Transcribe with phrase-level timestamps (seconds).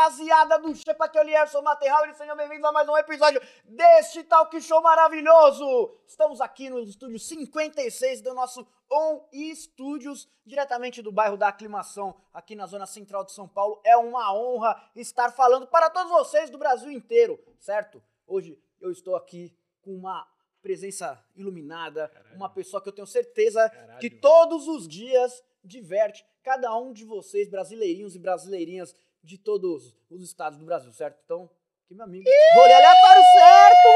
[0.00, 4.24] Rapaziada do Chepa que eu sou Materral e sejam bem-vindos a mais um episódio deste
[4.24, 5.94] talk show maravilhoso.
[6.06, 12.56] Estamos aqui no estúdio 56 do nosso On Studios, diretamente do bairro da Aclimação, aqui
[12.56, 13.78] na zona central de São Paulo.
[13.84, 18.02] É uma honra estar falando para todos vocês do Brasil inteiro, certo?
[18.26, 20.26] Hoje eu estou aqui com uma
[20.62, 22.36] presença iluminada, Caralho.
[22.36, 23.98] uma pessoa que eu tenho certeza Caralho.
[24.00, 30.22] que todos os dias diverte cada um de vocês, brasileirinhos e brasileirinhas de todos os
[30.22, 31.18] estados do Brasil, certo?
[31.24, 31.48] Então,
[31.84, 32.24] aqui meu amigo.
[32.54, 33.86] Rolê aleatório certo,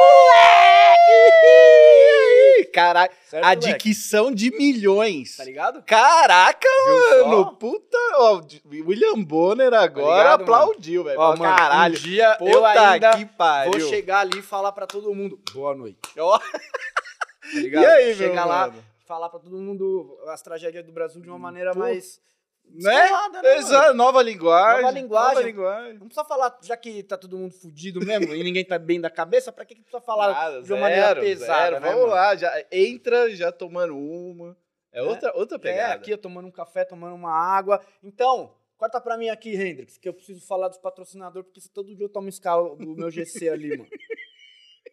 [1.35, 2.71] moleque!
[2.73, 3.85] Caraca, Certo, a moleque?
[3.85, 5.37] dicção de milhões.
[5.37, 5.83] Tá ligado?
[5.85, 7.57] Caraca, mano.
[7.57, 9.87] Puta, ó, William Bonner agora
[10.35, 10.43] ligado, mano?
[10.55, 11.19] aplaudiu, velho.
[11.21, 11.95] Ó, mano, Caralho.
[11.95, 13.73] um dia Puta eu ainda que pariu.
[13.73, 15.99] vou chegar ali e falar pra todo mundo, boa noite.
[16.19, 16.45] Ó, Tá
[17.55, 17.83] ligado?
[17.85, 18.85] E aí, meu Chegar lá, mano?
[19.07, 22.21] falar pra todo mundo as tragédias do Brasil de uma maneira Pô, mais...
[22.67, 23.01] Né?
[23.03, 23.57] descolada, né?
[23.59, 24.83] Exato, nova linguagem.
[24.83, 25.35] Nova linguagem.
[25.35, 25.93] Nova linguagem.
[25.95, 29.09] Não precisa falar, já que tá todo mundo fudido mesmo e ninguém tá bem da
[29.11, 31.81] cabeça, pra que, que precisa falar Nada, de uma maneira zero, pesada, zero.
[31.81, 32.15] né, Vamos mano?
[32.15, 34.57] lá, já entra já tomando uma.
[34.93, 35.03] É, É.
[35.03, 35.95] outra, outra É, pegada.
[35.95, 37.81] aqui eu tomando um café, tomando uma água.
[38.03, 42.05] Então, corta pra mim aqui, Hendrix, que eu preciso falar dos patrocinadores, porque todo dia
[42.07, 43.89] eu tomo escala do meu GC ali, mano.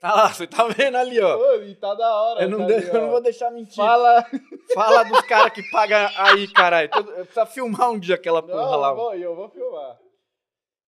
[0.01, 1.38] Tá lá, você tá vendo ali, ó.
[1.38, 2.41] Ô, e tá da hora.
[2.41, 3.75] Eu não, tá de- ali, eu não vou deixar mentir.
[3.75, 4.25] Fala.
[4.74, 6.89] Fala dos caras que pagam aí, caralho.
[6.89, 8.93] Preciso filmar um dia aquela porra Não, lá.
[8.93, 10.00] vou, eu vou filmar.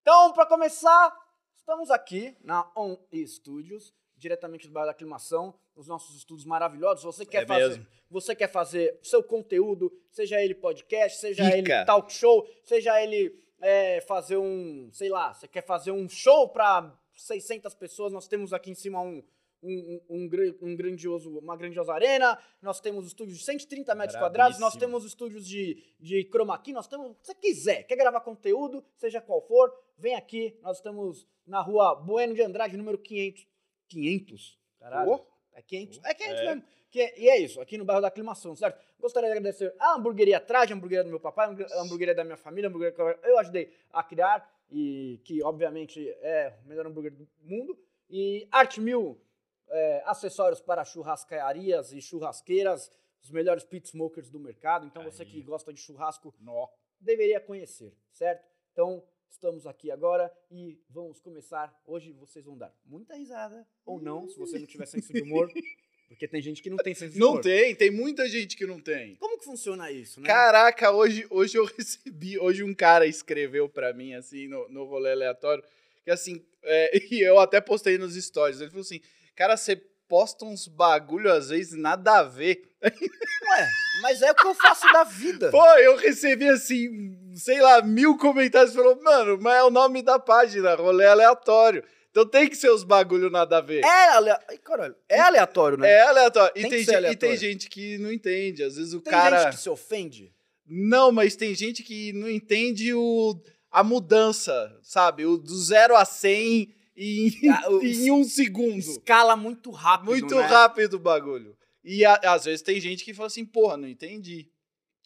[0.02, 1.16] Então, pra começar,
[1.56, 7.04] estamos aqui na On Studios, diretamente do bairro da Aclimação, os nossos estudos maravilhosos.
[7.04, 7.88] Você quer É fazer, mesmo.
[8.10, 11.58] você quer fazer seu conteúdo, seja ele podcast, seja Pica.
[11.58, 16.50] ele talk show, seja ele é, fazer um, sei lá, você quer fazer um show
[16.50, 16.92] pra
[17.24, 19.24] 600 pessoas, nós temos aqui em cima um
[19.66, 24.18] um, um, um gra- um grandioso, uma grandiosa arena, nós temos estúdios de 130 metros
[24.20, 28.20] quadrados, nós temos estúdios de, de chroma key, nós temos que você quiser, quer gravar
[28.20, 33.48] conteúdo, seja qual for, vem aqui, nós estamos na rua Bueno de Andrade, número 500.
[33.88, 34.60] 500?
[34.80, 35.18] Caralho.
[35.18, 35.26] Pô.
[35.54, 36.00] É 500?
[36.04, 36.46] É 500 É.
[36.46, 36.64] mesmo.
[36.92, 38.78] Que é- e é isso, aqui no bairro da Aclimação, certo?
[39.00, 42.38] Gostaria de agradecer a hamburgueria Traje, a hamburgueria do meu papai, a hamburgueria da minha
[42.38, 47.14] família, a hamburgueria que eu ajudei a criar e que, obviamente, é o melhor hambúrguer
[47.16, 47.78] do mundo.
[48.10, 49.22] E Art Mil,
[49.70, 54.88] é, acessórios para churrascarias e churrasqueiras, os melhores pit smokers do mercado.
[54.88, 55.30] Então, você Aí.
[55.30, 56.68] que gosta de churrasco Nó.
[57.00, 58.50] deveria conhecer, certo?
[58.72, 61.80] Então, estamos aqui agora e vamos começar.
[61.86, 65.48] Hoje vocês vão dar muita risada, ou não, se você não tiver senso de humor,
[66.08, 67.42] porque tem gente que não tem senso de Não humor.
[67.42, 69.16] tem, tem muita gente que não tem.
[69.16, 70.28] Como que funciona isso, né?
[70.28, 75.12] Caraca, hoje, hoje eu recebi, hoje um cara escreveu pra mim, assim, no, no rolê
[75.12, 75.64] aleatório,
[76.04, 79.02] que assim, é, e eu até postei nos stories, ele falou assim,
[79.36, 79.76] cara, você
[80.08, 82.62] posta uns bagulho às vezes nada a ver.
[82.84, 83.70] Ué,
[84.02, 85.50] mas é o que eu faço da vida.
[85.50, 90.20] Pô, eu recebi assim, sei lá, mil comentários, falou, mano, mas é o nome da
[90.20, 91.84] página, rolê aleatório.
[92.14, 93.84] Então tem que ser os bagulho nada a ver.
[93.84, 94.40] É, alea...
[94.48, 95.90] Ai, caralho, é aleatório, né?
[95.90, 96.52] É aleatório.
[96.56, 97.36] E Tem tem, que ser gen- aleatório.
[97.36, 98.64] e tem gente que não entende.
[98.64, 99.42] Às vezes o Tem cara.
[99.46, 100.32] gente que se ofende.
[100.68, 103.36] Não, mas tem gente que não entende o,
[103.72, 105.26] a mudança, sabe?
[105.26, 108.78] O do zero a 100 em, Ah, o- em um segundo.
[108.78, 110.44] Escala muito rápido, Muito né?
[110.44, 111.58] rápido o bagulho.
[111.84, 114.48] E a- às vezes tem gente que fala assim, porra, não entendi.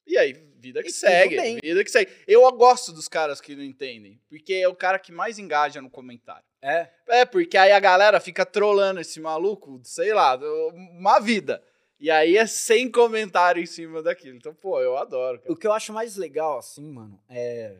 [0.05, 1.59] E aí, vida que E segue.
[1.61, 2.11] Vida que segue.
[2.27, 4.19] Eu gosto dos caras que não entendem.
[4.29, 6.45] Porque é o cara que mais engaja no comentário.
[6.61, 6.89] É.
[7.07, 10.35] É, porque aí a galera fica trolando esse maluco, sei lá,
[10.73, 11.63] uma vida.
[11.99, 14.37] E aí é sem comentário em cima daquilo.
[14.37, 15.51] Então, pô, eu adoro, cara.
[15.51, 17.77] O que eu acho mais legal, assim, mano, é.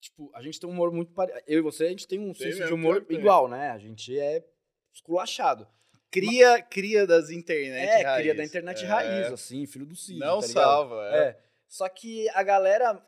[0.00, 1.44] Tipo, a gente tem um humor muito parecido.
[1.46, 3.70] Eu e você, a gente tem um senso de humor igual, né?
[3.70, 4.44] A gente é
[4.92, 5.68] esculachado.
[6.10, 8.20] Cria, cria das internet é, raiz.
[8.22, 10.18] cria da internet É, raiz, assim, filho do Cid.
[10.18, 11.18] Não tá salva, é.
[11.28, 11.40] É.
[11.66, 13.04] Só que a galera.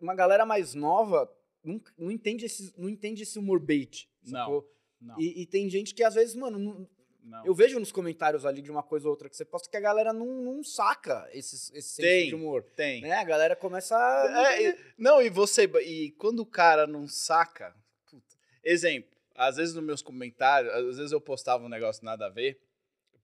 [0.00, 1.30] Uma galera mais nova
[1.62, 4.08] não, não, entende, esse, não entende esse humor bait.
[4.24, 4.70] Não, sacou?
[5.00, 6.88] Não, E, e tem gente que às vezes, mano, não-
[7.22, 7.46] não.
[7.46, 9.80] eu vejo nos comentários ali de uma coisa ou outra que você posta que a
[9.80, 12.28] galera não, não saca esse, esse Tem.
[12.28, 12.64] de humor.
[12.76, 13.00] Tem.
[13.00, 13.12] Né?
[13.12, 14.28] A galera começa a.
[14.30, 15.64] não É, e- não, e você.
[15.86, 17.74] E quando o cara não saca.
[18.10, 18.34] puta.
[18.62, 22.58] exemplo, às vezes nos meus comentários, às vezes eu postava um negócio nada a ver.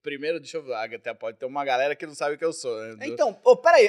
[0.03, 0.75] Primeiro, deixa eu ver.
[0.75, 2.75] Até pode ter uma galera que não sabe o que eu sou.
[2.97, 3.07] né?
[3.07, 3.87] Então, ô, peraí,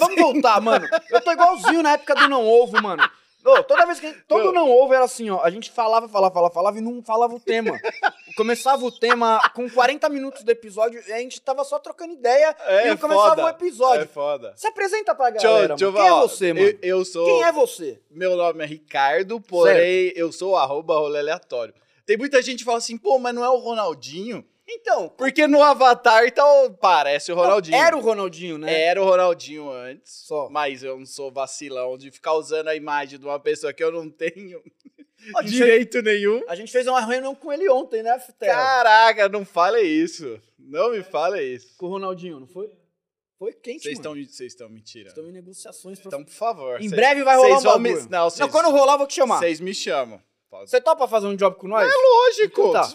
[0.00, 0.86] vamos voltar, mano.
[1.10, 3.08] Eu tô igualzinho na época do não ovo, mano.
[3.44, 4.10] Ô, toda vez que.
[4.26, 4.52] Todo Meu.
[4.52, 5.42] não ovo era assim, ó.
[5.42, 7.78] A gente falava, falava, falava, falava e não falava o tema.
[8.36, 12.56] Começava o tema com 40 minutos do episódio e a gente tava só trocando ideia
[12.60, 13.44] É, e começava foda.
[13.44, 14.02] o episódio.
[14.02, 14.52] É foda.
[14.56, 16.02] Se apresenta pra galera, eu mano.
[16.02, 16.66] Quem é você, mano?
[16.66, 17.26] Eu, eu sou.
[17.26, 18.00] Quem é você?
[18.10, 21.74] Meu nome é Ricardo, porém eu sou o arroba rolê aleatório.
[22.06, 24.44] Tem muita gente que fala assim, pô, mas não é o Ronaldinho?
[24.66, 27.76] Então, Porque no Avatar tá, o- parece o Ronaldinho.
[27.76, 28.82] era o Ronaldinho, né?
[28.84, 30.24] Era o Ronaldinho antes.
[30.26, 30.48] Só.
[30.50, 33.92] Mas eu não sou vacilão de ficar usando a imagem de uma pessoa que eu
[33.92, 34.62] não tenho
[35.44, 36.42] direito nenhum.
[36.48, 38.48] a gente fez uma reunião com ele ontem, né, Fitel?
[38.54, 40.40] Caraca, não fale isso.
[40.58, 41.76] Não me fale isso.
[41.76, 42.70] Com o Ronaldinho, não foi?
[43.38, 45.08] Foi quente, Vocês estão vocês estão me tirando.
[45.08, 45.98] Estão em negociações.
[45.98, 46.08] Pra...
[46.08, 46.76] Então, por favor.
[46.80, 48.08] em cês- breve vai rolar um vão me- bagulho.
[48.10, 49.38] Não, Não, vocês- quando rolar, eu vou te chamar.
[49.40, 50.22] Vocês me chamam.
[50.60, 51.86] Você topa fazer um job com nós?
[51.92, 52.68] Lógico.
[52.68, 52.88] Então tá.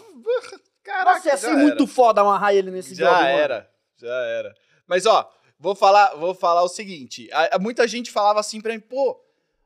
[0.90, 3.38] Caraca, Nossa, ia ser já muito foda amarrar ele nesse Já job, mano.
[3.38, 4.54] era, já era.
[4.86, 7.28] Mas ó, vou falar, vou falar o seguinte.
[7.32, 9.18] A- a- muita gente falava assim pra mim, pô,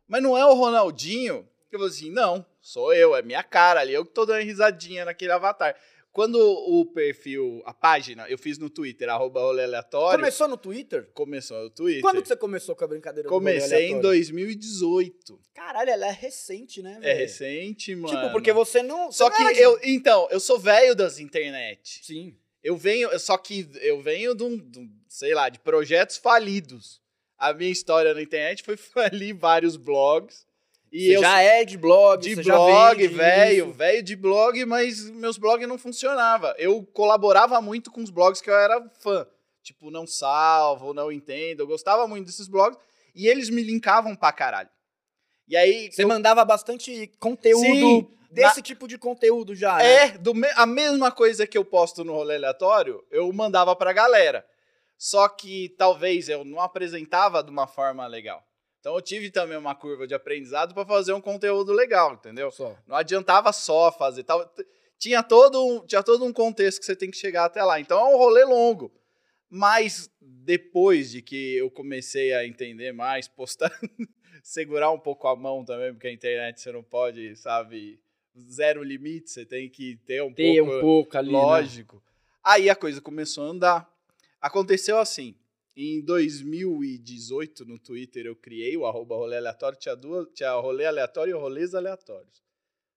[0.07, 1.49] mas não é o Ronaldinho?
[1.73, 5.05] Eu falei assim, não, sou eu, é minha cara ali, eu que tô dando risadinha
[5.05, 5.75] naquele avatar.
[6.15, 11.11] Quando o perfil, a página, eu fiz no Twitter, arroba rolê aleatório, Começou no Twitter?
[11.13, 12.03] começou no Twitter.
[12.03, 14.03] Quando que você começou com a brincadeira do Comecei em aleatório?
[14.03, 15.41] 2018.
[15.53, 18.17] Caralho, ela é recente, né, É recente, mano.
[18.17, 19.11] Tipo, porque você não...
[19.11, 22.01] Só você que não era de- eu, então, eu sou velho das internet.
[22.05, 22.37] Sim.
[22.63, 27.03] Eu venho, só que eu venho de um, de um, sei lá, de projetos falidos.
[27.37, 30.47] A minha história na internet foi falir vários blogs.
[30.97, 35.37] E você eu já é de blog, de blog, velho, velho de blog, mas meus
[35.37, 36.55] blogs não funcionavam.
[36.57, 39.27] Eu colaborava muito com os blogs que eu era fã.
[39.61, 41.61] Tipo, não salvo, não entendo.
[41.61, 42.79] Eu gostava muito desses blogs
[43.13, 44.71] e eles me linkavam pra caralho.
[45.49, 49.95] E aí Você mandava bastante conteúdo Sim, desse tipo de conteúdo já, né?
[50.05, 53.93] É, do me- a mesma coisa que eu posto no rolê aleatório, eu mandava pra
[53.93, 54.47] galera.
[54.97, 58.45] Só que talvez eu não apresentava de uma forma legal.
[58.85, 62.51] Então eu tive também uma curva de aprendizado pra fazer um conteúdo legal, entendeu?
[62.51, 62.77] Só.
[62.87, 64.25] Não adiantava só fazer.
[64.25, 64.47] Tal,
[64.99, 67.81] tinha, todo um, tinha todo um contexto que você tem que chegar até lá.
[67.81, 68.93] Então é um rolê longo.
[69.49, 73.73] Mas depois de que eu comecei a entender mais, postar,
[74.45, 77.99] segurar um pouco a mão também, porque a internet você não pode, sabe,
[78.39, 81.39] zero limite, você tem que ter um Ter pouco um pouco ali, né?
[81.39, 82.03] lógico.
[82.45, 83.91] Aí a coisa começou a andar.
[84.43, 85.35] Aconteceu assim.
[85.77, 91.37] Em 2018, no Twitter, eu criei o arroba rolê aleatório, tinha, duas, tinha rolê aleatório
[91.37, 92.45] e rolês aleatórios.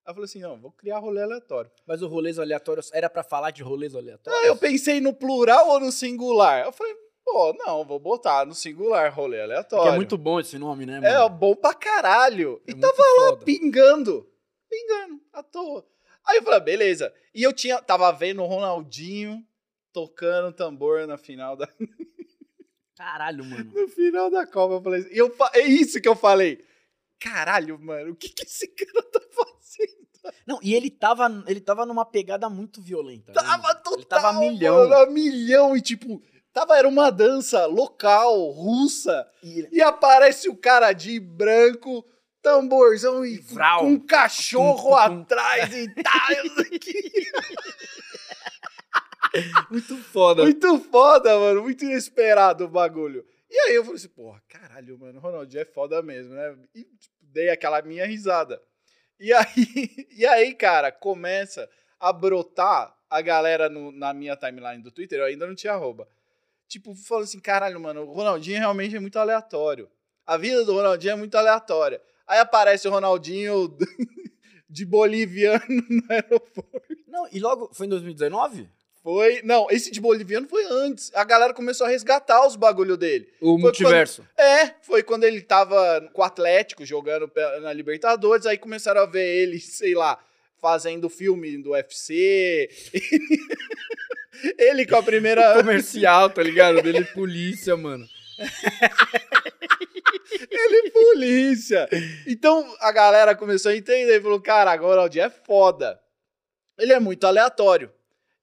[0.05, 1.71] Aí eu falei assim, não, vou criar rolê aleatório.
[1.87, 4.41] Mas o rolês aleatórios era pra falar de rolês aleatórios?
[4.41, 6.65] Aí eu pensei no plural ou no singular.
[6.65, 9.83] Eu falei, pô, não, vou botar no singular, rolê aleatório.
[9.83, 11.07] Porque é muito bom esse nome, né, mano?
[11.07, 12.61] É bom pra caralho.
[12.67, 13.43] É e tava lá foda.
[13.43, 14.29] pingando.
[14.69, 15.85] Pingando, à toa.
[16.25, 17.13] Aí eu falei, beleza.
[17.33, 19.43] E eu tinha, tava vendo o Ronaldinho
[19.91, 21.67] tocando tambor na final da,
[22.97, 23.71] Caralho, mano.
[23.73, 24.75] no final da Copa.
[24.75, 26.65] Eu falei, e eu, é isso que eu falei.
[27.19, 30.07] Caralho, mano, o que, que esse cara tá fazendo?
[30.45, 33.31] Não, e ele tava, ele tava numa pegada muito violenta.
[33.31, 33.75] né, Tava mano?
[33.81, 34.89] total, Ele tava a milhão.
[34.89, 35.77] mano, milhão.
[35.77, 39.25] E tipo, tava, era uma dança local, russa.
[39.41, 42.05] E E aparece o cara de branco,
[42.41, 45.21] tamborzão e com, um cachorro Tum, tum, tum.
[45.21, 46.13] atrás e tal.
[49.69, 50.43] Muito foda.
[50.43, 51.61] muito foda, mano.
[51.63, 53.25] Muito inesperado o bagulho.
[53.49, 56.55] E aí eu falei assim, porra, caralho, mano, o Ronaldinho é foda mesmo, né?
[56.75, 58.61] E tipo, dei aquela minha risada.
[59.19, 59.45] E aí,
[60.17, 65.25] e aí, cara, começa a brotar a galera no- na minha timeline do Twitter, eu
[65.25, 66.07] ainda não tinha arroba.
[66.67, 69.89] Tipo, falando assim, caralho, mano, o Ronaldinho realmente é muito aleatório.
[70.25, 72.01] A vida do Ronaldinho é muito aleatória.
[72.27, 73.75] Aí aparece o Ronaldinho
[74.69, 76.81] de boliviano no aeroporto.
[77.07, 78.69] Não, e logo, foi em 2019?
[79.07, 79.41] Foi.
[79.41, 81.13] Não, esse de boliviano foi antes.
[81.15, 83.25] A galera começou a resgatar os bagulho dele.
[83.39, 84.27] O multiverso.
[84.37, 88.45] É, foi quando ele tava com o Atlético jogando na Libertadores.
[88.45, 90.19] Aí começaram a ver ele, sei lá,
[90.59, 92.69] fazendo filme do UFC.
[94.59, 95.53] ele com a primeira.
[95.63, 96.81] Comercial, tá ligado?
[96.81, 98.05] Dele polícia, mano.
[100.51, 101.87] ele polícia.
[102.27, 105.97] Então a galera começou a entender e falou: cara, agora o Ronaldinho é foda.
[106.77, 107.89] Ele é muito aleatório.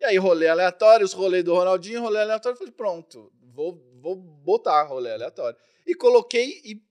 [0.05, 2.55] E aí, rolê aleatório, os rolês do Ronaldinho, rolê aleatório.
[2.55, 5.59] Eu falei: pronto, vou, vou botar rolê aleatório.
[5.87, 6.83] E coloquei e,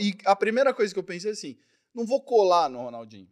[0.00, 1.58] e a primeira coisa que eu pensei é assim:
[1.94, 3.28] não vou colar no Ronaldinho.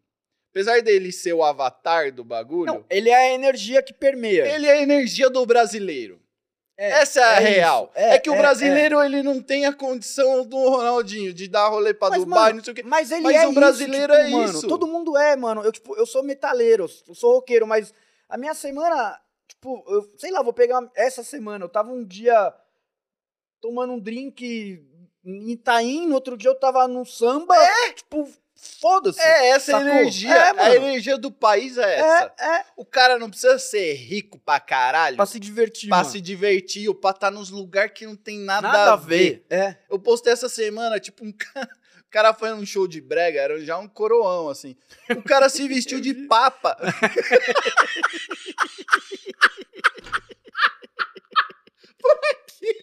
[0.50, 4.46] Apesar dele ser o avatar do bagulho, Não, ele é a energia que permeia.
[4.46, 6.20] ele é a energia do brasileiro.
[6.76, 7.92] É, Essa é a é real.
[7.94, 11.68] É, É, que o é, brasileiro, ele não tem a condição do Ronaldinho de dar
[11.68, 12.82] rolê pra Mas, Dubai, mano, não sei o quê.
[12.84, 14.68] Mas ele Mas é o brasileiro isso, é tipo, mano, isso.
[14.68, 15.62] Todo mundo é, mano.
[15.62, 17.94] Eu, tipo, eu sou metaleiro, eu sou roqueiro, mas
[18.30, 19.20] a minha semana,
[19.60, 21.64] tipo, eu, sei lá, vou pegar essa semana.
[21.64, 22.52] Eu tava um dia
[23.60, 24.82] tomando um drink
[25.22, 27.54] em Itaim, no outro dia eu tava no samba.
[27.54, 27.92] É?
[27.92, 29.20] Tipo, foda-se.
[29.20, 29.86] É essa Sacou?
[29.86, 30.34] energia.
[30.34, 32.34] É, a energia do país é essa.
[32.38, 32.64] É, é.
[32.74, 36.10] O cara não precisa ser rico pra caralho Pra se divertir, pra mano.
[36.10, 39.44] se divertir ou pra estar nos lugares que não tem nada, Nada a ver.
[39.50, 39.76] É.
[39.90, 41.68] Eu postei essa semana, tipo, um cara.
[42.10, 44.74] O cara foi num show de brega, era já um coroão, assim.
[45.10, 46.74] O cara se vestiu de papa.
[52.02, 52.82] pra quê?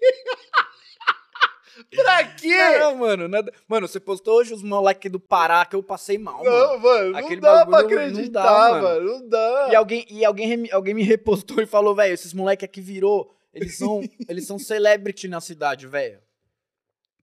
[1.93, 2.79] pra quê?
[2.79, 3.51] Não, mano, nada...
[3.67, 7.11] Mano, você postou hoje os moleques do Pará que eu passei mal, não, mano.
[7.11, 9.11] não Aquele dá bagulho, pra acreditar, não dá, mano.
[9.11, 9.67] Não dá.
[9.71, 13.35] E alguém, e alguém, alguém me repostou e falou, velho, esses moleques aqui virou...
[13.53, 16.21] Eles são, eles são celebrity na cidade, velho.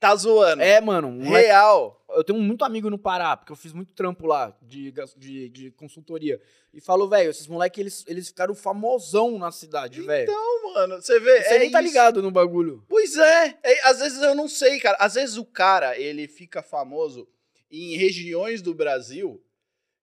[0.01, 0.61] Tá zoando.
[0.63, 1.09] É, mano.
[1.09, 2.05] um moleque- real.
[2.11, 5.71] eu tenho muito amigo no Pará, porque eu fiz muito trampo lá de, de, de
[5.71, 6.41] consultoria.
[6.73, 10.31] E falou, velho, esses moleque, eles, eles ficaram famosão na cidade, velho.
[10.31, 11.43] Não, mano, você vê.
[11.43, 11.89] Você é nem tá isso.
[11.89, 12.85] ligado no bagulho.
[12.89, 13.59] Pois é.
[13.63, 14.97] É, Às vezes eu não sei, cara.
[15.01, 17.27] Às vezes o cara, ele fica famoso
[17.71, 19.43] em regiões do Brasil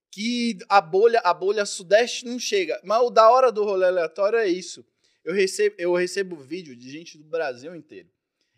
[0.09, 2.79] que a bolha, a bolha sudeste não chega.
[2.83, 4.83] Mas o da hora do rolê aleatório é isso.
[5.23, 8.09] Eu recebo, eu recebo vídeo de gente do Brasil inteiro.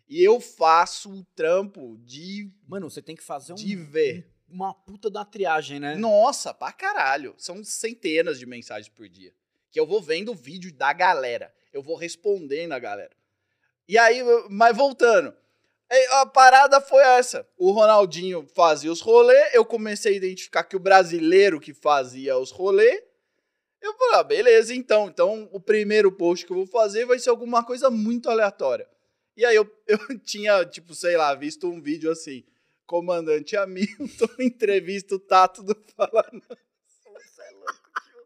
[0.08, 4.30] E eu faço o trampo de, Mano, você tem que fazer um, de ver.
[4.48, 5.94] uma puta da triagem, né?
[5.96, 7.34] Nossa, pra caralho.
[7.38, 9.32] São centenas de mensagens por dia.
[9.70, 11.52] Que eu vou vendo o vídeo da galera.
[11.72, 13.10] Eu vou respondendo a galera.
[13.88, 15.34] E aí, mas voltando.
[16.10, 17.46] A parada foi essa.
[17.56, 19.50] O Ronaldinho fazia os rolê.
[19.52, 23.02] Eu comecei a identificar que o brasileiro que fazia os rolê.
[23.80, 25.08] Eu falei, ah, beleza, então.
[25.08, 28.88] Então, o primeiro post que eu vou fazer vai ser alguma coisa muito aleatória.
[29.36, 32.44] E aí, eu, eu tinha, tipo, sei lá, visto um vídeo assim.
[32.86, 36.24] Comandante Hamilton entrevista o Tato do Fala.
[36.30, 38.24] Você é louco, tio.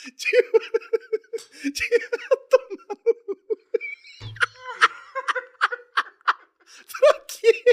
[0.16, 2.10] Tio, tio,
[2.48, 3.38] tomando.
[6.98, 7.64] Pra quê?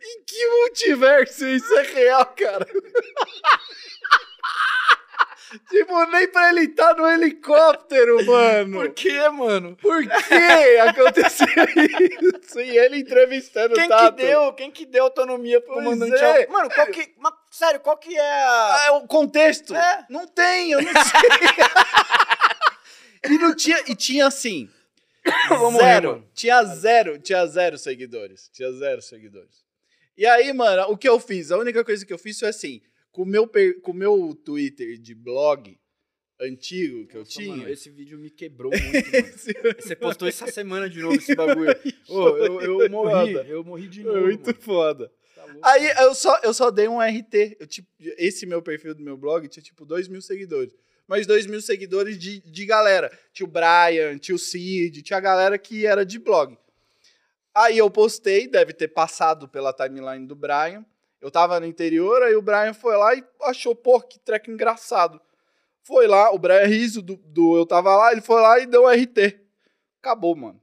[0.00, 2.66] Em que multiverso isso é real, cara?
[5.68, 8.76] Tipo, nem pra ele estar no helicóptero, mano.
[8.78, 9.76] Por quê, mano?
[9.76, 11.46] Por que aconteceu
[12.42, 12.60] isso?
[12.60, 14.16] E ele entrevistando Quem o Tato.
[14.16, 14.52] que deu?
[14.54, 16.22] Quem que deu autonomia pro Pois comandante?
[16.22, 16.44] é.
[16.46, 17.14] Al- Mano, qual que.
[17.18, 18.74] mas, sério, qual que é a.
[18.74, 19.74] Ah, é o contexto?
[19.74, 20.06] É.
[20.10, 21.20] Não tem, eu não sei.
[23.30, 24.68] e não tinha, e tinha assim,
[25.50, 26.28] morrer, zero, mano.
[26.34, 29.66] tinha zero, tinha zero seguidores, tinha zero seguidores.
[30.16, 31.50] E aí, mano, o que eu fiz?
[31.52, 32.80] A única coisa que eu fiz foi assim,
[33.18, 33.50] com o meu,
[33.82, 35.76] com meu Twitter de blog
[36.40, 37.56] antigo que eu Nossa, tinha...
[37.56, 39.74] mano, esse vídeo me quebrou muito, mano.
[39.82, 41.74] Você postou essa semana de novo esse bagulho.
[42.08, 43.48] Eu, eu morri, Foda.
[43.48, 44.20] eu morri de novo.
[44.20, 44.60] muito mano.
[44.60, 45.12] foda.
[45.34, 45.46] Tá.
[45.64, 47.56] Aí eu só, eu só dei um RT.
[47.58, 50.72] Eu, tipo, esse meu perfil do meu blog tinha tipo 2 mil seguidores.
[51.08, 53.10] Mas 2 mil seguidores de, de galera.
[53.32, 56.56] Tinha o Brian, tinha o Cid, tinha a galera que era de blog.
[57.52, 60.86] Aí eu postei, deve ter passado pela timeline do Brian.
[61.20, 65.20] Eu tava no interior, aí o Brian foi lá e achou, pô, que treco engraçado.
[65.82, 68.84] Foi lá, o Brian Riso do, do Eu Tava Lá, ele foi lá e deu
[68.84, 69.40] um RT.
[70.00, 70.60] Acabou, mano.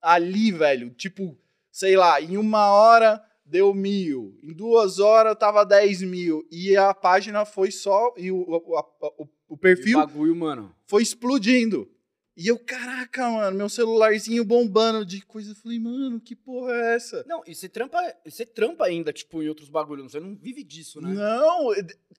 [0.00, 1.36] Ali, velho, tipo,
[1.70, 6.94] sei lá, em uma hora deu mil, em duas horas tava 10 mil, e a
[6.94, 8.86] página foi só, e o, o, a-
[9.18, 10.72] o, o E perfil bagulho, mano.
[10.86, 11.90] foi explodindo.
[12.36, 15.50] E eu, caraca, mano, meu celularzinho bombando de coisa.
[15.50, 17.24] Eu falei, mano, que porra é essa?
[17.26, 20.12] Não, e você trampa, e você trampa ainda, tipo, em outros bagulhos.
[20.12, 21.12] Você não vive disso, né?
[21.12, 21.70] Não,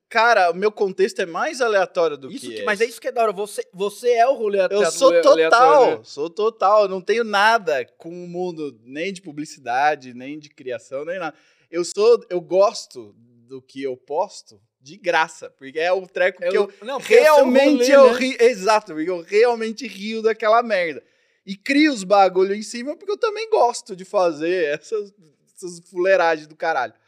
[0.10, 3.08] cara, o meu contexto é mais aleatório do Isso que, que, mas é isso que
[3.08, 3.32] é da hora.
[3.32, 6.00] Você, você é o rolê Eu aleatório, sou aleatório, total, né?
[6.04, 6.84] sou total.
[6.84, 11.36] Eu não tenho nada com o mundo, nem de publicidade, nem de criação, nem nada.
[11.70, 13.16] Eu sou, eu gosto
[13.48, 17.92] do que eu posto de graça, porque é o treco que eu não, é realmente
[17.92, 18.20] rolê, eu né?
[18.20, 21.04] ri, exato, porque eu realmente rio daquela merda.
[21.46, 25.14] E crio os bagulho em cima porque eu também gosto de fazer essas,
[25.56, 26.94] essas fuleiragens do caralho.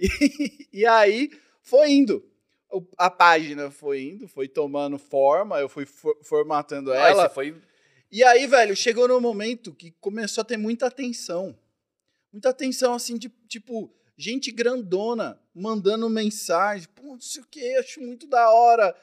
[0.00, 1.28] E, e aí
[1.60, 2.24] foi indo.
[2.96, 7.28] A página foi indo, foi tomando forma, eu fui for- formatando ela.
[7.28, 7.56] foi...
[8.08, 11.58] E aí, velho, chegou no momento que começou a ter muita atenção.
[12.32, 16.88] Muita atenção, assim, de, tipo, gente grandona mandando mensagem.
[16.94, 18.94] Pô, não sei o que, acho muito da hora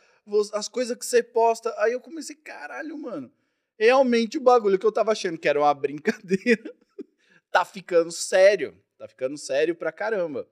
[0.54, 1.74] as coisas que você posta.
[1.78, 3.32] Aí eu comecei, caralho, mano.
[3.78, 6.74] Realmente o bagulho que eu tava achando que era uma brincadeira
[7.52, 8.78] tá ficando sério.
[8.98, 10.48] Tá ficando sério pra caramba.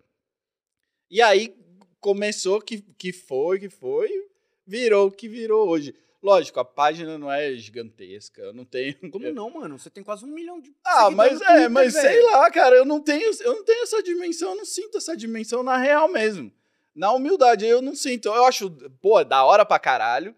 [1.09, 1.55] E aí
[1.99, 4.09] começou que, que foi, que foi,
[4.65, 5.95] virou o que virou hoje.
[6.23, 8.95] Lógico, a página não é gigantesca, eu não tenho.
[9.11, 9.77] Como não, mano?
[9.77, 12.85] Você tem quase um milhão de Ah, mas é, Twitter, mas sei lá, cara, eu
[12.85, 16.49] não tenho, eu não tenho essa dimensão, eu não sinto essa dimensão na real mesmo.
[16.95, 18.29] Na humildade, eu não sinto.
[18.29, 20.33] Eu acho, pô, da hora pra caralho,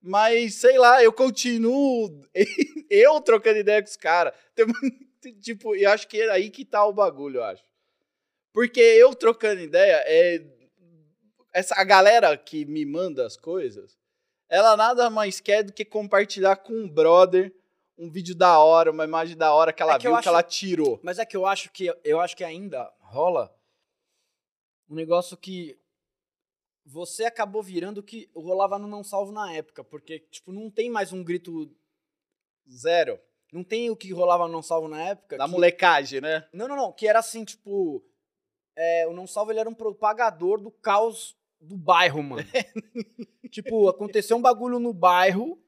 [0.00, 2.20] mas sei lá, eu continuo
[2.88, 4.32] eu trocando ideia com os caras.
[5.40, 7.64] Tipo, e acho que é aí que tá o bagulho, eu acho.
[8.52, 10.44] Porque eu trocando ideia é
[11.52, 13.96] essa a galera que me manda as coisas,
[14.54, 17.54] ela nada mais quer do que compartilhar com um brother
[17.96, 20.28] um vídeo da hora, uma imagem da hora que ela É que viu, acho- que
[20.28, 20.98] ela tirou.
[21.02, 23.54] Mas é que eu acho que eu acho que ainda rola
[24.88, 25.78] um negócio que
[26.84, 31.12] você acabou virando que rolava no não salvo na época, porque tipo não tem mais
[31.12, 31.70] um grito
[32.70, 33.20] Zero.
[33.52, 35.36] Não tem o que rolava no Não Salvo na época?
[35.36, 36.48] Da que- molecagem, né?
[36.52, 36.92] Não, não, não.
[36.92, 38.02] Que era assim, tipo.
[38.74, 42.46] é, o Não Salvo ele era um propagador do caos do bairro, mano.
[43.50, 45.58] tipo, aconteceu um bagulho no bairro.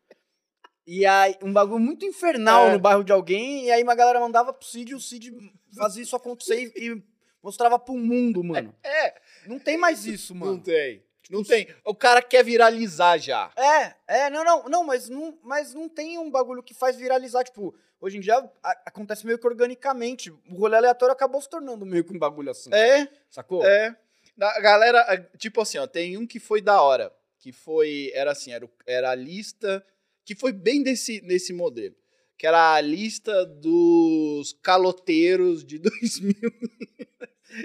[0.86, 2.72] E aí, um bagulho muito infernal É.
[2.72, 3.64] no bairro de alguém.
[3.66, 5.32] E aí uma galera mandava pro Cid e o Cid
[5.76, 7.02] fazia isso acontecer e, e
[7.42, 8.74] mostrava pro mundo, mano.
[8.84, 9.14] É,
[9.46, 10.60] Não tem mais isso, não mano.
[10.62, 11.04] tem.
[11.28, 11.66] Não tem.
[11.84, 13.50] O cara quer viralizar já.
[13.56, 17.42] É, é, não, não, não, mas não, mas não tem um bagulho que faz viralizar,
[17.42, 20.30] tipo, hoje em dia a- acontece meio que organicamente.
[20.30, 22.70] O rolê aleatório acabou se tornando meio que um bagulho assim.
[22.72, 23.66] É, Sacou?
[23.66, 23.96] é.
[24.40, 27.12] A galera, tipo assim, ó, tem um que foi da hora.
[27.38, 29.84] Que foi, era assim, era, era a lista,
[30.24, 31.94] que foi bem desse, nesse modelo.
[32.36, 36.34] Que era a lista dos caloteiros de 2000.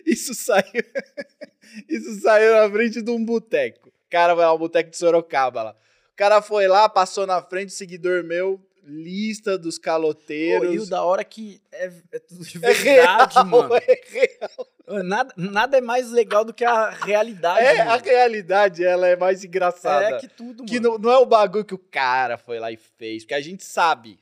[0.05, 0.63] Isso saiu,
[1.89, 3.91] isso saiu na frente de um boteco.
[4.09, 5.75] Cara vai lá, um boteco de Sorocaba lá.
[6.13, 10.73] O cara foi lá, passou na frente, seguidor meu, lista dos Pô, caloteiros.
[10.73, 13.75] e o da hora que é, é tudo de É verdade, real, mano.
[13.75, 15.03] é real.
[15.03, 18.03] Nada, nada é mais legal do que a realidade, É, a mano.
[18.03, 20.15] realidade, ela é mais engraçada.
[20.15, 20.93] É que tudo, Que mano.
[20.93, 23.63] não, não é o bagulho que o cara foi lá e fez, porque a gente
[23.63, 24.19] sabe.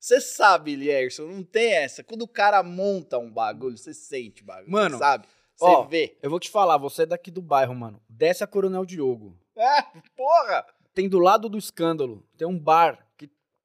[0.00, 2.04] Você sabe, Lierson, não tem essa.
[2.04, 4.70] Quando o cara monta um bagulho, você sente o bagulho.
[4.70, 5.26] Mano, sabe?
[5.56, 6.16] Você ó, vê.
[6.22, 8.00] Eu vou te falar, você é daqui do bairro, mano.
[8.08, 9.36] Desce a Coronel Diogo.
[9.56, 9.82] É,
[10.16, 10.64] porra!
[10.94, 13.02] Tem do lado do escândalo, tem um bar que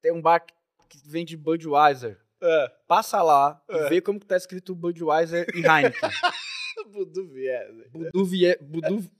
[0.04, 0.40] tem um bar
[0.86, 2.18] que, vende Budweiser.
[2.42, 3.86] É, Passa lá É.
[3.86, 6.10] e vê como que tá escrito Budweiser e Heineken.
[6.92, 7.88] Budu Vies.
[7.90, 8.56] Budu Vie...
[8.60, 9.10] Budu...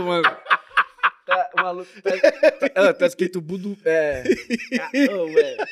[0.00, 0.22] Mano...
[1.26, 3.76] Tá, o maluco tá, tá, tá escrito Budu...
[3.84, 4.22] É...
[4.80, 5.66] Ah, velho.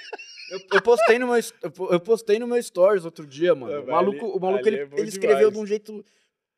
[0.51, 3.73] Eu, eu postei no meu, eu po- eu postei no meu stories outro dia, mano.
[3.73, 5.55] É, o maluco, o maluco ali ele, é ele escreveu demais.
[5.55, 6.05] de um jeito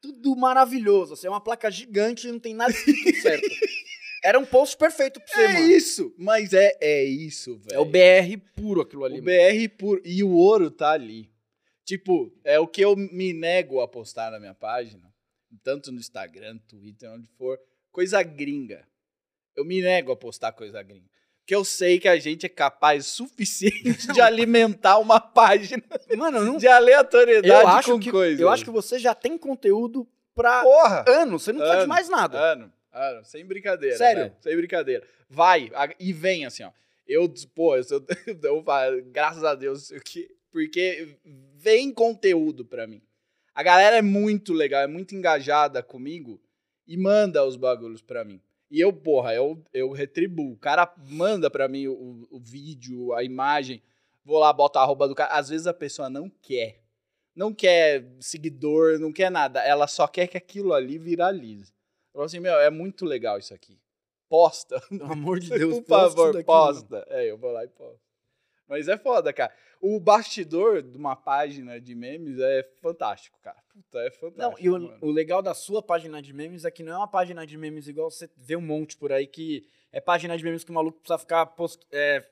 [0.00, 1.14] tudo maravilhoso.
[1.14, 3.48] Assim, é uma placa gigante e não tem nada escrito certo.
[4.24, 5.66] Era um post perfeito pra você, É mano.
[5.70, 7.76] isso, mas é, é isso, velho.
[7.76, 9.20] É o BR puro aquilo ali.
[9.20, 9.36] O mano.
[9.36, 10.02] BR puro.
[10.04, 11.30] E o ouro tá ali.
[11.84, 15.10] Tipo, é o que eu me nego a postar na minha página,
[15.62, 17.58] tanto no Instagram, Twitter, onde for,
[17.90, 18.86] coisa gringa.
[19.56, 21.08] Eu me nego a postar coisa gringa.
[21.40, 25.82] Porque eu sei que a gente é capaz o suficiente de alimentar uma página
[26.14, 26.56] Mano, não.
[26.58, 28.38] de aleatoriedade Eu acho, com que, coisas.
[28.38, 31.04] eu acho que você já tem conteúdo pra Porra!
[31.08, 31.42] anos.
[31.44, 32.38] Você não precisa de Ano, mais nada.
[32.38, 33.96] Ano, ano, sem brincadeira.
[33.96, 34.24] Sério?
[34.24, 34.32] né?
[34.40, 35.06] Sem brincadeira.
[35.28, 36.70] Vai, e vem assim, ó.
[37.06, 37.82] Eu, pô, eu,
[38.26, 41.16] eu, eu graças a Deus, eu que- porque
[41.54, 43.02] vem conteúdo pra mim.
[43.54, 46.40] A galera é muito legal, é muito engajada comigo
[46.86, 48.40] e manda os bagulhos pra mim.
[48.70, 50.52] E eu, porra, eu, eu retribuo.
[50.52, 53.82] O cara manda pra mim o, o vídeo, a imagem,
[54.24, 55.32] vou lá, boto a arroba do cara.
[55.34, 56.82] Às vezes a pessoa não quer.
[57.34, 59.60] Não quer seguidor, não quer nada.
[59.60, 61.72] Ela só quer que aquilo ali viralize.
[62.18, 63.78] Falou assim, meu, é muito legal isso aqui.
[64.28, 64.80] Posta.
[64.90, 67.06] Pelo amor de Deus, Por favor, daqui, posta.
[67.10, 68.00] É, eu vou lá e posto.
[68.66, 69.54] Mas é foda, cara.
[69.80, 73.62] O bastidor de uma página de memes é fantástico, cara.
[73.72, 74.36] Puta, é fantástico.
[74.36, 77.06] Não, e o, o legal da sua página de memes é que não é uma
[77.06, 80.64] página de memes igual você vê um monte por aí que é página de memes
[80.64, 81.86] que o maluco precisa ficar post...
[81.92, 82.28] é,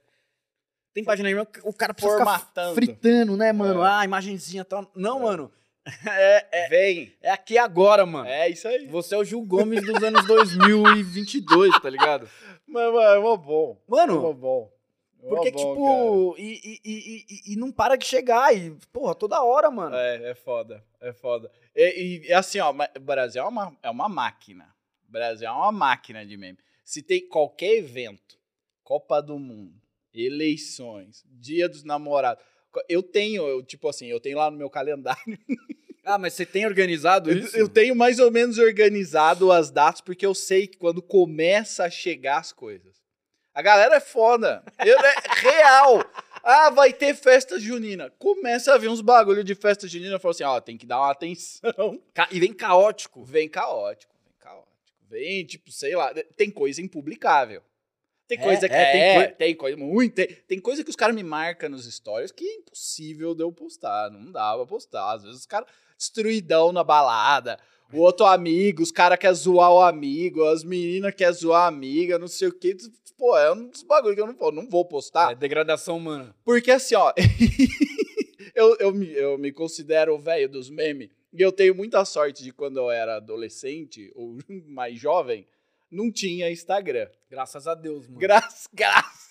[0.93, 2.75] tem página de memes que o cara precisa Formatando.
[2.75, 3.85] ficar fritando, né, mano?
[3.85, 3.89] É.
[3.89, 4.91] Ah, imagenzinha tal.
[4.97, 5.23] Não, É.
[5.23, 5.53] mano.
[6.07, 7.13] É, é, Vem.
[7.23, 8.27] é aqui agora, mano.
[8.29, 8.87] É isso aí.
[8.89, 12.29] Você é o Gil Gomes dos anos 2022, tá ligado?
[12.67, 13.81] Mas, mano, é mó bom.
[13.87, 14.73] É Mano, mó bom.
[15.23, 18.55] É porque, bom, tipo, e, e, e, e- não para de chegar.
[18.57, 19.95] E, porra, toda hora, mano.
[19.97, 20.85] É, é foda.
[21.01, 21.51] É foda.
[21.75, 24.75] E, assim, ó, Brasil é uma, é uma máquina.
[25.09, 26.59] Brasil é uma máquina de meme.
[26.85, 28.39] Se tem qualquer evento,
[28.83, 29.75] Copa do Mundo,
[30.13, 32.45] eleições, Dia dos Namorados,
[32.89, 35.39] eu tenho, eu, tipo assim, eu tenho lá no meu calendário
[36.05, 37.57] Ah, mas você tem organizado Eu, isso?
[37.57, 41.91] eu tenho mais ou menos organizado as datas, porque eu sei que quando começa a
[41.91, 42.95] chegar as coisas.
[43.53, 44.63] A galera é foda.
[44.85, 46.05] Eu, é real.
[46.45, 48.09] Ah, vai ter festa junina.
[48.21, 50.15] Começa a vir uns bagulho de festa junina.
[50.15, 52.01] Eu falo assim, ó, tem que dar uma atenção.
[52.31, 53.25] E vem caótico.
[53.25, 54.73] Vem caótico, vem caótico.
[55.09, 57.63] Vem, tipo, sei lá, tem coisa impublicável.
[58.29, 60.91] Tem É, coisa que é, tem é, coi- tem coisa muito, tem, tem coisa que
[60.91, 64.67] os caras me marcam nos stories que é impossível de eu postar, não dá pra
[64.67, 65.13] postar.
[65.15, 67.59] Às vezes os caras destruidão na balada,
[67.93, 72.19] o outro amigo, os caras querem zoar o amigo, as meninas querem zoar a amiga,
[72.19, 72.77] não sei o que.
[73.17, 75.33] Pô, é um dos bagulhos que eu não, vou- não vou postar.
[75.33, 76.35] É degradação humana.
[76.45, 77.13] Porque assim, ó,
[78.55, 81.11] eu, eu, me, eu me considero o velho dos memes.
[81.33, 84.37] E eu tenho muita sorte de quando eu era adolescente ou
[84.67, 85.47] mais jovem,
[85.91, 87.09] não tinha Instagram.
[87.37, 88.19] Graças a Deus, mano.
[88.19, 89.27] Graças, graças.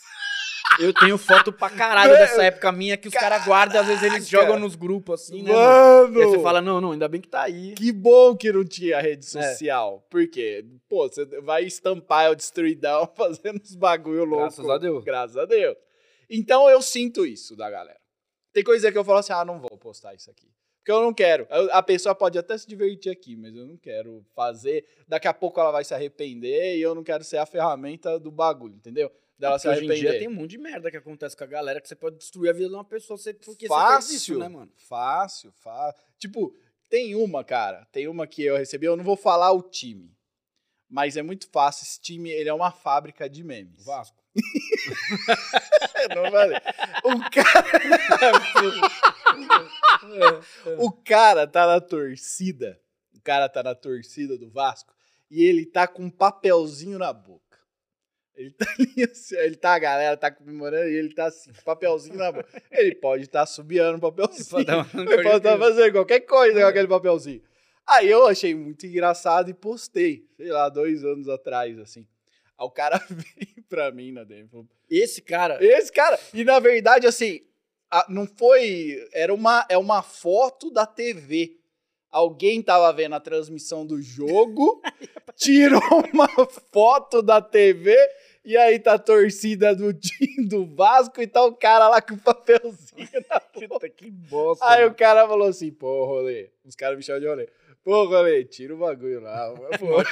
[0.80, 4.04] Eu tenho foto pra caralho Mano, dessa época minha que os caras guardam, às vezes
[4.04, 5.52] eles jogam nos grupos assim, né?
[5.52, 6.12] Mano?
[6.12, 6.20] Mano!
[6.20, 7.74] E aí você fala, não, não, ainda bem que tá aí.
[7.74, 9.02] Que bom que não tinha É.
[9.02, 10.06] rede social.
[10.08, 10.63] Por quê?
[10.88, 14.44] Pô, você vai estampar o destruidão fazendo uns bagulho louco.
[14.44, 15.04] Graças a Deus.
[15.04, 15.76] Graças a Deus.
[16.30, 18.00] Então eu sinto isso da galera.
[18.54, 20.48] Tem coisa que eu falo assim, ah, não vou postar isso aqui.
[20.86, 21.48] Porque eu não quero.
[21.71, 24.86] A pessoa pode até se divertir aqui, mas eu não quero fazer.
[25.08, 28.30] Daqui a pouco ela vai se arrepender e eu não quero ser a ferramenta do
[28.30, 29.12] bagulho, entendeu?
[29.36, 30.12] Dela se Porque hoje em arrepender.
[30.12, 32.52] dia tem um monte de merda que acontece com a galera que você pode destruir
[32.52, 34.71] a vida de uma pessoa você- porque você fez fácil, isso, né, mano?
[34.76, 36.00] Fácil, fácil.
[36.19, 36.56] Tipo,
[36.88, 40.15] tem uma, cara, tem uma que eu recebi, eu não vou falar o time,
[40.88, 41.84] mas é muito fácil.
[41.84, 43.84] Esse time, ele é uma fábrica de memes.
[43.84, 44.24] Vasco.
[46.15, 46.58] não falei.
[47.06, 47.65] O cara,
[50.78, 52.80] o cara tá na torcida,
[53.13, 54.94] o cara tá na torcida do Vasco
[55.30, 57.46] e ele tá com um papelzinho na boca.
[58.36, 62.18] Ele tá ali, assim, ele tá, a galera tá comemorando e ele tá assim, papelzinho
[62.18, 62.63] na boca.
[62.72, 64.65] Ele pode estar tá subiando o papelzinho.
[64.65, 67.41] Pode Ele pode estar fazendo qualquer coisa com aquele papelzinho.
[67.88, 72.08] Aí eu achei muito engraçado e postei, sei lá, dois anos atrás, assim.
[72.58, 75.63] Aí o cara veio pra mim na DM falou, Esse cara.
[75.63, 77.41] esse cara, e na verdade, assim,
[78.10, 79.08] não foi.
[79.13, 81.58] Era uma, é uma foto da TV.
[82.12, 84.81] Alguém tava vendo a transmissão do jogo,
[85.36, 85.81] tirou
[86.13, 86.29] uma
[86.71, 87.93] foto da TV,
[88.45, 92.13] e aí tá a torcida do time do Vasco e tá o cara lá com
[92.13, 94.63] o papelzinho na Puta, que bosta.
[94.65, 94.93] Aí mano.
[94.93, 96.51] o cara falou assim, pô, rolê.
[96.63, 97.49] Os caras me chamam de rolê.
[97.84, 99.53] Pô, rolê, tira o bagulho lá.
[99.77, 100.03] Pô,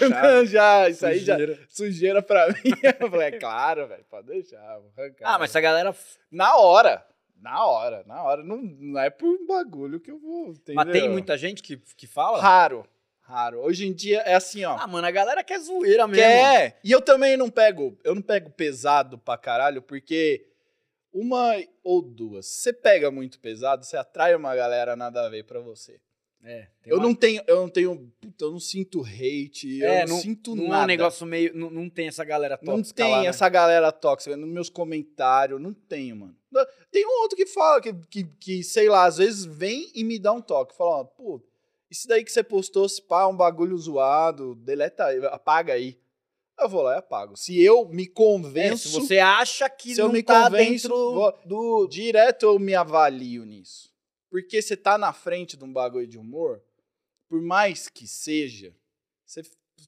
[0.45, 1.35] já, isso aí já.
[1.35, 1.59] Sujeira.
[1.69, 2.73] Sujeira pra mim.
[2.99, 5.35] Eu falei, é claro, velho, pode deixar, vou arrancar.
[5.35, 5.95] Ah, mas se a galera.
[6.31, 7.05] Na hora.
[7.43, 8.41] Na hora, na hora.
[8.41, 10.51] Não, não é por um bagulho que eu vou.
[10.51, 10.75] Entendeu?
[10.75, 12.41] Mas tem muita gente que, que fala?
[12.41, 12.87] Raro.
[13.19, 13.59] Raro.
[13.59, 14.77] Hoje em dia é assim, ó.
[14.79, 16.23] Ah, mano, a galera quer zoeira mesmo.
[16.23, 16.79] Quer.
[16.81, 17.97] E eu também não pego.
[18.01, 20.47] Eu não pego pesado pra caralho, porque
[21.11, 21.53] uma
[21.83, 22.45] ou duas.
[22.45, 25.99] Se você pega muito pesado, você atrai uma galera nada a ver pra você.
[26.45, 30.07] É, Eu uma- não tenho, eu não tenho, puta, eu não sinto hate, É, eu
[30.09, 30.81] não, sinto não nada.
[30.81, 31.55] é um negócio meio.
[31.55, 32.75] Não, não tem essa galera tóxica.
[32.75, 33.27] Não tem lá, né?
[33.27, 36.35] essa galera tóxica nos meus comentários, não tenho, mano.
[36.91, 40.19] Tem um outro que fala, que, que, que, sei lá, às vezes vem e me
[40.19, 40.75] dá um toque.
[40.75, 41.41] Fala, ó, pô,
[41.89, 45.97] isso daí que você postou, se pá, um bagulho zoado, deleta aí, apaga aí.
[46.59, 47.35] Eu vou lá e apago.
[47.37, 50.87] Se eu me É, convenço, se você acha que se eu não me tá convenço,
[50.89, 51.87] dentro vou- do.
[51.87, 53.92] direto eu me avalio nisso.
[54.33, 56.59] Porque você tá na frente de um bagulho de humor,
[57.29, 58.75] por mais que seja,
[59.23, 59.43] você,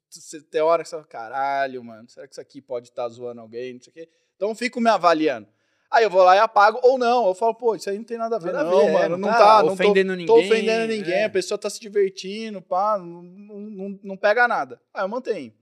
[0.08, 3.42] você tem hora que você fala, caralho, mano, será que isso aqui pode estar zoando
[3.42, 4.10] alguém, não sei o quê.
[4.36, 5.48] Então eu fico me avaliando.
[5.90, 8.20] Aí eu vou lá e apago, ou não, eu falo, pô, isso aí não tem
[8.20, 10.12] nada a ver, a não, ver, é, mano, não não tá tá, não tô, ofendendo
[10.12, 11.24] ninguém, tô ofendendo ninguém, é.
[11.24, 14.80] a pessoa tá se divertindo, pá, não, não, não, não pega nada.
[14.94, 15.56] Aí eu mantenho.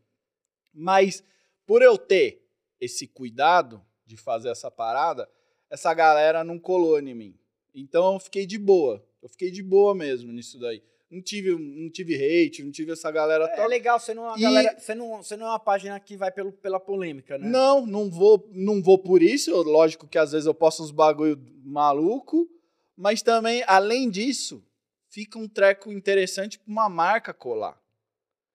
[0.74, 1.24] Mas
[1.66, 2.46] por eu ter
[2.82, 5.30] esse cuidado de fazer essa parada,
[5.70, 7.40] essa galera não colou em mim.
[7.74, 9.04] Então eu fiquei de boa.
[9.22, 10.82] Eu fiquei de boa mesmo nisso daí.
[11.10, 13.68] Não tive, não tive hate, não tive essa galera É tóxica.
[13.68, 16.18] legal, você não, é uma E- galera, você, não, você não é uma página que
[16.18, 17.48] vai pelo, pela polêmica, né?
[17.48, 19.52] Não, não vou, não vou por isso.
[19.62, 22.50] Lógico que às vezes eu posto uns bagulho maluco,
[22.98, 24.64] mas também, além disso,
[25.10, 27.80] fica um treco interessante pra uma marca colar.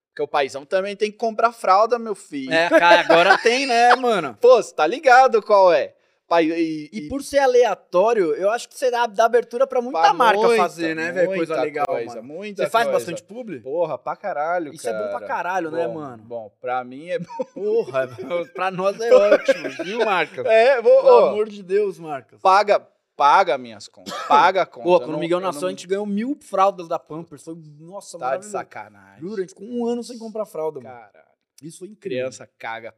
[0.09, 2.53] Porque o paizão também tem que comprar fralda, meu filho.
[2.53, 4.37] É, cara, agora tem, né, mano?
[4.41, 5.95] Pô, você tá ligado qual é?
[6.29, 9.81] Pai, e, E e- por ser aleatório, eu acho que você dá, dá abertura pra
[9.81, 11.29] muita pra marca muita, fazer, né, velho?
[11.35, 12.22] Coisa legal, coisa, mano.
[12.35, 12.99] Muita Você faz coisa.
[12.99, 13.61] bastante publi?
[13.61, 15.05] Porra, pra caralho, Isso é cara.
[15.07, 16.22] bom pra caralho, né, Bom, mano?
[16.22, 17.45] Bom, pra mim é bom.
[17.55, 18.07] Porra,
[18.55, 20.45] pra nós é ótimo, viu, Marcas?
[20.45, 22.39] É, vou, Pelo ó, amor de Deus, Marcas.
[22.43, 24.12] paga, paga minhas contas.
[24.29, 24.85] Paga a conta.
[24.87, 27.43] Pô, quando o Miguel eu nasceu, não- a gente ganhou mil fraldas da Pampers.
[27.43, 29.20] Foi, nossa, Tá de sacanagem.
[29.20, 30.95] Juro, a gente ficou um ano sem comprar fralda, mano.
[30.95, 31.29] Caralho.
[31.63, 32.19] Isso foi incrível.
[32.25, 32.95] Criança caga.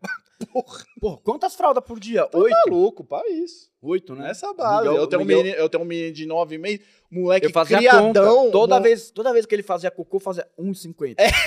[1.00, 2.26] Pô, quantas fraldas por dia?
[2.26, 2.54] Tô Oito?
[2.66, 3.70] maluco, pra isso.
[3.80, 4.28] Oito, né?
[4.28, 4.82] Nessa base.
[4.88, 6.80] Miguel- eu, tenho Miguel- um menino, eu tenho um menino de nove meses,
[7.10, 8.12] moleque Eu fazia criadão.
[8.12, 8.50] conta.
[8.52, 11.14] Toda mo- vez, toda vez que ele fazia cocô, fazia 1,50.
[11.18, 11.30] É,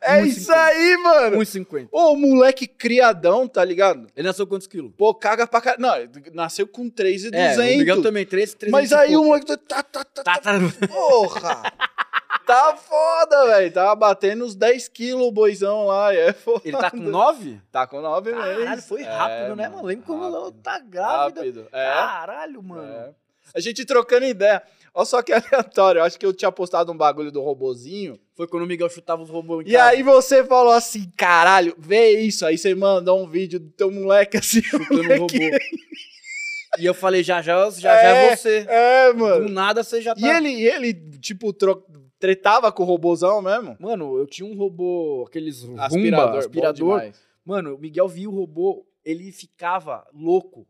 [0.00, 0.26] É 1,50.
[0.26, 1.36] isso aí, mano.
[1.38, 1.88] 1,50.
[1.92, 4.08] Ô, moleque criadão, tá ligado?
[4.16, 4.92] Ele nasceu quantos quilos?
[4.96, 5.80] Pô, caga pra caralho.
[5.82, 7.58] Não, nasceu com 3,200.
[7.58, 10.38] É, o Miguel também, 3, 3 Mas aí o moleque tá, tá, tá, tá, Tá,
[10.40, 10.52] tá.
[10.88, 11.62] Porra!
[12.48, 13.72] tá foda, velho.
[13.72, 16.12] Tava batendo uns 10 quilos o boizão lá.
[16.14, 16.62] É foda.
[16.64, 17.60] Ele tá com 9?
[17.70, 18.58] Tá com 9 meses.
[18.64, 19.84] Caralho, foi rápido, É, né, mano?
[19.84, 21.40] Lembra quando ela tá grávida?
[21.40, 21.68] Rápido.
[21.72, 21.84] É.
[21.94, 22.82] Caralho, mano.
[22.92, 23.10] é.
[23.54, 24.62] A gente trocando ideia.
[24.92, 26.00] Olha só que aleatório.
[26.00, 28.18] Eu acho que eu tinha postado um bagulho do robozinho.
[28.36, 32.44] Foi quando o Miguel chutava os robôs E aí você falou assim, caralho, vê isso.
[32.44, 34.60] Aí você mandou um vídeo do teu moleque assim.
[34.62, 35.18] chutando o moleque-
[35.50, 35.58] robô.
[36.78, 38.66] E eu falei, já já, já, já é É, você.
[38.68, 39.48] É, Do mano.
[39.48, 40.20] nada você já tá...
[40.20, 41.82] E ele, ele tipo, tro-
[42.18, 43.76] tretava com o robozão mesmo?
[43.78, 46.38] Mano, eu tinha um robô, aqueles Rumba, Aspirador.
[46.38, 47.10] aspirador.
[47.44, 50.66] Mano, o Miguel via o robô, ele ficava louco.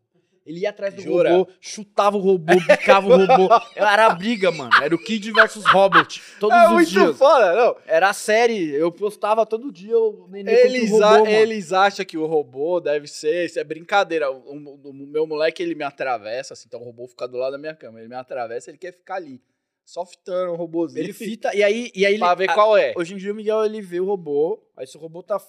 [0.47, 1.31] Ele ia atrás do Jura?
[1.31, 3.49] robô, chutava o robô, bicava o robô.
[3.77, 4.71] Era a briga, mano.
[4.83, 6.23] Era o Kid versus Robot.
[6.41, 7.19] Todos É os muito dias.
[7.19, 7.77] foda, não.
[7.87, 8.71] Era a série.
[8.71, 12.25] Eu postava todo dia o neném contra o Eles, robô, a- eles acham que o
[12.25, 13.45] robô deve ser.
[13.45, 14.31] Isso é brincadeira.
[14.33, 17.53] O, o- o meu moleque, ele me atravessa, assim, então o robô fica do lado
[17.53, 17.99] da minha cama.
[17.99, 19.43] Ele me atravessa, ele quer ficar ali.
[19.89, 21.03] Só fitando o robôzinho.
[21.03, 22.93] Ele fita, e aí, e aí ele, pra ver qual é.
[22.95, 25.41] Hoje em dia o Miguel ele vê o robô, aí se o robô tá.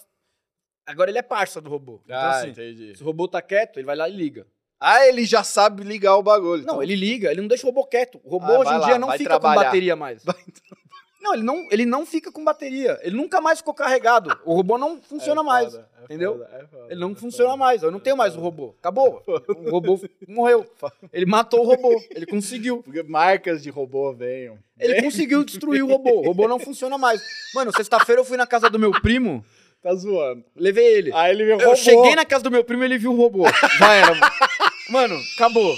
[0.85, 1.99] Agora ele é parça do robô.
[2.05, 2.95] Então, Ah, assim, entendi.
[2.95, 4.47] se o robô tá quieto, ele vai lá e liga.
[4.79, 6.59] Ah, ele já sabe ligar o bagulho.
[6.63, 6.83] Não, então.
[6.83, 8.21] ele liga, ele não deixa o robô quieto.
[8.23, 9.55] O robô Ah, hoje vai em lá, dia não vai fica trabalhar.
[9.59, 10.23] com bateria mais.
[11.21, 12.97] Não, ele não, ele não fica com bateria.
[13.01, 14.35] Ele nunca mais ficou carregado.
[14.45, 15.71] O robô não funciona É mais.
[15.73, 16.33] foda, é entendeu?
[16.33, 17.83] foda, é foda, Ele não é funciona mais.
[17.83, 18.73] Eu não tenho mais o robô.
[18.79, 19.21] Acabou.
[19.27, 20.65] O robô morreu.
[21.11, 22.01] Ele matou o robô.
[22.11, 22.81] Ele conseguiu.
[22.83, 24.57] Porque marcas de robô venham.
[24.79, 26.21] Ele conseguiu destruir o robô.
[26.21, 27.21] O robô não funciona mais.
[27.53, 29.43] Mano, sexta-feira eu fui na casa do meu primo,
[29.81, 30.43] Tá zoando.
[30.55, 31.11] levei ele.
[31.13, 31.75] Aí ele me Eu roubou.
[31.75, 33.43] cheguei na casa do meu primo e ele viu o robô.
[33.77, 34.31] Já era, mano.
[34.89, 35.75] Mano, acabou.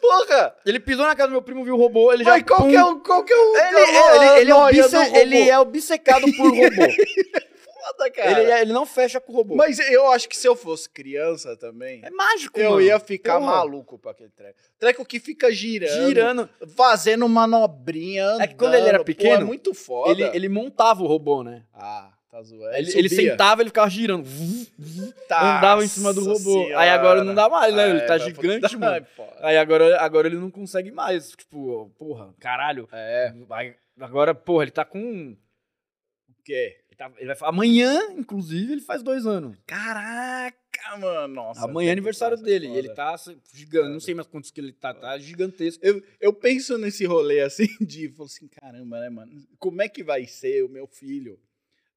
[0.00, 0.54] Porra!
[0.66, 2.30] Ele pisou na casa do meu primo, viu o robô, ele já.
[2.30, 2.68] Mas qual pum.
[2.70, 2.96] que é o.
[3.00, 3.56] Qual que é o.
[3.56, 6.92] Ele, é, ele, ele, é obce- ele é obcecado por robô.
[7.80, 8.40] foda, cara.
[8.42, 9.56] ele, é- ele não fecha com o robô.
[9.56, 12.82] Mas eu acho que se eu fosse criança também, é mágico, eu mano.
[12.82, 13.52] ia ficar Porra.
[13.52, 14.58] maluco pra aquele treco.
[14.78, 16.06] Treco que fica girando.
[16.06, 16.48] Girando.
[16.76, 18.26] Fazendo manobrinha.
[18.26, 18.40] Andando.
[18.42, 20.10] É que quando ele era Pô, pequeno, é muito foda.
[20.10, 21.62] Ele, ele montava o robô, né?
[21.74, 22.74] Ah, tá zoando.
[22.76, 24.24] Ele, ele sentava, ele ficava girando.
[24.28, 26.66] Nossa andava em cima do robô.
[26.76, 27.90] Aí agora não dá mais, né?
[27.90, 28.96] Ele tá gigante, mano.
[28.96, 29.06] É.
[29.40, 31.30] Aí agora, agora ele não consegue mais.
[31.30, 32.88] Tipo, porra, caralho.
[32.92, 35.32] É, Aí, Agora, porra, ele tá com.
[35.32, 36.78] o quê?
[36.88, 39.58] Ele, tá- ele vai Amanhã, inclusive, ele faz dois anos.
[39.66, 41.34] Caraca, mano.
[41.34, 41.64] Nossa.
[41.64, 42.68] Amanhã é aniversário dele.
[42.68, 43.14] E ele tá
[43.52, 43.90] gigante.
[43.90, 44.94] Não sei mais quantos que ele tá.
[44.94, 45.84] Tá gigantesco.
[45.84, 49.32] Eu, eu penso nesse rolê assim de, falo assim, caramba, né, mano?
[49.58, 51.38] Como é que vai ser o meu filho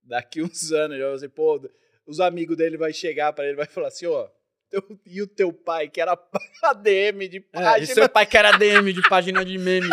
[0.03, 0.97] daqui uns anos?
[0.99, 1.59] Eu dizer, pô,
[2.05, 4.27] os amigos dele vai chegar pra ele e vai falar assim, ó,
[4.69, 6.17] teu- e o teu pai que era
[6.63, 7.93] ADM de É, e página.
[7.93, 9.89] seu pai que era DM de página de meme.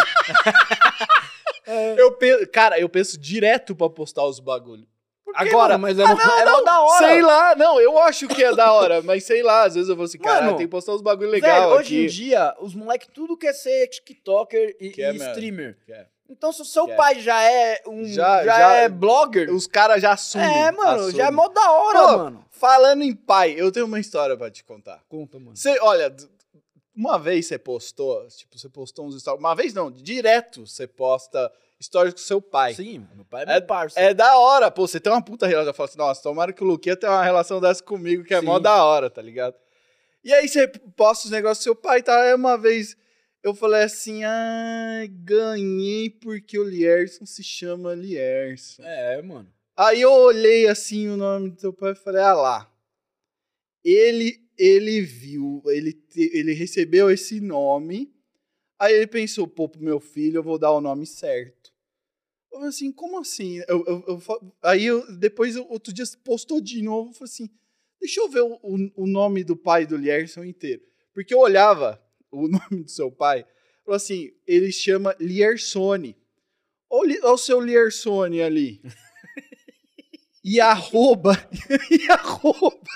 [1.96, 4.86] Eu penso, cara, eu penso direto pra postar os bagulho.
[5.32, 7.06] Agora, Agora, mas é, mó- é mó da hora.
[7.06, 9.94] sei lá, não, eu acho que é da hora, mas sei lá, às vezes eu
[9.94, 12.12] vou assim, cara, Mano, tem que postar uns bagulho Velho, legal hoje em aqui.
[12.12, 15.78] dia, os moleques tudo quer ser TikToker e, e streamer.
[15.86, 16.11] Quer.
[16.31, 16.97] Então, se o seu Quer.
[16.97, 18.05] pai já é um.
[18.05, 19.53] Já- Já, já- é blogger.
[19.53, 20.47] Os caras já assumem.
[20.49, 21.16] é, mano, assumem.
[21.16, 22.45] já é mó da hora, Pô, mano.
[22.51, 25.03] Falando em pai, eu tenho uma história pra te contar.
[25.09, 25.57] Conta, mano.
[25.57, 26.14] Você, olha,
[26.95, 29.41] uma vez você postou, tipo, você postou uns stories.
[29.41, 31.51] Uma vez não, direto você posta
[31.83, 32.74] stories com seu pai.
[32.74, 33.99] Sim, meu pai é É- meu parça.
[33.99, 35.70] É da hora, pô, você tem uma puta relação.
[35.70, 38.41] Eu falo assim, nossa, tomara que o Luquinha tenha uma relação dessa comigo, que é
[38.41, 38.62] mó Sim.
[38.62, 39.55] da hora, tá ligado?
[40.22, 42.16] E aí você posta os negócios do seu pai tal.
[42.18, 42.95] Aí uma vez
[43.43, 48.82] eu falei assim, ai, ganhei porque o Lierson se chama Lierson.
[48.82, 49.53] É, mano.
[49.76, 52.74] Aí eu olhei assim o nome do teu pai e falei, ah lá.
[53.82, 58.14] Ele, ele viu, ele, te- ele recebeu esse nome.
[58.78, 61.72] Aí ele pensou, pô, pro meu filho eu vou dar o nome certo.
[62.53, 63.59] Eu falei assim, como assim?
[63.68, 67.49] Eu, eu- eu aí eu, depois, outro dia, postou de novo, eu falei assim,
[67.99, 70.82] deixa eu ver o, o- o nome do pai do Lierson inteiro.
[71.14, 73.45] Porque eu olhava o nome do seu pai,
[73.85, 76.16] falou assim, ele chama Liersone.
[76.89, 78.81] Olha o seu Liersone ali.
[80.43, 81.37] E arroba.
[81.91, 82.89] E arroba.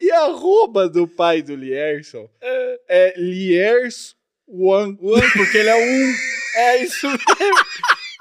[0.00, 2.28] E arroba do pai do Lierson
[2.88, 4.14] é Liers
[4.46, 4.96] One.
[5.00, 6.14] One, porque ele é um.
[6.56, 7.64] É isso mesmo.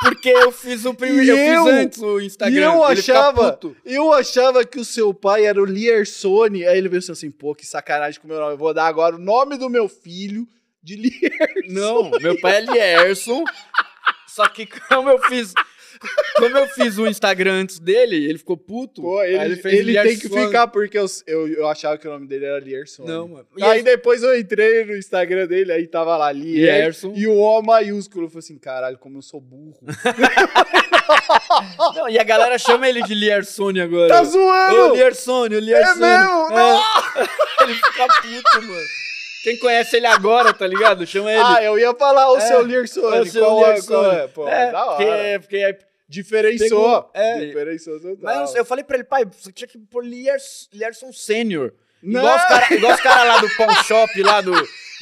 [0.02, 1.24] Porque eu fiz o primeiro.
[1.26, 2.58] E Eu, eu- fiz antes o Instagram.
[2.60, 3.60] e eu achava-.
[3.86, 6.66] Eu achava que o seu pai era o Liersone.
[6.66, 8.54] Aí ele pensou assim, pô, que sacanagem com o meu nome.
[8.54, 10.47] Eu vou dar agora o nome do meu filho
[10.82, 11.68] de Lierson.
[11.68, 13.43] Não, meu pai é Lierson.
[14.28, 15.54] Só que como eu fiz.
[16.38, 19.02] Como eu fiz o Instagram antes dele, ele ficou puto.
[19.02, 20.45] Pô, ele, fez ele tem que Lierson.
[20.47, 23.04] ficar porque eu, eu, eu achava que o nome dele era Lierson.
[23.04, 23.45] Não, mano.
[23.58, 27.10] E Aí aí, depois eu entrei no Instagram dele, aí tava lá, Lierson.
[27.10, 27.14] Lierson.
[27.16, 28.26] E o O maiúsculo.
[28.26, 29.78] Eu falei assim, caralho, como eu sou burro.
[31.95, 34.08] Não, e a galera chama ele de Liersone agora.
[34.08, 34.95] tá Ô, zoando!
[34.95, 36.00] Liersone, o é Liersone.
[36.00, 36.60] mesmo?
[36.60, 36.80] É.
[37.64, 38.86] ele fica puto, mano.
[39.43, 41.06] Quem conhece ele agora, tá ligado?
[41.08, 41.41] Chama ele.
[41.43, 43.14] Ah, eu ia falar o É, seu Lierson.
[43.14, 43.88] É o seu qual, é, Liersone.
[43.88, 44.28] qual é?
[44.28, 44.95] Pô, é, da hora.
[44.97, 45.78] porque, porque aí-
[46.10, 47.03] Diferenciou.
[47.03, 47.45] Pegou- é.
[47.45, 48.18] Diferenciou total.
[48.22, 51.72] Mas eu falei pra ele, pai, você tinha que pôr Liers, Lierson Sênior.
[52.01, 54.53] Igual os caras cara lá do Pawn Shop, lá do,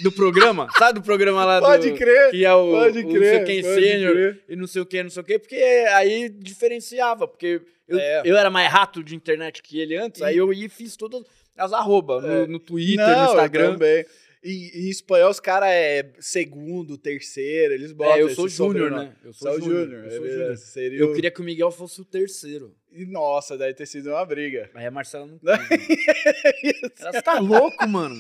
[0.04, 0.68] do programa.
[0.78, 1.98] Sabe do programa lá Pode do...
[1.98, 2.32] crer.
[2.32, 4.44] Que é o, Pode o não crer, sei quem pode sênior crer.
[4.50, 8.22] e não sei o que, não sei o que, porque aí diferenciava, porque eu, É.
[8.26, 11.22] eu era mais rato de internet que ele antes, aí eu ia e fiz todas
[11.56, 12.48] as arroba no, É.
[12.48, 13.72] no Twitter, Não, no eu Instagram.
[13.74, 14.06] também.
[14.44, 19.14] E em espanhol os caras é segundo, terceiro, eles botam É, eu sou júnior, né?
[19.26, 19.86] Eu Sou júnior.
[19.86, 20.04] júnior.
[20.06, 20.58] é Eu júnior.
[20.58, 22.74] Seria Eu o- queria que o Miguel fosse o terceiro.
[22.92, 24.70] E, nossa, deve ter sido uma briga.
[24.74, 25.40] Aí a Marcela não.
[27.12, 28.16] Você tá louco, mano.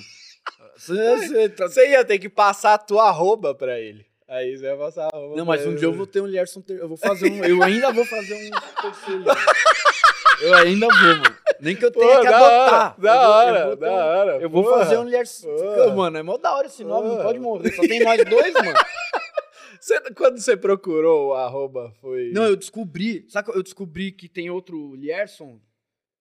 [0.75, 4.05] Você, tá- ia ter que passar a tua arroba pra ele.
[4.27, 5.77] Aí você ia passar a arroba Não, mas um ele.
[5.79, 6.61] dia eu vou ter um Lierson.
[6.61, 7.43] ter- Eu vou fazer um.
[7.45, 8.49] Eu ainda vou fazer um
[8.81, 9.23] terceiro.
[10.41, 11.37] Eu ainda vou, mano.
[11.59, 12.93] Nem que eu Pô, tenha que da adotar.
[12.93, 14.31] hora, da Eu vou- eu hora, vou ter da um- hora.
[14.41, 14.77] Eu vou Porra.
[14.79, 15.05] fazer um.
[15.09, 15.95] Porra.
[15.95, 17.71] Mano, é mó da hora esse nome, não pode morrer.
[17.73, 18.73] Só tem nós dois, mano.
[19.81, 22.31] Você- quando você procurou o arroba, foi...
[22.33, 23.25] Não, eu descobri.
[23.29, 25.59] Sabe eu descobri que tem outro Lierson?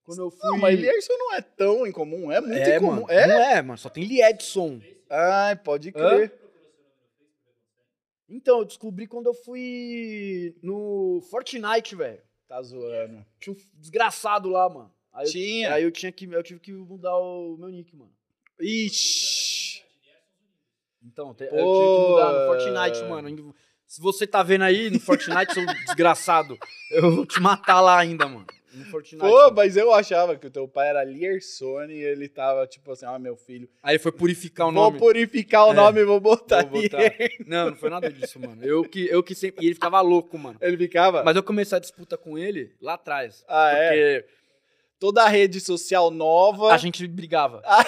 [0.04, 0.50] Quando eu fui.
[0.50, 2.92] Não, mas Lierson não é tão incomum, é muito é, incomum.
[2.92, 3.06] mano.
[3.10, 3.26] É?
[3.26, 3.78] Não é, mano.
[3.78, 4.80] Só tem Liedson.
[5.10, 6.32] Ai, pode crer.
[8.28, 12.20] Então, eu descobri quando eu fui no Fortnite, velho.
[12.48, 13.24] Tá zoando.
[13.40, 14.92] Tinha um desgraçado lá, mano.
[15.12, 15.72] Aí eu, Tinha.
[15.74, 16.24] aí eu tinha que.
[16.26, 18.12] Eu tive que mudar o meu nick, mano.
[18.60, 19.82] Ixi.
[21.02, 23.54] Então, te- eu tive que mudar no Fortnite, mano.
[23.86, 26.58] Se você tá vendo aí no Fortnite, seu desgraçado,
[26.90, 28.46] eu vou te matar lá ainda, mano.
[28.76, 29.20] No Fortnite.
[29.24, 29.52] Pô, mano.
[29.56, 33.18] mas eu achava que o teu pai era Liersone e ele tava tipo assim, ah,
[33.18, 34.98] meu filho, Aí ele foi purificar o vou nome.
[34.98, 35.74] purificar o É.
[35.74, 36.98] nome e vou botar, Vou botar.
[37.46, 38.62] Não, não foi nada disso, mano.
[38.64, 39.64] Eu que, eu que sempre.
[39.64, 40.58] E ele ficava louco, mano.
[40.60, 41.22] Ele ficava...
[41.24, 43.44] Mas eu comecei a disputa com ele lá atrás.
[43.48, 44.20] ah, é?
[44.20, 44.36] Porque
[44.98, 46.72] Toda a rede social nova...
[46.72, 47.60] a gente brigava.
[47.66, 47.84] Ai.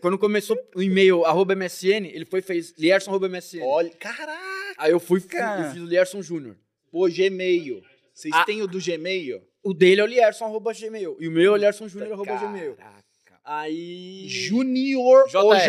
[0.00, 3.62] Quando começou o e-mail arroba MSN, ele foi e fez Lierson arroba MSN.
[3.62, 5.22] Olha, caraca, Aí eu fui e
[5.72, 6.56] fiz o Lierson Júnior.
[6.90, 7.80] pô, Gmail.
[8.12, 8.44] Vocês Ah.
[8.44, 9.40] têm o do Gmail?
[9.62, 11.16] O dele é o Lierson arroba Gmail.
[11.20, 12.74] E o meu é o Lierson Júnior arroba Gmail.
[12.74, 13.02] Caraca.
[13.44, 14.24] Aí.
[14.28, 15.36] Junior JR.
[15.38, 15.62] ou JR?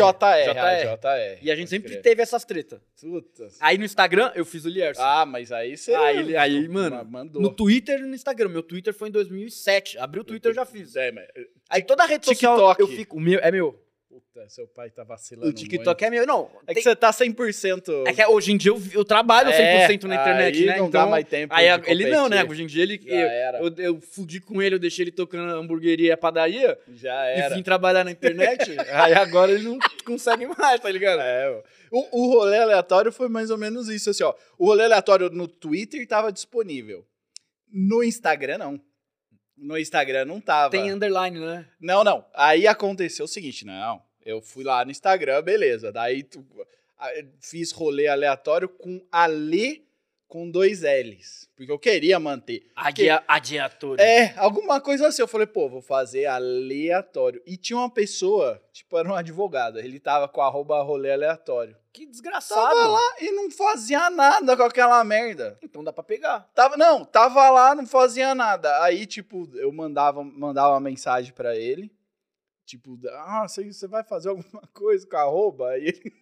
[0.44, 0.96] JR.
[0.96, 1.38] JR.
[1.42, 2.02] E a gente sempre crer.
[2.02, 2.80] teve essas tretas.
[3.00, 3.48] Puta.
[3.60, 5.02] Aí no Instagram eu fiz o Lierson.
[5.02, 5.92] Ah, mas aí você...
[5.94, 7.42] Aí ele- aí, mano, Mandou.
[7.42, 8.48] no Twitter e no Instagram.
[8.50, 9.98] Meu Twitter foi em 2007.
[9.98, 10.94] Abriu o Twitter eu já fiz.
[10.94, 11.26] É, mas...
[11.68, 12.80] Aí toda rede social TikTok.
[12.80, 13.16] eu fico.
[13.16, 13.83] O meu é meu.
[14.14, 16.24] Puta, seu pai tá vacilando O TikTok é meu.
[16.24, 16.48] Não.
[16.68, 18.06] É que tem- você tá 100%...
[18.06, 20.76] é que hoje em dia eu, eu trabalho 100% na internet, aí né?
[20.78, 22.44] não então, dá mais tempo Aí ele não, né?
[22.44, 23.00] Hoje em dia ele.
[23.04, 23.58] Já Eu, era.
[23.58, 27.40] eu, eu fudi com ele, eu deixei ele tocando na hamburgueria e padaria Já e
[27.40, 27.56] era.
[27.56, 28.76] vim trabalhar na internet.
[28.88, 31.20] aí agora ele não consegue mais, tá ligado?
[31.20, 34.32] É, o, o rolê aleatório foi mais ou menos isso, assim, ó.
[34.56, 37.04] O rolê aleatório no Twitter tava disponível.
[37.72, 38.80] No Instagram, não.
[39.64, 40.70] No Instagram não tava.
[40.70, 41.66] Tem underline, né?
[41.80, 42.24] Não, não.
[42.34, 44.02] Aí aconteceu o seguinte, não.
[44.24, 45.90] Eu fui lá no Instagram, beleza.
[45.90, 46.44] Daí tu-
[47.40, 49.84] fiz rolê aleatório com Ale
[50.26, 51.48] com dois L's.
[51.56, 52.70] Porque eu queria manter.
[52.74, 53.98] Adia, adiator.
[54.00, 55.22] É, alguma coisa assim.
[55.22, 57.40] Eu falei, pô, vou fazer aleatório.
[57.46, 59.78] E tinha uma pessoa, tipo, era um advogado.
[59.78, 61.76] Ele tava com arroba rolê aleatório.
[61.92, 62.60] Que desgraçado.
[62.60, 65.56] Tava lá e não fazia nada com aquela merda.
[65.62, 66.40] Então dá pra pegar.
[66.52, 68.82] Tava, não, tava lá, não fazia nada.
[68.82, 71.92] Aí, tipo, eu mandava, mandava uma mensagem pra ele.
[72.66, 75.70] Tipo, ah, você você vai fazer alguma coisa com a arroba?
[75.70, 76.12] Aí ele,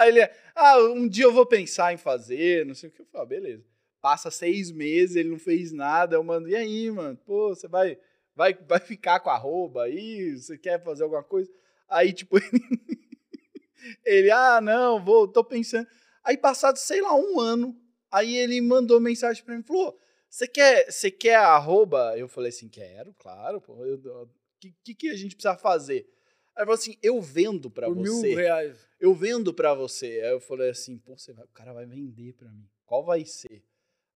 [0.00, 3.02] aí ele, ah, um dia eu vou pensar em fazer, não sei o que.
[3.02, 3.64] Eu falei, ah, beleza.
[4.00, 6.16] Passa seis meses, ele não fez nada.
[6.16, 7.16] Eu mando, e aí, mano?
[7.18, 7.98] Pô, você vai,
[8.34, 10.36] vai, vai ficar com a arroba aí?
[10.36, 11.50] Você quer fazer alguma coisa?
[11.88, 12.50] Aí, tipo, ele,
[14.04, 15.86] ele, ah, não, vou, tô pensando.
[16.24, 17.76] Aí, passado, sei lá, um ano,
[18.10, 19.98] aí ele mandou mensagem pra mim, falou,
[20.28, 22.16] você quer, você quer a arroba?
[22.16, 23.72] Eu falei assim, quero, claro, pô.
[23.74, 24.28] O
[24.60, 26.06] que, que, que a gente precisa fazer?
[26.54, 28.34] Aí ele falou assim, eu vendo pra Por mil você.
[28.34, 28.89] reais.
[29.00, 30.06] Eu vendo pra você.
[30.06, 32.68] Aí eu falei assim, pô, você vai, o cara vai vender pra mim.
[32.84, 33.64] Qual vai ser?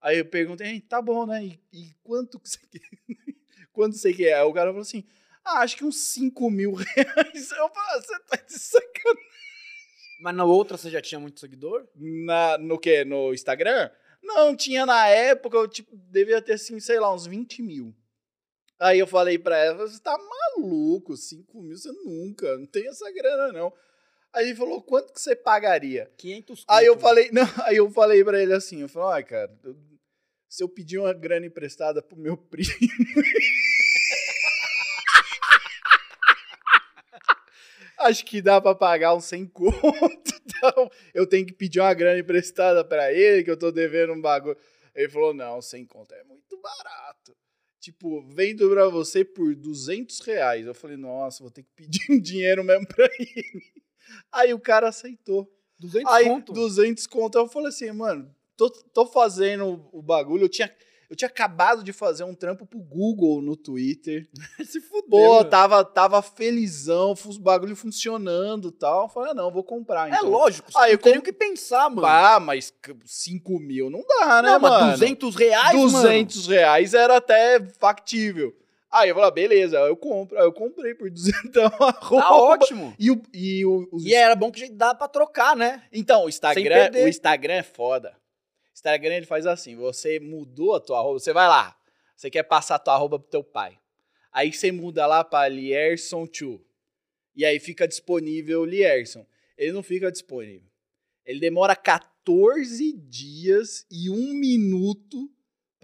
[0.00, 1.42] Aí eu perguntei, "Hein, tá bom, né?
[1.44, 2.80] E, e quanto que você quer?
[3.72, 4.34] quanto você quer?
[4.34, 5.04] Aí o cara falou assim,
[5.42, 7.50] ah, acho que uns 5 mil reais.
[7.50, 9.24] Eu falei, "Ah, você tá de sacanagem.
[10.20, 11.86] Mas na outra você já tinha muito seguidor?
[11.96, 13.04] Na, no quê?
[13.04, 13.90] No Instagram?
[14.22, 17.94] Não, tinha na época, eu tipo, devia ter assim, sei lá, uns 20 mil.
[18.78, 23.10] Aí eu falei pra ela, você tá maluco, 5 mil você nunca, não tem essa
[23.12, 23.72] grana não.
[24.34, 26.10] Aí ele falou, quanto que você pagaria?
[26.18, 27.02] 500 Aí eu conto.
[27.02, 29.76] falei, não, aí eu falei pra ele assim, eu falei, ai, cara, eu-
[30.48, 32.68] se eu pedir uma grana emprestada pro meu primo.
[37.98, 39.74] Acho que dá pra pagar uns 100 conto.
[40.56, 44.20] Então, eu tenho que pedir uma grana emprestada pra ele, que eu tô devendo um
[44.20, 44.56] bagulho.
[44.94, 47.36] Ele falou: não, 100 conto é muito barato.
[47.80, 50.64] Tipo, vendo pra você por 200 reais.
[50.66, 53.83] Eu falei: nossa, vou ter que pedir um dinheiro mesmo pra ele.
[54.32, 55.48] Aí o cara aceitou.
[55.80, 56.52] 200 Aí, conto?
[56.52, 57.38] 200 conto.
[57.38, 60.44] Eu falei assim, mano, tô, tô fazendo o bagulho.
[60.44, 60.72] Eu tinha,
[61.10, 64.28] eu tinha acabado de fazer um trampo pro Google no Twitter.
[64.64, 65.02] Se fudeu.
[65.10, 65.50] Pô, mano.
[65.50, 69.02] tava, tava felizão, fu- o bagulho funcionando e tal.
[69.04, 70.30] Eu falei, ah, não, vou comprar É então.
[70.30, 70.70] lógico.
[70.76, 72.06] Aí eu eu tenho que pensar, mano.
[72.06, 72.72] Ah, mas
[73.04, 74.92] 5 mil não dá, né, não, mas mano?
[74.92, 75.90] 200 reais, mano.
[75.90, 78.56] 200 reais era até factível.
[78.94, 80.38] Aí eu falei, ah, beleza, eu compro.
[80.38, 82.22] Aí eu comprei por 200 a roupa.
[82.22, 82.94] Tá ótimo.
[82.96, 85.82] E, o, e o, os E era bom que dá pra trocar, né?
[85.92, 88.16] Então, o Instagram, o Instagram é foda.
[88.70, 91.76] O Instagram ele faz assim, você mudou a tua roupa, você vai lá,
[92.14, 93.76] Você quer passar tua arroba pro teu pai.
[94.32, 96.60] Aí você muda lá pra Lierson2.
[97.34, 99.26] E aí fica disponível Lierson.
[99.58, 100.68] Ele não fica disponível.
[101.24, 105.28] Ele demora 14 dias e um minuto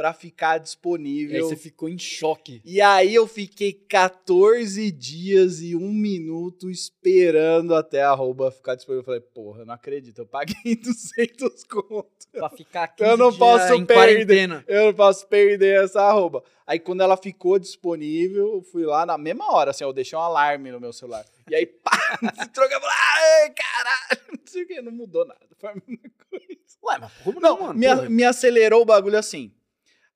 [0.00, 1.34] para ficar disponível.
[1.34, 2.62] E aí você ficou em choque.
[2.64, 9.02] E aí eu fiquei 14 dias e um minuto esperando até a arroba ficar disponível.
[9.02, 12.08] Eu falei, porra, eu não acredito, eu paguei 200 conto.
[12.32, 13.94] Pra ficar 15 Eu não posso perder.
[13.94, 14.64] quarentena.
[14.66, 16.42] Eu não posso perder essa arroba.
[16.66, 20.22] Aí quando ela ficou disponível, eu fui lá na mesma hora, assim, eu deixei um
[20.22, 21.26] alarme no meu celular.
[21.50, 21.90] E aí, pá,
[22.40, 25.46] se trocava lá, caralho, não sei o que, não mudou nada.
[25.58, 26.46] Foi a mesma coisa.
[26.82, 27.78] Ué, mas como Não, não, mano?
[27.78, 29.52] me, Porra, me acelerou o bagulho assim.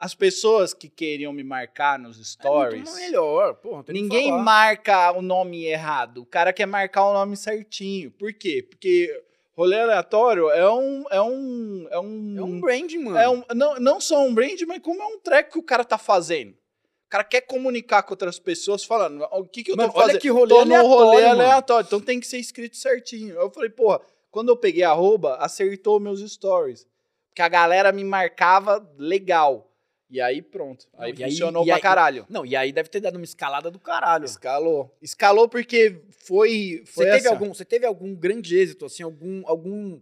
[0.05, 3.84] As pessoas que queriam me marcar nos é stories, muito melhor, porra.
[3.84, 6.18] que ninguém marca o nome errado.
[6.20, 8.11] O cara quer marcar o nome certinho.
[8.11, 8.62] Por quê?
[8.68, 9.09] Porque
[9.57, 11.05] rolê aleatório é um.
[11.11, 11.86] É um.
[11.90, 12.34] É um.
[12.38, 13.16] É um brand, mano.
[13.16, 15.82] é um- não, não só um brand, mas como é um track que o cara
[15.84, 16.50] tá fazendo.
[16.50, 19.98] O cara quer comunicar com outras pessoas falando, "Ó, o que, que eu Mano, tô
[19.98, 20.20] olha fazendo?
[20.20, 21.40] que rolê tô no rolê aleatório, mano.
[21.42, 23.36] aleatório, então tem que ser escrito certinho.
[23.36, 26.86] Eu falei, porra, quando eu peguei arroba, acertou meus stories.
[27.28, 29.70] Porque a galera me marcava legal.
[30.11, 30.86] E aí pronto.
[30.96, 32.26] Aí Não, aí- funcionou e pra aí- caralho.
[32.28, 34.24] Não, e aí deve ter dado uma escalada do caralho.
[34.24, 34.96] Escalou.
[35.02, 36.82] Escalou porque foi.
[36.86, 40.00] foi Você teve, algum, você teve algum grande êxito, assim, algum, algum,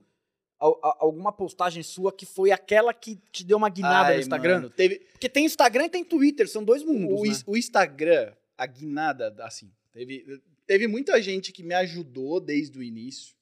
[0.59, 4.55] alguma postagem sua que foi aquela que te deu uma guinada Ai, no Instagram?
[4.57, 7.39] mano, teve, Porque tem Instagram e tem Twitter, são dois mundos, o, né?
[7.47, 13.35] o Instagram, a guinada, assim, teve, teve muita gente que me ajudou desde o início.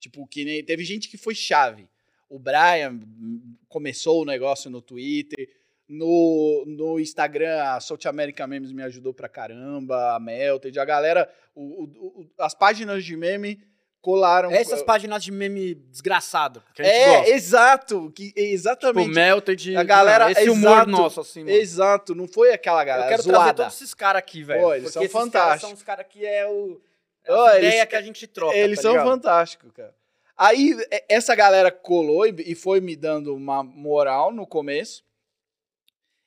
[0.00, 1.88] Tipo, que nem, teve gente que foi chave.
[2.28, 5.48] O Brian hum, começou o negócio no Twitter.
[5.88, 10.14] No, no Instagram, a South America Memes me ajudou pra caramba.
[10.16, 11.28] A Melted, a galera.
[11.54, 13.60] o- o- as páginas de meme
[14.00, 14.50] colaram.
[14.50, 17.30] Essas páginas de meme desgraçado, que a gente É, gosta.
[17.30, 18.12] exato.
[18.14, 19.14] Que, Tipo, exatamente.
[19.14, 21.50] Melted, A galera- não, esse humor exato, nosso, assim, mano.
[21.56, 23.54] Exato, não foi aquela Eu galera quero trazer zoada.
[23.62, 24.60] todos esses caras aqui, velho.
[24.62, 25.60] Pô, eles são fantásticos.
[25.60, 26.80] são os caras que é o...
[27.26, 29.94] É a eles- ideia que a gente troca, Eles tá são fantásticos, cara.
[30.36, 30.76] Aí,
[31.08, 35.04] essa galera colou e foi me dando uma moral no começo.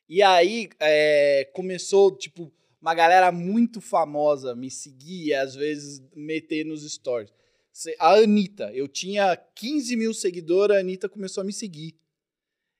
[0.09, 2.51] E aí, é, começou, tipo,
[2.81, 7.31] uma galera muito famosa me seguir e às vezes meter nos stories.
[7.99, 11.95] A Anitta, eu tinha 15 mil seguidores, a Anitta começou a me seguir.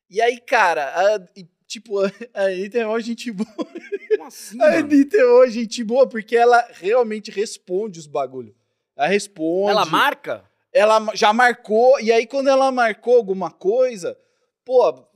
[0.10, 1.20] E aí, cara, a-
[1.68, 2.00] tipo,
[2.34, 3.48] a Anitta é uma gente boa.
[3.56, 4.78] Como assim, A?
[4.80, 8.56] Anitta é uma gente boa porque ela realmente responde os bagulho.
[8.96, 9.72] Ela responde.
[9.72, 10.50] Ela marca?
[10.74, 14.18] Ela já marcou, e aí quando ela marcou alguma coisa,
[14.66, 15.07] pô,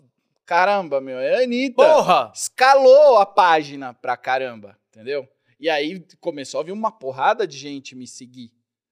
[0.52, 1.76] caramba, meu, é a Anitta.
[1.76, 2.30] Porra!
[2.36, 5.26] Escalou a página pra caramba, entendeu?
[5.58, 8.52] E aí começou a vir uma porrada de gente me seguir.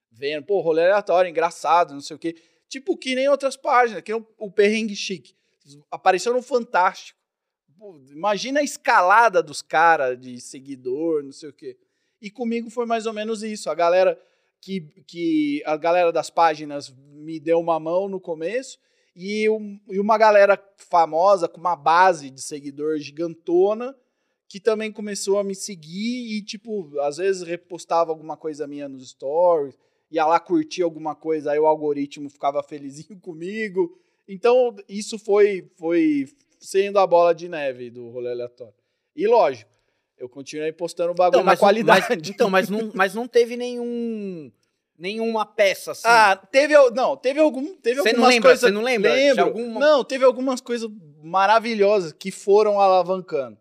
[0.09, 2.33] Vendo, pô, rolê aleatório, engraçado, não sei o quê.
[2.69, 5.35] Tipo que nem outras páginas, que nem o, o Perrengue Chique.
[5.91, 7.19] Apareceu no Fantástico.
[7.77, 11.77] Pô, imagina a escalada dos caras de seguidor, não sei o quê.
[12.21, 13.69] E comigo foi mais ou menos isso.
[13.69, 14.17] A galera
[14.61, 18.79] que, que a galera das páginas me deu uma mão no começo
[19.21, 23.93] e, um- e uma galera famosa com uma base de seguidor gigantona
[24.47, 29.09] que também começou a me seguir e tipo às vezes repostava alguma coisa minha nos
[29.09, 29.77] stories
[30.09, 33.95] ia lá curtir alguma coisa aí o algoritmo ficava felizinho comigo.
[34.27, 36.27] Então isso foi foi
[36.59, 38.73] sendo a bola de neve do rolê aleatório.
[39.15, 39.69] E lógico
[40.17, 44.51] eu continuei postando bagulho na mas, qualidade mas- então, mas não, mas não teve nenhum...
[44.99, 46.03] Nenhuma peça, assim.
[46.05, 46.73] Ah, teve.
[46.91, 47.73] Não, teve algum.
[47.77, 48.49] Teve não algumas lembra?
[48.49, 48.59] coisas.
[48.67, 49.11] Você não lembra?
[49.11, 49.43] De Lembro.
[49.45, 50.89] alguma- Não, teve algumas coisas
[51.23, 53.57] maravilhosas que foram alavancando.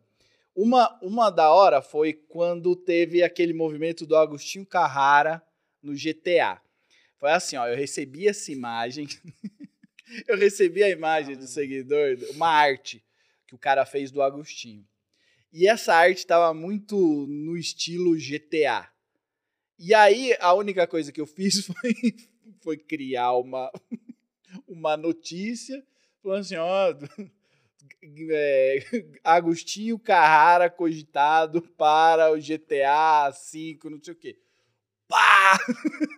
[0.54, 5.40] Uma, uma da hora foi quando teve aquele movimento do Agostinho Carrara
[5.80, 6.60] no GTA.
[7.20, 9.06] Foi assim, ó, eu recebi essa imagem.
[10.26, 13.00] eu recebi a imagem do seguidor, uma arte
[13.46, 14.84] que o cara fez do Agostinho.
[15.52, 16.96] E essa arte tava muito
[17.28, 18.88] no estilo GTA.
[19.78, 21.94] E aí, a única coisa que eu fiz foi,
[22.60, 23.70] foi criar uma,
[24.66, 25.82] uma notícia
[26.22, 26.94] falando assim, ó,
[28.30, 28.78] é,
[29.22, 34.38] Agostinho Carrara cogitado para o GTA V, não sei o quê.
[35.06, 35.58] Pá!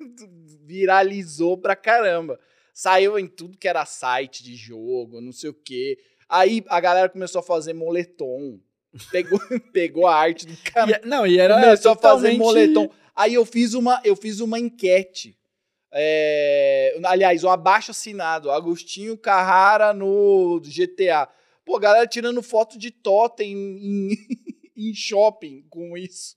[0.64, 2.38] Viralizou pra caramba.
[2.72, 5.98] Saiu em tudo que era site de jogo, não sei o quê.
[6.28, 8.58] Aí a galera começou a fazer moletom.
[9.11, 9.38] Pegou,
[9.72, 12.90] pegou a arte do cara E- não, e era começou a fazer moletom.
[13.14, 15.36] Aí eu fiz uma, eu fiz uma enquete.
[15.92, 18.50] É, aliás, um abaixo assinado.
[18.50, 21.28] Agostinho Carrara no GTA.
[21.64, 24.11] Pô, galera tirando foto de totem em,
[24.76, 26.36] em shopping com isso.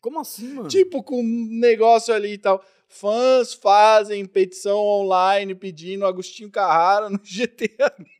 [0.00, 0.68] Como assim, mano?
[0.68, 2.64] Tipo, com um negócio ali e tal.
[2.86, 7.94] Fãs fazem petição online pedindo Agostinho Carrara no GTA.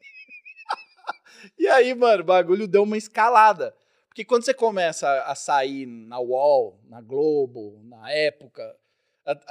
[1.57, 3.75] E aí, mano, o bagulho deu uma escalada.
[4.19, 8.75] Porque quando você começa a sair na UOL, na Globo, na época,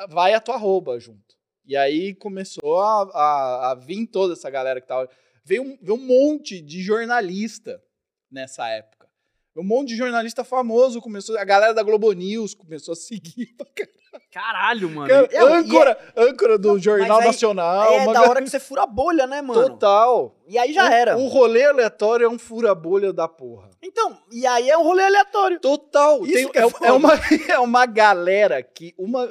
[0.09, 1.37] vai a tua arroba junto.
[1.65, 5.09] E aí começou a, a, a vir toda essa galera que tava.
[5.45, 7.81] Veio um, veio um monte de jornalista
[8.29, 9.07] nessa época.
[9.55, 11.37] Um monte de jornalista famoso começou.
[11.39, 13.55] A galera da Globo News começou a seguir.
[13.57, 13.97] pra caralho.
[14.31, 15.07] Caralho, mano.
[15.07, 17.93] Cara, É, é- âncora, âncora do Não, Jornal aí- Nacional.
[17.93, 19.69] É da ga- hora que você fura a bolha, né, mano?
[19.69, 20.35] Total.
[20.47, 21.17] E aí já O- era.
[21.17, 23.69] O rolê aleatório é um fura-bolha da porra.
[23.87, 25.59] Então, e aí é um rolê aleatório.
[25.59, 26.23] Total.
[26.25, 27.13] Isso Tem- é é, é uma,
[27.49, 28.93] é uma galera que.
[28.97, 29.27] Uma,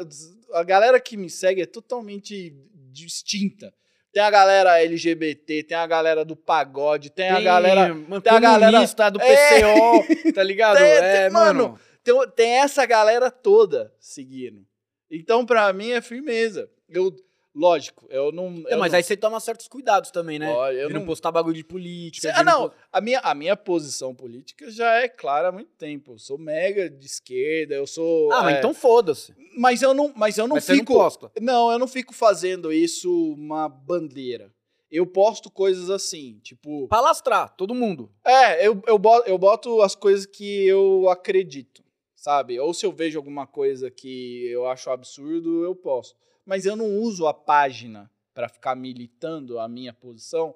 [0.52, 2.54] a galera que me segue é totalmente
[2.92, 3.72] distinta.
[4.12, 7.94] Tem a galera LGBT, tem a galera do pagode, tem, a galera.
[7.94, 9.60] mano, tem a galera- do É.
[9.60, 10.78] PCO, tá ligado?
[10.78, 11.62] Tem- é, tem- mano.
[11.68, 14.64] mano, Tem, tem essa galera toda seguindo.
[15.10, 16.70] Então, pra mim, é firmeza.
[16.88, 17.14] Eu,
[17.56, 18.48] lógico, eu não.
[18.68, 20.48] É, eu mas não- aí você toma certos cuidados também, né?
[20.52, 22.28] Ó, eu de não, não- postar bagulho de política.
[22.28, 22.68] Cê- de ah, não.
[22.68, 26.12] post- A minha, a minha posição política já é clara há muito tempo.
[26.12, 28.30] Eu sou mega de esquerda, eu sou.
[28.32, 29.34] Ah, mas é, então foda-se.
[29.56, 30.92] Mas eu não, mas eu não Mas não fico.
[30.94, 31.32] posta.
[31.40, 34.52] Não, eu não fico fazendo isso uma bandeira.
[34.90, 36.86] Eu posto coisas assim, tipo.
[36.88, 38.10] Pra lastrar, todo mundo.
[38.24, 41.82] É, eu, eu, boto, eu boto as coisas que eu acredito,
[42.14, 42.58] sabe?
[42.60, 46.16] Ou se eu vejo alguma coisa que eu acho absurdo, eu posto.
[46.46, 50.54] Mas eu não uso a página pra ficar militando a minha posição,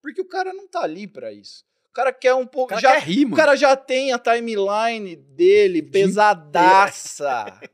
[0.00, 1.64] porque o cara não tá ali pra isso.
[1.90, 2.68] O cara quer um O pouco.
[2.70, 3.36] cara Já, quer rir, o mano.
[3.36, 7.60] cara já tem a timeline dele pesadaça.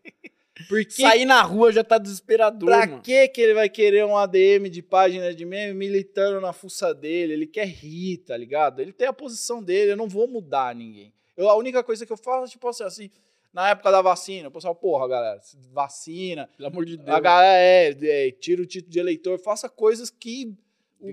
[0.68, 3.00] Porque Sair na rua já tá desesperador, Pra mano.
[3.02, 7.32] que que ele vai querer um ADM de página de meme militando na fuça dele?
[7.32, 8.78] Ele quer rir, tá ligado?
[8.80, 11.14] Ele tem a posição dele, eu não vou mudar ninguém.
[11.34, 13.10] Eu, a única coisa que eu faço é, tipo assim, assim,
[13.52, 15.40] na época da vacina, o pessoal, porra, galera,
[15.72, 17.08] vacina, Pelo amor de Deus.
[17.08, 20.54] a galera é, é, tira o título de eleitor, faça coisas que,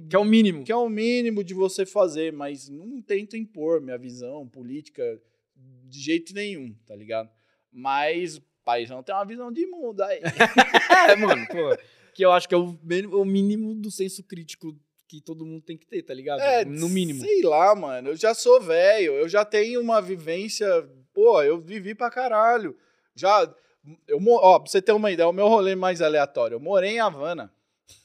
[0.09, 0.63] Que é o mínimo.
[0.63, 5.19] que é o mínimo de você fazer, mas não tento impor minha visão política
[5.85, 7.29] de jeito nenhum, tá ligado?
[7.71, 10.19] Mas o paizão tem uma visão de mundo aí.
[11.09, 11.77] É, mano, pô.
[12.13, 14.75] Que eu acho que é o, mínimo- o mínimo do senso crítico
[15.07, 16.41] que todo mundo tem que ter, tá ligado?
[16.41, 17.21] É, no mínimo.
[17.21, 18.09] Sei lá, mano.
[18.09, 20.67] Eu já sou velho, eu já tenho uma vivência.
[21.17, 22.77] Pô, eu vivi pra caralho.
[23.15, 23.51] Já.
[24.07, 26.53] Eu, ó, pra você ter uma ideia, o meu rolê mais aleatório.
[26.53, 27.51] Eu morei em Havana.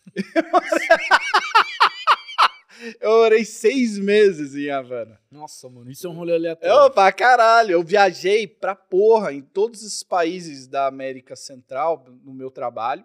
[3.03, 5.21] eu morei seis meses em Havana.
[5.31, 6.75] Nossa, mano, isso é um rolê aleatório.
[6.75, 7.73] Eu, pra caralho.
[7.73, 13.05] Eu viajei pra porra em todos esses países da América Central no meu trabalho.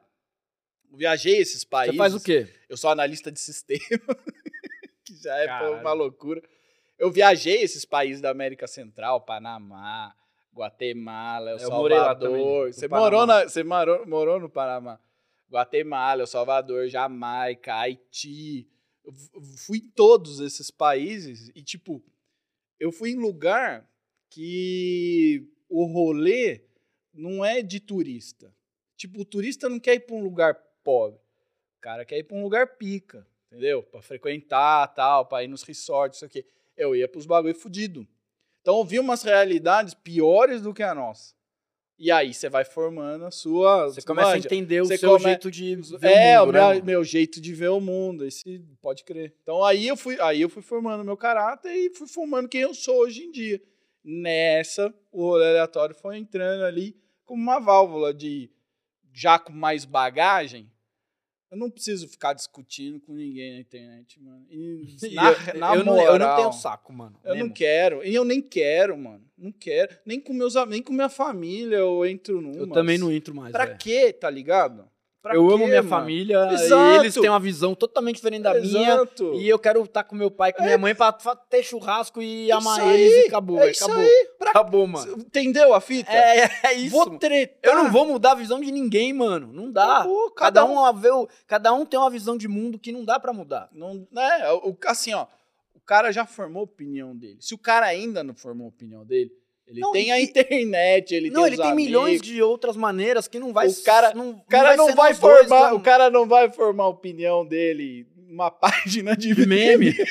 [0.89, 1.95] Viajei esses países.
[1.95, 2.47] Você faz o quê?
[2.69, 3.83] Eu sou analista de sistema,
[5.03, 6.41] que já é uma loucura.
[6.97, 10.15] Eu viajei esses países da América Central, Panamá,
[10.53, 12.73] Guatemala, El Eu lá também, Salvador.
[12.73, 14.99] Você morou, na, você morou, morou no Panamá?
[15.49, 18.67] Guatemala, El Salvador, Jamaica, Haiti.
[19.05, 19.13] Eu
[19.57, 22.03] fui em todos esses países e, tipo,
[22.79, 23.87] eu fui em lugar
[24.29, 26.63] que o rolê
[27.13, 28.53] não é de turista.
[28.95, 31.19] Tipo, o turista não quer ir pra um lugar pobre.
[31.77, 33.83] O cara quer ir pra um lugar pica, entendeu?
[33.83, 36.43] Pra frequentar, tal, pra ir nos resorts, isso aqui.
[36.77, 38.07] Eu ia pros bagulho fudido.
[38.61, 41.35] Então eu vi umas realidades piores do que a nossa.
[41.99, 43.85] E aí você vai formando a sua.
[43.87, 46.53] Você começa a entender o Você seu come- jeito de ver É, o o mundo,
[46.53, 48.23] meu, né, meu jeito de ver o mundo.
[48.23, 49.33] Esse pode crer.
[49.41, 52.73] Então aí eu fui, aí eu fui formando meu caráter e fui formando quem eu
[52.75, 53.59] sou hoje em dia.
[54.03, 58.49] Nessa, o rolê aleatório foi entrando ali como uma válvula de
[59.11, 60.71] já com mais bagagem.
[61.49, 64.45] Eu não preciso ficar discutindo com ninguém na internet, mano.
[64.49, 67.17] E, na, eu, na eu não, moral, eu não tenho saco, mano.
[67.23, 67.53] eu não mesmo.
[67.53, 68.03] quero.
[68.03, 69.23] E eu nem quero, mano.
[69.37, 69.97] Não quero.
[70.05, 72.55] Nem com meus nem com minha família eu entro numa.
[72.55, 73.51] Eu também não entro mais.
[73.51, 73.77] Pra velho.
[73.77, 74.89] quê, tá ligado?
[75.21, 75.89] Pra eu quê, amo minha mano?
[75.89, 76.95] família Exato.
[76.95, 78.93] e eles têm uma visão totalmente diferente da minha.
[78.93, 79.33] Exato.
[79.33, 82.45] E eu quero estar com meu pai, com minha mãe, pra fa- ter churrasco e
[82.45, 83.59] Isso amar aí, eles e acabou.
[83.59, 84.05] é isso acabou.
[84.37, 85.13] Pra- Acabou, mano.
[85.17, 86.11] Entendeu a fita?
[86.11, 86.91] É, é isso.
[86.95, 87.57] Vou tretar.
[87.63, 89.51] Eu não vou mudar a visão de ninguém, mano.
[89.51, 89.97] Não dá.
[89.97, 93.03] Acabou, Cada um, a ver o- cada um tem uma visão de mundo que não
[93.03, 93.67] dá pra mudar.
[93.73, 94.51] Não, né?
[94.63, 95.25] o- Assim, ó.
[95.75, 97.37] O cara já formou a opinião dele.
[97.39, 99.31] Se o cara ainda não formou a opinião dele,
[99.67, 102.27] ele Não, tem e- a internet, ele não, tem ele tem milhões amigos.
[102.27, 105.19] de outras maneiras que não vai O cara- não, O cara não ser vai dois,
[105.19, 105.75] formar, então.
[105.75, 109.93] o cara não vai formar a opinião dele numa página de meme.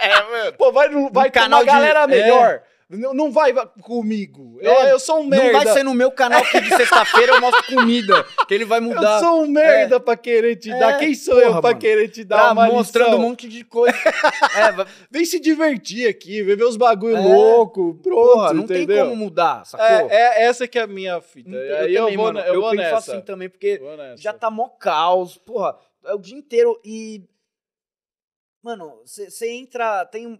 [0.00, 0.52] É, mano.
[0.56, 2.62] Pô, vai, vai com canal uma de- galera é.
[2.90, 4.58] Não, não vai va- comigo.
[4.62, 5.52] Eu, É, eu sou um merda.
[5.52, 8.78] Não vai ser no meu canal que de sexta-feira eu mostro comida, que ele vai
[8.78, 9.20] Eu mudar.
[9.20, 10.98] sou um merda pra querer te É, dar.
[10.98, 11.78] Quem sou porra, eu pra mano.
[11.80, 13.18] querer te dar Tá uma mostrando lição?
[13.20, 13.94] um monte de coisa.
[13.94, 13.98] é,
[15.10, 17.20] Vem se divertir aqui, ver os bagulho É.
[17.20, 18.86] louco, pronto, porra, não entendeu?
[18.86, 19.86] tem como mudar, sacou?
[20.10, 21.50] É, é essa que é a minha fita.
[21.50, 23.12] Não Aí eu, também, vou, mano, ne- eu vou penso nessa.
[23.12, 23.78] assim também, porque
[24.16, 25.76] já tá mó caos, porra,
[26.06, 27.22] é o dia inteiro e...
[28.62, 30.06] Mano, você entra.
[30.06, 30.38] Tem um.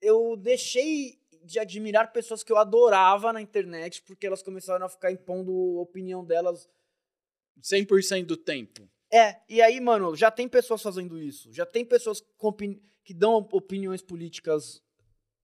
[0.00, 5.12] Eu deixei de admirar pessoas que eu adorava na internet porque elas começaram a ficar
[5.12, 6.68] impondo a opinião delas.
[7.62, 8.88] 100% do tempo.
[9.12, 11.52] É, e aí, mano, já tem pessoas fazendo isso.
[11.52, 12.22] Já tem pessoas
[13.04, 14.82] que dão opiniões políticas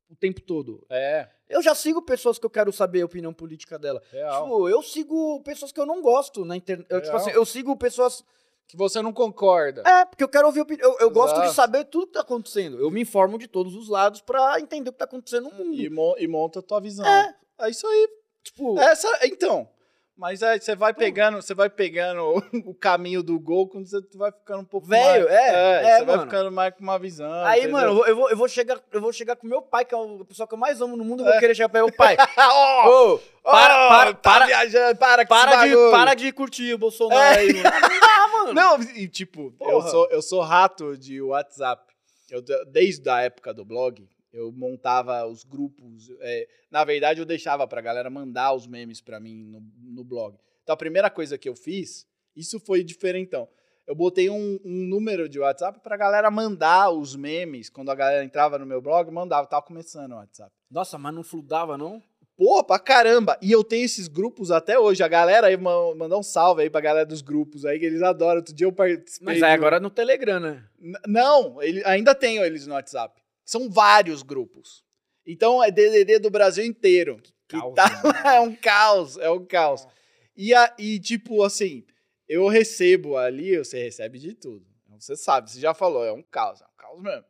[0.08, 0.84] o tempo todo.
[0.90, 4.02] É, Eu já sigo pessoas que eu quero saber a opinião política dela.
[4.10, 4.42] real.
[4.42, 6.86] Tipo, eu sigo pessoas que eu não gosto na internet.
[6.90, 8.24] Eu, tipo assim, eu sigo pessoas.
[8.70, 9.82] Que você não concorda.
[9.86, 10.90] É, porque eu quero ouvir opinião.
[10.92, 12.78] Eu, eu gosto de saber tudo que tá acontecendo.
[12.80, 15.74] Eu me informo de todos os lados pra entender o que tá acontecendo no mundo.
[15.74, 17.06] E, mo- e monta a tua visão.
[17.06, 17.34] É.
[17.62, 18.08] É isso aí.
[18.42, 19.68] Tipo, Essa, então.
[20.16, 22.20] Mas aí você vai pegando, você vai pegando
[22.66, 25.34] o caminho do gol quando você vai ficando um pouco Velho, mais.
[25.34, 26.22] é, é, você vai mano.
[26.30, 27.32] ficando mais com uma visão.
[27.44, 27.72] aí, entendeu?
[27.72, 30.22] mano, eu vou, eu, vou, chegar, eu vou chegar com meu pai, que é o
[30.26, 31.40] pessoal que eu mais amo no mundo, eu vou É.
[31.40, 32.18] querer chegar pra meu pai.
[32.36, 37.18] Ó, Ô, para, para, tá para, viajando, para, para, de, para de curtir o Bolsonaro
[37.22, 37.38] É.
[37.38, 37.70] aí, mano.
[38.46, 38.54] Mano.
[38.54, 41.92] Não, e tipo, eu sou, eu sou rato de WhatsApp.
[42.30, 46.10] Eu, desde a época do blog, eu montava os grupos.
[46.20, 49.60] é, na verdade, eu deixava pra galera mandar os memes pra mim no,
[49.92, 50.38] no blog.
[50.62, 53.48] Então, a primeira coisa que eu fiz, isso foi diferentão.
[53.86, 57.68] Eu botei um, um número de WhatsApp pra galera mandar os memes.
[57.68, 59.48] Quando a galera entrava no meu blog, mandava.
[59.48, 60.52] Tava começando o WhatsApp.
[60.70, 62.00] Nossa, mas não fludava, não?
[62.42, 63.38] Pô, pra caramba!
[63.42, 65.02] E eu tenho esses grupos até hoje.
[65.02, 68.00] A galera aí, ma- mandar um salve aí pra galera dos grupos aí, que eles
[68.00, 68.36] adoram.
[68.38, 69.26] Outro dia eu participei.
[69.26, 70.64] Mas aí agora é no Telegram, né?
[70.80, 73.20] N- Não, ele, ainda tenho eles no WhatsApp.
[73.44, 74.82] São vários grupos.
[75.26, 77.20] Então é DDD do Brasil inteiro.
[77.52, 78.00] E Caos, tá- né?
[78.36, 79.86] é um caos, é um caos.
[80.34, 81.84] E, a, e tipo assim,
[82.26, 84.64] eu recebo ali, você recebe de tudo.
[84.98, 87.24] Você sabe, você já falou, é um caos, é um caos mesmo.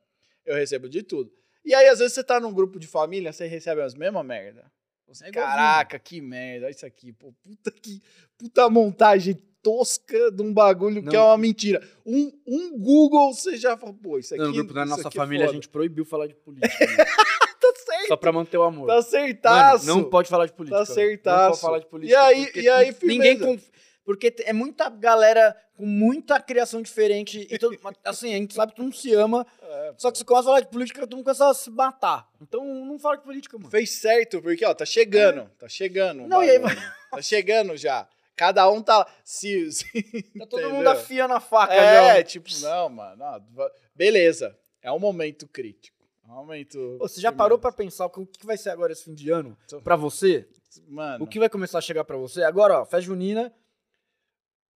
[0.47, 1.33] Eu recebo de tudo.
[1.65, 4.71] E aí, às vezes, você tá num grupo de família, você recebe as mesmas merda.
[5.23, 5.31] É.
[5.31, 8.01] Caraca, que merda, olha isso aqui, pô, puta que
[8.39, 11.27] puta montagem tosca de um bagulho que é Não.
[11.27, 11.87] uma mentira.
[12.07, 15.45] Um, um Google você já fala, pô, isso aqui No grupo da nossa é família,
[15.45, 15.57] a foda.
[15.57, 16.69] gente proibiu falar de política.
[16.87, 17.05] né?
[17.05, 18.87] tá certo, Só pra manter o amor.
[18.87, 19.87] tá Mano, certaço.
[19.87, 20.79] não pode falar de política.
[20.83, 21.49] Tá Não certaço.
[21.51, 22.19] pode falar de política.
[22.19, 23.45] E aí- e aí, ninguém firmeza.
[23.45, 23.69] conf...
[24.13, 27.47] Porque é muita galera com muita criação diferente.
[27.51, 27.79] E todo...
[27.83, 29.47] mas, assim, a gente sabe que todo mundo se ama.
[29.63, 32.29] É, Só que você começa a falar de política, todo mundo começa a se matar.
[32.41, 33.71] Então não fala de política, mano.
[33.71, 35.49] Fez certo, porque, ó, tá chegando.
[35.59, 36.27] Tá chegando.
[36.27, 36.83] Não, e aí bagulho.
[37.11, 38.09] Tá chegando já.
[38.37, 39.07] Cada um tá.
[39.25, 39.85] Se, se-
[40.39, 40.71] Tá todo entendeu?
[40.75, 42.23] mundo afiando a faca, É, já.
[42.25, 43.23] tipo, não, mano.
[43.95, 44.57] beleza.
[44.83, 45.99] É um momento crítico.
[46.27, 46.79] É um momento.
[47.01, 49.57] Ô, Você já parou pra pensar o que vai ser agora esse fim de ano?
[49.85, 50.49] Pra você?
[50.89, 52.43] Mano, O que vai começar a chegar pra você?
[52.45, 53.53] Agora, ó, festa junina,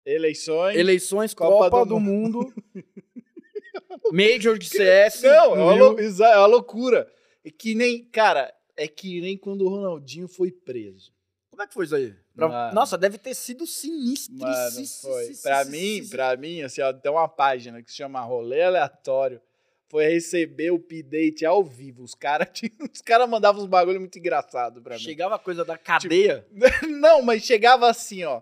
[0.05, 0.77] eleições.
[0.77, 2.53] eleições, Copa Copa, do do, Mundo,
[4.11, 5.21] Major de CS.
[5.23, 7.11] Não, é uma, é uma loucura.
[7.43, 8.03] É que nem.
[8.05, 11.11] Cara, é que nem quando o Ronaldinho foi preso.
[11.49, 12.15] Como é que foi isso aí?
[12.35, 12.71] Pra-.
[12.73, 14.35] Nossa, deve ter sido sinistro.
[14.37, 15.33] Mano, foi.
[15.41, 19.39] Pra mim, pra mim, assim, ó, tem uma página que se chama Rolê Aleatório.
[19.87, 22.03] Foi receber o update ao vivo.
[22.03, 22.47] Os caras
[22.91, 25.01] os cara mandavam uns bagulho muito engraçado pra mim.
[25.01, 26.47] Chegava a coisa da cadeia.
[26.89, 28.41] Não, mas chegava assim, ó.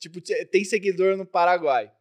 [0.00, 0.20] Tipo,
[0.50, 1.92] tem seguidor no Paraguai.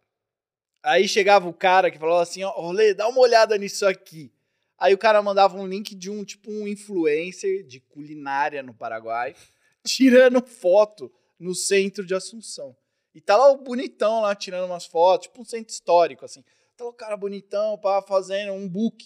[0.82, 4.32] Aí chegava o cara que falava assim, ó, Rolê, dá uma olhada nisso aqui.
[4.78, 9.36] Aí o cara mandava um link de um, tipo, um influencer de culinária no Paraguai,
[9.86, 12.76] tirando foto no centro de Assunção.
[13.14, 16.42] E tá lá o bonitão lá, tirando umas fotos, tipo um centro histórico, assim.
[16.78, 19.06] Tá lá o cara bonitão, pá, fazendo um book.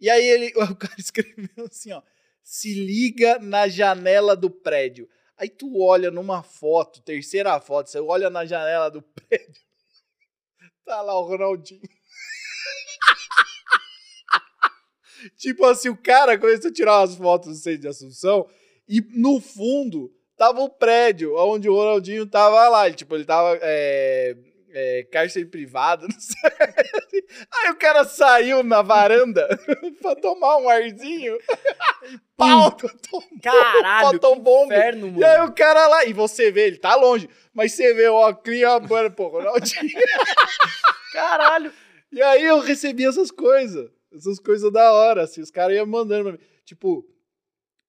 [0.00, 2.00] E aí ele, o cara escreveu assim, ó,
[2.44, 5.08] se liga na janela do prédio.
[5.38, 9.62] Aí tu olha numa foto, terceira foto, você olha na janela do prédio,
[10.84, 11.80] tá lá o Ronaldinho.
[15.38, 18.48] tipo assim, o cara começou a tirar umas fotos do centro de Assunção
[18.88, 22.86] e no fundo tava o prédio onde o Ronaldinho tava lá.
[22.86, 24.36] Ele, tipo, ele tava é,
[24.80, 27.24] é, cárcere privado, não sei.
[27.52, 29.48] Aí o cara saiu na varanda
[30.00, 31.36] pra tomar um arzinho.
[32.36, 34.72] Pau, tomou, Caralho, que bombe.
[34.72, 35.20] inferno, mano.
[35.20, 38.32] E aí o cara lá, e você vê, ele tá longe, mas você vê ó,
[38.88, 39.98] mano, pô, Ronaldinho.
[41.12, 41.72] Caralho.
[42.12, 46.22] E aí eu recebi essas coisas, essas coisas da hora, assim, os caras iam mandando
[46.24, 46.38] pra mim.
[46.64, 47.04] Tipo,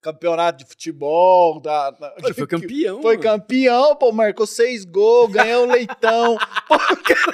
[0.01, 3.01] campeonato de futebol, da, da- Ele foi campeão.
[3.01, 3.23] foi mano.
[3.29, 6.37] campeão, pô, marcou seis gols, ganhou um leitão.
[6.67, 7.33] Pô, o, cara,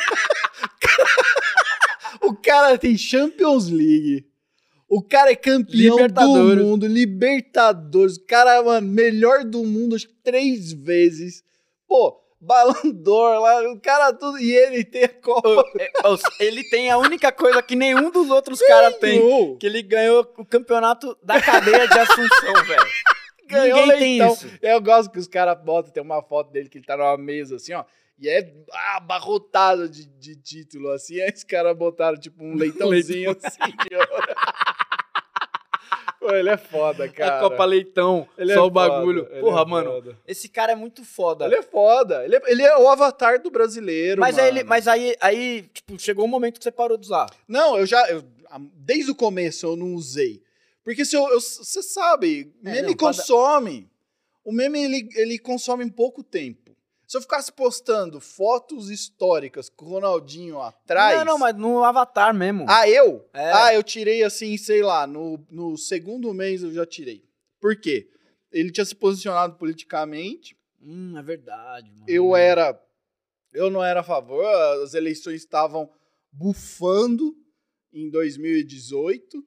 [2.22, 4.26] o cara tem Champions League.
[4.88, 8.18] O cara é campeão do mundo, Libertadores.
[8.18, 11.43] O cara, mano, melhor do mundo, acho que três vezes.
[11.88, 14.39] Pô, Ballon d'Or lá, o cara tudo.
[14.39, 15.65] E ele tem a Copa.
[15.79, 15.91] É,
[16.39, 19.57] Ele tem a única coisa que nenhum dos outros caras tem.
[19.57, 22.87] Que ele ganhou o campeonato da cadeia de Assunção, velho.
[23.47, 24.47] Ganhou Ninguém tem isso.
[24.61, 27.55] Eu gosto que os caras botam, tem uma foto dele que ele tá numa mesa
[27.55, 27.83] assim, ó.
[28.17, 28.53] E é
[28.95, 31.19] abarrotado de, de título, assim.
[31.21, 33.59] Aí os caras botaram, tipo, um leitãozinho assim.
[36.28, 37.38] Pô, ele é foda, cara.
[37.38, 39.23] A Copa Leitão, Ele só é o bagulho.
[39.23, 40.17] foda, ele Porra, é mano, foda.
[40.28, 41.45] esse cara é muito foda.
[41.45, 42.23] Ele é foda.
[42.26, 44.57] Ele é, ele é o avatar do brasileiro, mas aí, mano.
[44.59, 47.28] ele, mas aí, aí, tipo, chegou um momento que você parou de usar.
[47.47, 48.09] Não, eu já...
[48.09, 48.23] eu-
[48.73, 50.41] desde o começo eu não usei.
[50.84, 51.26] Porque se eu...
[51.39, 53.89] Você sabe, É, meme não, cada- consome.
[54.43, 56.64] O meme, ele, ele consome em pouco tempo.
[57.08, 61.18] Se eu ficasse postando fotos históricas com o Ronaldinho atrás...
[61.18, 62.66] Não, não, mas no Avatar mesmo.
[62.68, 63.28] Ah, eu?
[63.34, 63.51] É.
[63.51, 67.24] Ah, eu tirei assim, sei lá, no, no segundo mês eu já tirei.
[67.60, 68.10] Por quê?
[68.51, 72.06] Ele tinha se posicionado politicamente, Hum, é verdade, mano.
[72.08, 72.80] eu era.
[73.51, 74.45] Eu não era a favor,
[74.84, 75.89] as eleições estavam
[76.32, 77.36] bufando
[77.91, 79.43] em 2018.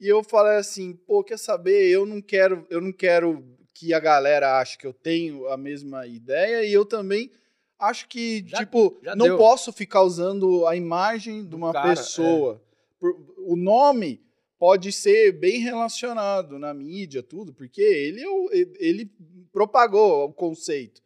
[0.00, 1.88] E eu falei assim, pô, quer saber?
[1.88, 3.46] Eu não quero, eu não quero
[3.82, 7.32] que a galera ache que eu tenho a mesma ideia, e eu também
[7.80, 9.36] acho que, Já- tipo, já não deu.
[9.36, 11.96] posso ficar usando a imagem de uma cara, é.
[11.96, 12.62] pessoa.
[13.00, 14.20] Por- o nome
[14.56, 19.10] pode ser bem relacionado na mídia, tudo, porque ele, é ele
[19.52, 21.02] propagou o conceito.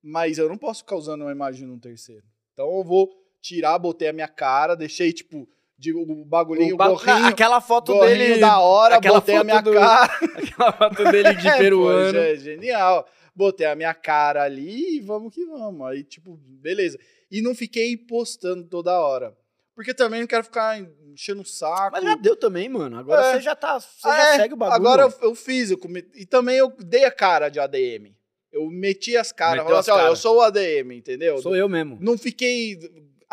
[0.00, 2.24] Mas eu não posso ficar usando uma imagem de um terceiro.
[2.52, 3.10] Então eu vou
[3.40, 5.48] tirar, botei a minha cara, deixei, tipo,
[5.82, 8.38] de, o bagulhinho, O ba- gorrinho, aquela foto dele.
[8.38, 10.12] da hora, aquela botei a minha do- cara.
[10.38, 12.16] Aquela foto dele de É, peruano.
[12.18, 13.06] é genial.
[13.34, 15.84] Botei a minha cara ali e vamos que vamos.
[15.88, 16.98] Aí, tipo, beleza.
[17.30, 19.36] E não fiquei postando toda hora.
[19.74, 20.78] Porque também não quero ficar
[21.12, 21.92] enchendo o saco.
[21.92, 22.96] Mas já deu também, mano.
[22.98, 23.32] Agora É.
[23.32, 23.80] você já tá.
[23.80, 24.76] Você Ah, já é, segue o bagulho.
[24.76, 28.14] Agora eu, eu fiz, eu come- e também eu dei a cara de ADM.
[28.52, 31.38] Eu meti as caras, falei as assim, ó, eu sou o ADM, entendeu?
[31.38, 31.96] Sou eu mesmo.
[32.02, 32.78] Não fiquei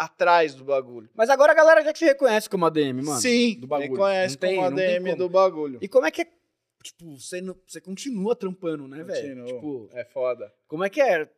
[0.05, 1.09] atrás do bagulho.
[1.13, 3.19] Mas agora a galera já te reconhece como ADM, mano.
[3.19, 3.91] Sim, do bagulho.
[3.91, 5.17] me conhece Não tem- como ADM como.
[5.17, 5.79] do bagulho.
[5.81, 6.27] E como é que é.
[6.81, 9.21] Tipo, você, não- você continua trampando, né, velho?
[9.43, 9.45] Continua.
[9.47, 10.53] Tipo, É foda.
[10.67, 11.29] como é que é?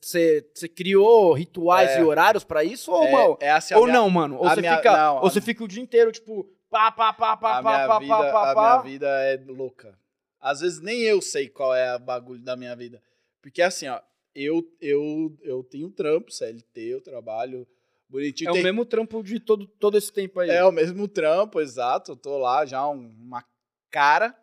[0.00, 0.44] Você-
[0.76, 2.00] criou rituais É.
[2.00, 3.38] e horários pra isso ou, é, mal?
[3.40, 4.36] é assim, ou minha- não, mano?
[4.36, 7.62] Ou você fica, não, ou você fica o dia inteiro, tipo, pá, pá, pá, pá,
[7.62, 8.70] pá, pá, vida, pá, pá, a pá.
[8.82, 9.98] minha vida é louca.
[10.38, 13.02] Às vezes nem eu sei qual é o bagulho da minha vida.
[13.42, 14.00] Porque assim, ó,
[14.34, 17.66] eu, eu, eu tenho trampo, CLT, eu trabalho
[18.10, 18.50] bonitinho.
[18.50, 20.50] É Tem- o mesmo trampo de todo, todo esse tempo aí.
[20.50, 22.12] É o mesmo trampo, exato.
[22.12, 23.44] Eu tô lá já um- uma
[23.90, 24.36] cara.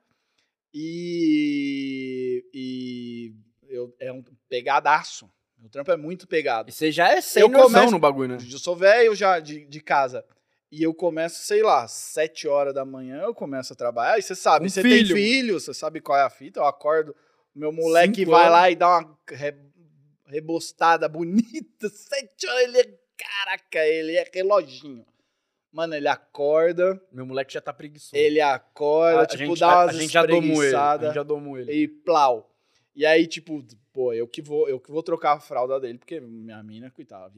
[0.74, 3.34] E, e
[3.70, 5.30] eu, é um pegadaço.
[5.58, 6.70] Meu trampo é muito pegado.
[6.70, 8.38] E você já é sem Eu noção começo- no bagulho, né?
[8.52, 10.24] Eu sou velho já de, de casa.
[10.72, 14.20] E eu começo, sei lá, sete horas da manhã eu começo a trabalhar.
[14.20, 15.08] E você sabe, você filho.
[15.08, 16.60] tem filho, você sabe qual é a fita.
[16.60, 17.16] Eu acordo,
[17.56, 18.54] meu moleque Cinco vai anos.
[18.54, 19.56] lá e dá uma re-
[20.26, 21.90] rebostada bonita.
[21.90, 23.07] Sete horas, ele é.
[23.18, 25.06] Caraca, ele é reloginho.
[25.72, 28.16] Mano, ele acorda, Meu moleque já tá preguiçoso.
[28.16, 30.76] ele acorda, a, tipo, gente, dá a, umas a gente já domou ele.
[30.76, 31.72] A gente já domou ele.
[31.72, 32.50] e plau.
[32.96, 33.64] E aí, tipo,
[33.94, 37.32] pô, eu que vou, eu que vou trocar a fralda dele, porque minha mina, coitada,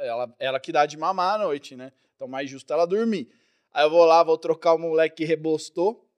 [0.00, 1.92] ela, ela que dá de mamar à noite, né?
[2.14, 3.28] Então, mais justo ela dormir.
[3.74, 6.08] Aí eu vou lá, vou trocar o moleque que rebostou,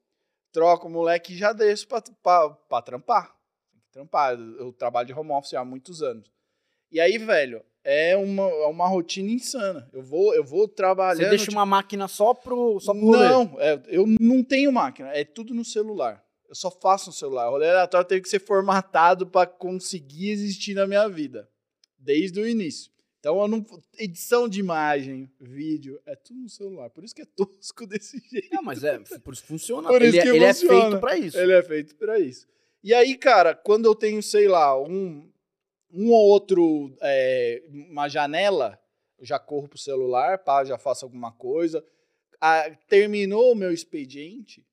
[0.52, 3.26] troco o moleque e já desço pra, pra, pra trampar.
[3.72, 4.38] Tem que Trampar.
[4.38, 6.30] Eu trabalho de home office há muitos anos.
[6.90, 9.88] E aí, velho, é uma, é uma rotina insana.
[9.92, 11.22] Eu vou, eu vou trabalhando.
[11.22, 15.10] Você deixa tipo, uma máquina só pro, só pro não, é, eu não tenho máquina,
[15.10, 16.24] é tudo no celular.
[16.48, 17.48] Eu só faço no celular.
[17.48, 21.48] O rolê aleatório teve que ser formatado para conseguir existir na minha vida,
[21.98, 22.90] desde o início.
[23.18, 23.64] Então, eu não,
[23.98, 26.90] edição de imagem, vídeo, é tudo no celular.
[26.90, 28.48] Por isso que é tosco desse jeito.
[28.52, 29.88] Não, mas é, por isso funciona.
[29.88, 30.80] Por ele isso é- ele é funciona.
[30.82, 31.38] feito pra isso.
[31.38, 32.46] Ele é feito para isso.
[32.82, 35.26] E aí, cara, quando eu tenho, sei lá, um,
[35.94, 38.78] um ou outro, é, uma janela,
[39.18, 41.84] eu já corro pro celular, pá, já faço alguma coisa.
[42.40, 44.66] Ah, terminou o meu expediente,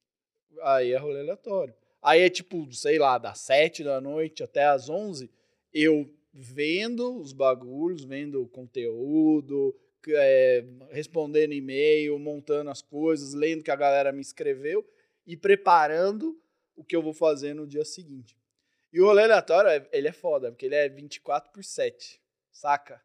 [0.64, 1.76] aí é rolê aleatório.
[2.02, 5.30] Aí é tipo, sei lá, das sete da noite até as onze,
[5.72, 9.76] eu vendo os bagulhos, vendo o conteúdo,
[10.08, 14.84] é, respondendo e-mail, montando as coisas, lendo que a galera me escreveu
[15.28, 16.36] e preparando
[16.76, 18.41] o que eu vou fazer no dia seguinte.
[18.94, 22.20] E o rolê aleatório, é- ele é foda, porque ele é 24 por 7,
[22.52, 23.02] saca?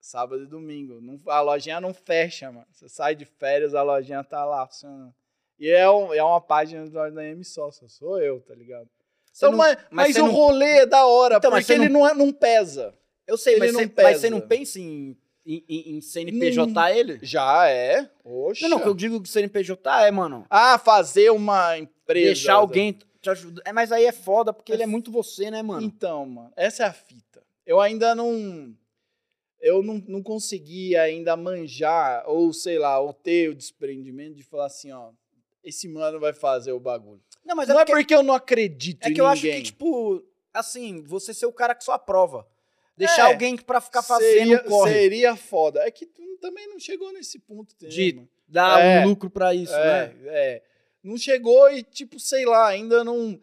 [0.00, 1.00] Sábado e domingo.
[1.00, 2.66] Não- a lojinha não fecha, mano.
[2.72, 5.14] Você sai de férias, a lojinha tá lá funcionando.
[5.58, 8.88] E é, um- é uma página do ADM só, só sou eu, tá ligado?
[9.30, 11.80] Você Então, não- mas mas mas o não- rolê é da hora, Então, mas porque
[11.80, 12.94] ele não, é, não pesa.
[13.26, 14.30] Eu sei, Ele mas, não você, mas você pesa.
[14.30, 15.16] não pensa em,
[15.46, 17.18] em, em- em CNPJ ele?
[17.22, 18.10] Já é.
[18.24, 18.62] Oxa.
[18.62, 20.44] Não, não, o que eu digo que CNPJ é, mano.
[20.50, 22.26] Ah, fazer uma empresa.
[22.26, 23.62] Deixar alguém te ajudar.
[23.64, 25.82] É, mas aí é foda, porque ele é muito você, né, mano?
[25.82, 27.42] Então, mano, essa é a fita.
[27.66, 28.74] Eu ainda não.
[29.60, 34.66] Eu não, não consegui ainda manjar, ou sei lá, ou ter o desprendimento de falar
[34.66, 35.10] assim, ó.
[35.62, 37.20] Esse mano vai fazer o bagulho.
[37.44, 39.42] Não, mas não é é porque, porque eu não acredito é em que eu acho
[39.42, 42.46] que, tipo, assim, você ser o cara que só aprova.
[42.96, 44.92] Deixar É, alguém pra ficar fazendo seria, corre.
[44.92, 45.80] seria foda.
[45.86, 48.28] É que tu também não chegou nesse ponto, entendeu, De mano?
[48.48, 49.00] Dar É.
[49.04, 50.14] um lucro pra isso, é, né?
[50.26, 50.62] é.
[51.02, 53.40] Não chegou e, tipo, sei lá, ainda não.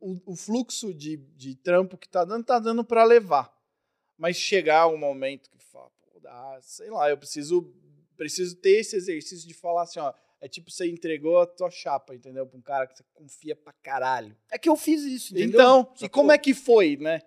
[0.00, 3.52] O, o fluxo de, de trampo que tá dando, tá dando pra levar.
[4.16, 7.72] Mas chegar um momento que fala, pô, dá, sei lá, eu preciso,
[8.16, 10.12] preciso ter esse exercício de falar assim, ó.
[10.40, 12.46] É tipo, você entregou a tua chapa, entendeu?
[12.46, 14.36] Pra um cara que você confia pra caralho.
[14.50, 15.60] É que eu fiz isso, entendeu?
[15.60, 16.10] Então, e Sacou?
[16.10, 17.20] como é que foi, né?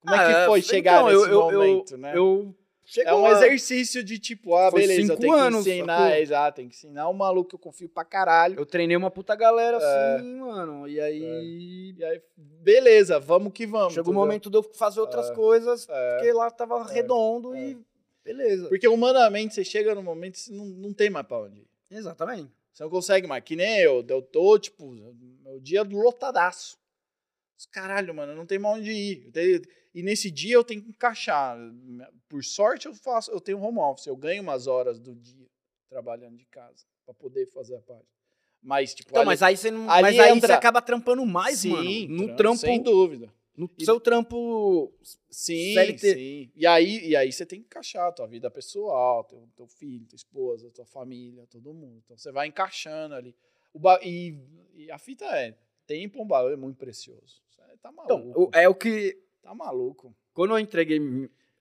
[0.00, 2.12] Como é Ah, que foi então, chegar nesse eu- eu- eu- momento, né?
[2.16, 2.54] Eu
[2.84, 5.98] É chegou um a- exercício de tipo, ah, Foi beleza, eu tenho anos, que ensinar,
[5.98, 6.16] sacou?
[6.16, 8.58] exato, tem que ensinar um maluco que eu confio pra caralho.
[8.58, 10.16] Eu treinei uma puta galera É.
[10.16, 10.88] assim, mano.
[10.88, 11.94] E aí.
[11.96, 13.94] E aí, beleza, vamos que vamos.
[13.94, 15.34] Chegou o momento de eu fazer outras É.
[15.34, 16.14] coisas, É.
[16.16, 17.70] porque lá tava redondo É.
[17.70, 17.78] e.
[18.24, 18.68] Beleza.
[18.68, 21.68] Porque humanamente você chega num momento que você não, não tem mais pra onde ir.
[21.90, 22.50] Exatamente.
[22.72, 23.42] Você não consegue mais.
[23.44, 24.90] Que nem eu, eu tô, tipo,
[25.42, 26.78] meu dia lotadaço.
[27.70, 29.22] Caralho, mano, não tem mais onde ir.
[29.26, 29.62] Eu tenho-
[29.94, 31.56] E nesse dia eu tenho que encaixar.
[32.28, 35.46] Por sorte eu faço, eu tenho home office, eu ganho umas horas do dia
[35.88, 38.06] trabalhando de casa pra poder fazer a parte.
[38.62, 39.84] Mas, tipo, Então, ali- mas aí você não.
[39.84, 42.08] Mas aí entra- você acaba trampando mais, Sim, mano.
[42.08, 42.58] No tra- trampo.
[42.58, 43.32] Sem dúvida.
[43.54, 44.90] No seu trampo.
[45.30, 46.14] Sim, CLT.
[46.14, 46.50] sim.
[46.54, 50.06] E aí, e aí você tem que encaixar a tua vida pessoal, teu, teu filho,
[50.06, 52.00] tua esposa, tua família, todo mundo.
[52.04, 53.34] Então você vai encaixando ali.
[53.74, 54.38] O ba- e,
[54.74, 55.54] e a fita é,
[55.86, 57.42] tempo é um bagulho muito precioso.
[57.50, 58.44] Você tá Então, maluco.
[58.44, 59.18] o- é o que.
[59.42, 60.14] Tá maluco.
[60.32, 60.98] Quando eu entreguei.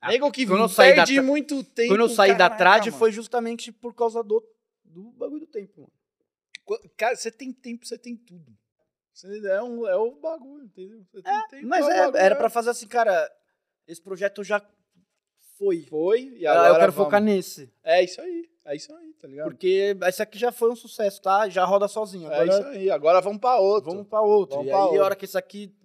[0.08, 1.90] Nego que quando eu saí da tra- muito tempo.
[1.90, 3.00] Quando eu saí da caraca, trade mano.
[3.00, 4.44] foi justamente por causa do,
[4.84, 6.82] do bagulho do tempo, mano.
[6.98, 8.52] Cara, você tem tempo, você tem tudo.
[9.14, 11.04] Você é, um, é o bagulho, entendeu?
[11.12, 12.38] Você tem tempo, Mas é é, bagulho, era é.
[12.38, 13.30] pra fazer assim, cara.
[13.88, 14.62] Esse projeto já
[15.58, 15.82] foi.
[15.84, 17.06] Foi, e Ah, agora eu quero vamos.
[17.08, 17.72] focar nesse.
[17.84, 19.50] É isso aí, é isso aí, tá ligado?
[19.50, 21.48] Porque esse aqui já foi um sucesso, tá?
[21.50, 22.32] Já roda sozinho.
[22.32, 23.92] É Agora isso aí, agora vamos pra outro.
[23.92, 24.56] vamos pra outro.
[24.58, 25.02] Vamos e pra aí, outro.
[25.02, 25.76] a hora que esse aqui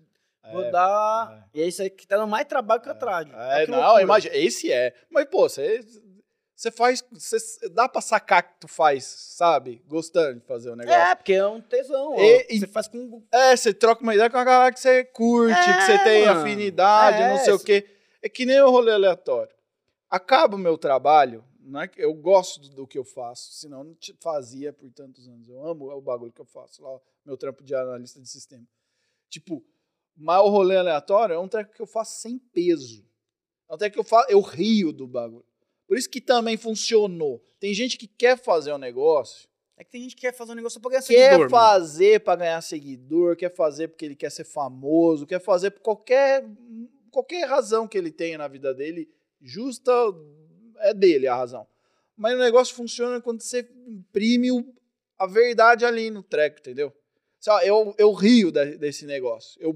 [0.46, 1.48] É, rodar.
[1.54, 3.30] E esse aqui tá dando mais trabalho que trade.
[3.32, 4.94] É, Olha que não, imagina, esse é.
[5.10, 5.80] Mas, pô, você,
[6.54, 7.04] você faz.
[7.12, 9.82] Você, dá pra sacar que tu faz, sabe?
[9.86, 10.98] Gostando de fazer o negócio.
[11.00, 12.14] É, porque é um tesão.
[12.18, 13.22] E- Você faz com.
[13.32, 16.26] É, você troca uma ideia com a galera que você curte, que você É, tem
[16.26, 16.40] mano.
[16.40, 17.86] afinidade, É, não sei o quê.
[18.22, 19.54] É que nem o rolê aleatório.
[20.08, 23.78] Acaba o meu trabalho, não é que eu gosto do, do que eu faço, senão
[23.78, 25.48] eu não te- fazia por tantos anos.
[25.48, 28.64] Eu amo o bagulho que eu faço lá, meu trampo de analista de sistema.
[29.28, 29.62] Tipo,
[30.16, 33.04] mas o rolê aleatório é um treco que eu faço sem peso.
[33.68, 35.44] É um treco que eu faço, eu rio do bagulho.
[35.86, 37.44] Por isso que também funcionou.
[37.60, 40.56] Tem gente que quer fazer um negócio É que tem gente que quer fazer um
[40.56, 41.38] negócio pra ganhar quer seguidor.
[41.38, 41.50] mano.
[41.50, 46.44] fazer pra ganhar seguidor, quer fazer porque ele quer ser famoso, quer fazer por qualquer
[47.10, 49.08] qualquer razão que ele tenha na vida dele,
[49.40, 49.92] justa
[50.78, 51.66] é dele a razão.
[52.16, 54.50] Mas o negócio funciona quando você imprime
[55.18, 56.92] a verdade ali no treco, entendeu?
[57.64, 59.60] Eu, eu rio da- desse negócio.
[59.60, 59.74] Eu,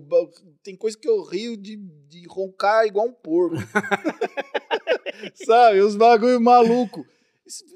[0.63, 3.57] tem coisa que eu rio de, de roncar igual um porco.
[5.35, 5.81] Sabe?
[5.81, 7.07] Os bagulho maluco.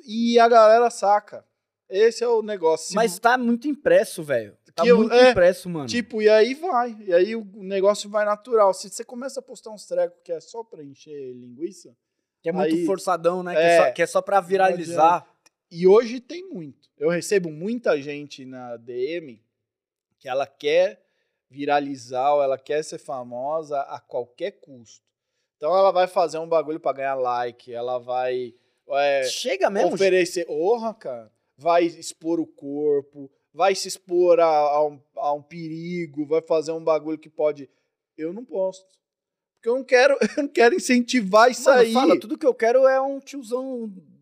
[0.06, 1.44] E a galera saca.
[1.88, 2.94] Esse é o negócio.
[2.94, 4.56] Mas tá muito impresso, velho.
[4.74, 5.86] Tá Que eu- muito é, impresso, mano.
[5.86, 6.96] Tipo, e aí vai.
[7.06, 8.72] E aí o negócio vai natural.
[8.74, 11.94] Se você começa a postar uns trecos que é só pra encher linguiça.
[12.42, 13.54] que é muito aí- forçadão, né?
[13.54, 13.64] Que, É.
[13.64, 15.26] é só, que é só pra viralizar.
[15.70, 16.88] E hoje tem muito.
[16.98, 19.40] Eu recebo muita gente na DM
[20.24, 21.04] que ela quer
[21.50, 25.04] viralizar ou ela quer ser famosa a qualquer custo.
[25.58, 28.54] Então ela vai fazer um bagulho pra ganhar like, ela vai
[28.88, 29.92] é, Chega mesmo.
[29.92, 30.46] oferecer.
[30.48, 31.30] Orra, cara.
[31.58, 36.72] Vai expor o corpo, vai se expor a, a um, a um perigo, vai fazer
[36.72, 37.68] um bagulho que pode.
[38.16, 38.86] Eu não posto.
[39.56, 41.92] Porque eu não quero, eu não quero incentivar isso Mano, aí.
[41.92, 43.62] fala, tudo que eu quero é um tiozão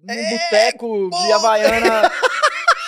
[0.03, 1.33] num É, boteco de.
[1.33, 2.03] Havaiana,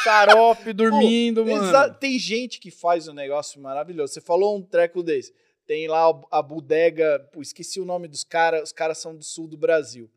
[0.04, 1.66] xarope, dormindo, mano.
[1.66, 4.12] Exa- Tem gente que faz um negócio maravilhoso.
[4.12, 5.32] Você falou um treco desse.
[5.66, 9.48] Tem lá a bodega, pô, esqueci o nome dos caras, os caras são do sul
[9.48, 10.10] do Brasil.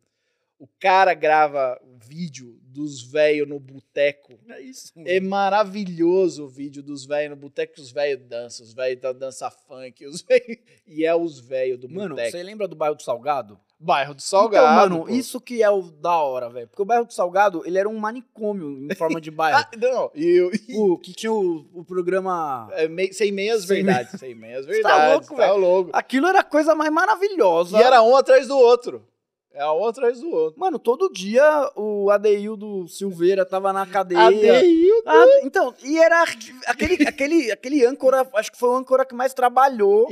[0.60, 4.38] O cara grava vídeo dos velhos no boteco.
[4.50, 5.08] É isso, mano.
[5.08, 9.50] É maravilhoso o vídeo dos velhos no boteco, os velhos dançam, os velhos da dança
[9.52, 10.58] funk, os velhos...
[10.88, 12.32] e é os velhos do Mano, boteco.
[12.32, 13.60] você lembra do bairro do Salgado?
[13.80, 14.66] Bairro do Salgado.
[14.66, 15.12] Então, mano, pô.
[15.14, 16.68] isso que é o da hora, velho.
[16.68, 19.60] Porque o bairro do Salgado, ele era um manicômio em forma de bairro.
[19.60, 20.52] Ah, não, e eu,
[20.82, 22.68] o, que tinha o, o programa...
[22.72, 25.12] é, mei- sem meias Sem verdades, sem meias tá verdades.
[25.30, 25.58] louco, tá velho.
[25.58, 25.90] louco.
[25.94, 27.78] Aquilo era a coisa mais maravilhosa.
[27.78, 29.06] E era um atrás do outro.
[29.54, 30.60] É um atrás do outro.
[30.60, 31.44] Mano, todo dia
[31.76, 34.28] o Adeildo Silveira tava na cadeia.
[34.28, 35.04] Adeildo.
[35.08, 36.22] Ah, então, e era
[36.68, 40.08] aquele, aquele, aquele âncora, acho que foi o âncora que mais trabalhou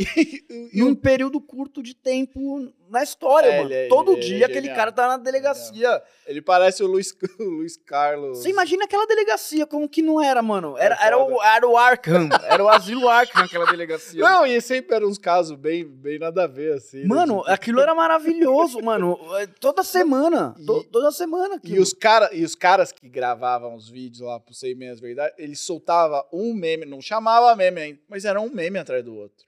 [0.74, 3.70] num o- período curto de tempo na história, É, mano.
[3.70, 4.76] ele é- Todo ele é dia aquele genial.
[4.76, 6.02] cara tá na delegacia.
[6.28, 8.40] Ele parece o Luiz, o Luiz Carlos.
[8.40, 10.78] Você imagina aquela delegacia, como que não era, mano?
[10.78, 14.22] Era, É era, o, era o Arkham, era o asilo Arkham aquela delegacia.
[14.22, 17.00] Não, e sempre eram uns casos bem, bem nada a ver, assim.
[17.02, 17.06] né?
[17.08, 19.18] Mano, Tipo, aquilo era maravilhoso, mano.
[19.38, 20.56] É, Toda semana.
[20.60, 21.60] E- to- toda semana.
[21.64, 25.34] E os, cara, e os caras que gravavam os vídeos lá pro Sei Menos Verdade,
[25.38, 29.46] eles soltavam um meme, não chamava meme ainda, mas era um meme atrás do outro.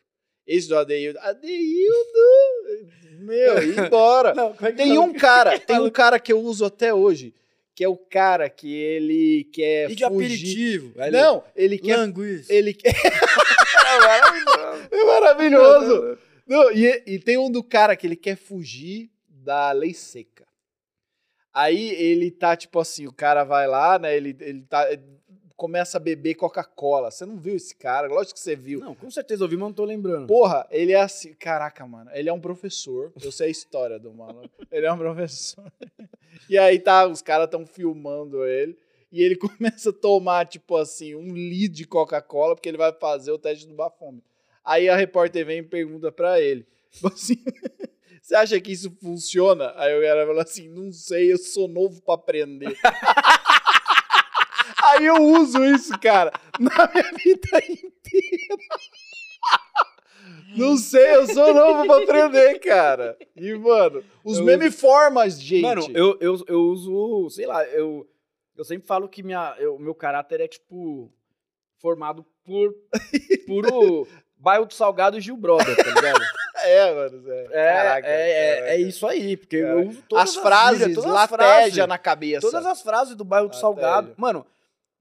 [0.47, 1.19] Esse do Adeildo.
[1.19, 2.87] Adeildo!
[3.19, 4.33] Meu, embora.
[4.35, 5.01] Não, é Tem fala?
[5.01, 7.33] um cara, tem um cara que eu uso até hoje,
[7.75, 10.15] que é o cara que ele quer E de fugir.
[10.25, 10.93] aperitivo.
[10.95, 11.11] velho.
[11.11, 11.97] Não, ele quer...
[11.97, 12.53] Languiça.
[12.53, 12.93] Ele quer...
[13.87, 14.87] É maravilhoso.
[14.91, 16.17] É maravilhoso!
[16.45, 20.45] Não, e, e tem um do cara que ele quer fugir da lei seca.
[21.53, 24.15] Aí ele tá, tipo assim, o cara vai lá, né?
[24.15, 24.87] Ele, ele tá.
[25.57, 27.09] Começa a beber Coca-Cola.
[27.09, 28.07] Você não viu esse cara?
[28.07, 28.79] Lógico que você viu.
[28.79, 30.27] Não, com certeza eu vi, mas não tô lembrando.
[30.27, 31.33] Porra, ele é assim.
[31.33, 32.11] Caraca, mano.
[32.13, 33.11] Ele é um professor.
[33.21, 34.47] Eu sei a história do maluco.
[34.71, 35.65] Ele é um professor.
[36.47, 38.77] E aí tá, os caras tão filmando ele.
[39.11, 43.31] E ele começa a tomar, tipo assim, um litro de Coca-Cola, porque ele vai fazer
[43.31, 44.29] o teste do bafômetro.
[44.63, 46.67] Aí a repórter vem e pergunta pra ele.
[46.91, 47.35] Tipo assim.
[48.21, 49.71] Você acha que isso funciona?
[49.77, 52.77] Aí o cara fala assim: não sei, eu sou novo pra aprender.
[54.87, 58.57] Aí eu uso isso, cara, na minha vida inteira.
[60.55, 63.17] Não sei, eu sou novo pra aprender, cara.
[63.35, 65.61] E, mano, os Eu memes formam, gente.
[65.61, 68.07] Mano, eu, eu, eu uso, sei lá, eu,
[68.55, 71.11] eu sempre falo que minha, eu- meu caráter é, tipo,
[71.79, 72.73] formado por
[73.45, 74.07] puro
[74.39, 76.21] bairro do Salgado e Gil Brother, tá ligado?
[76.63, 77.23] É, mano.
[77.31, 78.71] É, É, Caraca, é, é, caraca.
[78.73, 79.79] é isso aí, porque Caraca.
[79.79, 82.41] eu uso todas As frases, gírias, todas as frases, na cabeça.
[82.41, 83.55] Todas as frases do bairro do.
[83.55, 84.13] Salgado.
[84.17, 84.43] Mano,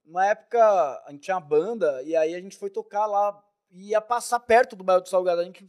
[0.06, 0.58] uma época
[1.06, 3.38] a gente tinha uma banda e aí a gente foi tocar lá
[3.70, 5.40] e ia passar perto do bairro do Salgado.
[5.40, 5.68] A gente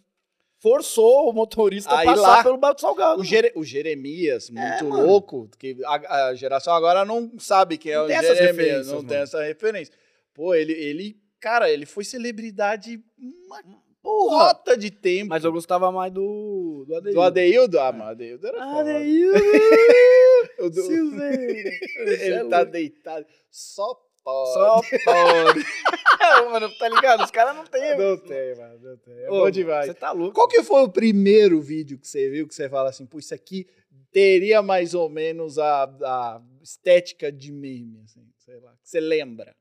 [0.60, 3.22] forçou o motorista a Aí passar lá, pelo bairro do Salgado.
[3.22, 5.06] O, Jere- o Jeremias, muito mano.
[5.06, 9.08] louco, que a, a geração agora não sabe quem é o Jeremias, não mano.
[9.10, 9.94] tem essa referência.
[10.34, 13.62] Pô, ele, ele, cara, ele foi celebridade uma
[14.04, 14.54] Porra!
[14.54, 15.30] cota de tempo.
[15.30, 17.14] Mas eu gostava mais do, do Adeildo.
[17.20, 17.80] Do Adeildo?
[17.80, 18.80] Ah, mas Adeildo era foda.
[18.96, 19.40] Adeildo
[20.72, 21.70] do- Silveira.
[22.22, 22.72] Ele é tá louco.
[22.72, 23.26] deitado.
[23.52, 24.00] Só
[24.34, 24.54] pode.
[24.54, 25.66] Só pode.
[26.20, 27.24] É, mano, tá ligado?
[27.24, 27.96] Os caras não têm.
[27.98, 28.80] Não tem, mano.
[28.82, 29.14] Não tem.
[29.20, 29.86] É Ô, bom demais.
[29.86, 30.34] Você tá louco.
[30.34, 33.34] Qual que foi o primeiro vídeo que você viu que você fala assim, pô, isso
[33.34, 33.66] aqui
[34.12, 39.56] teria mais ou menos a, a estética de meme, assim, sei lá, que você lembra?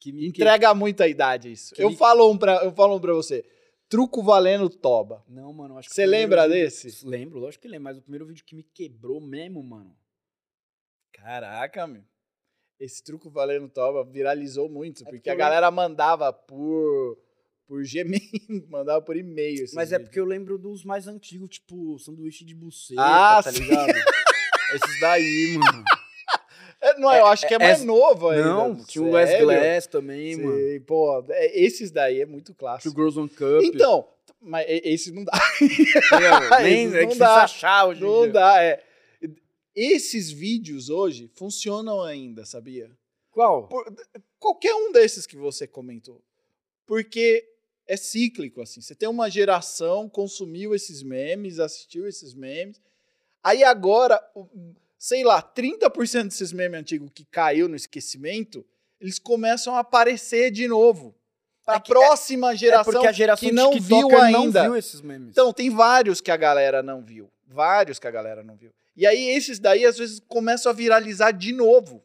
[0.00, 1.74] Que me Entrega muita idade isso.
[1.74, 3.44] que Eu me- falo um pra, eu falo um pra você.
[3.88, 5.22] Truco valendo toba.
[5.28, 7.06] Não, mano, acho que Você lembra vídeo- desse?
[7.06, 9.94] Lembro, lógico que lembro, mas o primeiro vídeo que me quebrou mesmo, mano.
[11.12, 12.02] Caraca, meu.
[12.80, 17.18] Esse truco valendo toba viralizou muito, porque, porque a eu galera mandava por
[17.68, 18.20] por Gmail,
[18.68, 19.64] mandava por e-mail.
[19.74, 20.08] Mas é vídeos.
[20.08, 23.62] porque eu lembro dos mais antigos, tipo, sanduíche de buceta, Ah, tá sim.
[23.62, 23.92] ligado?
[24.74, 25.84] Esses daí, mano.
[26.82, 28.42] É, não, eu acho que é, é- mais novo ainda.
[28.48, 29.44] Não, tinha o Wes Sério?
[29.48, 30.56] Glass também, mano.
[30.56, 32.94] Sim, pô, é- esses daí é muito Tinha o clássico.
[32.96, 33.62] Girls on Cup.
[33.62, 34.08] Então,
[34.40, 35.32] mas esse não dá.
[35.32, 36.62] tá ligado?
[36.62, 37.42] nem esses é não difícil dá.
[37.42, 38.82] achar hoje Não dá, é.
[39.74, 42.90] Esses vídeos hoje funcionam ainda, sabia?
[43.30, 43.68] Qual?
[44.38, 46.20] Qualquer um desses que você comentou.
[46.86, 47.46] Porque
[47.86, 48.80] é cíclico, assim.
[48.80, 52.80] Você tem uma geração, consumiu esses memes, assistiu esses memes.
[53.42, 54.20] Aí agora,
[54.98, 58.66] sei lá, 30% desses memes antigos que caiu no esquecimento,
[59.00, 61.14] eles começam a aparecer de novo.
[61.64, 64.64] Para a É próxima É geração, porque a geração que não viu ainda.
[64.64, 65.30] não viu.
[65.30, 67.30] Então, tem vários que a galera não viu.
[67.46, 68.72] Vários que a galera não viu.
[68.96, 72.02] E aí, esses daí, às vezes, começam a viralizar de novo.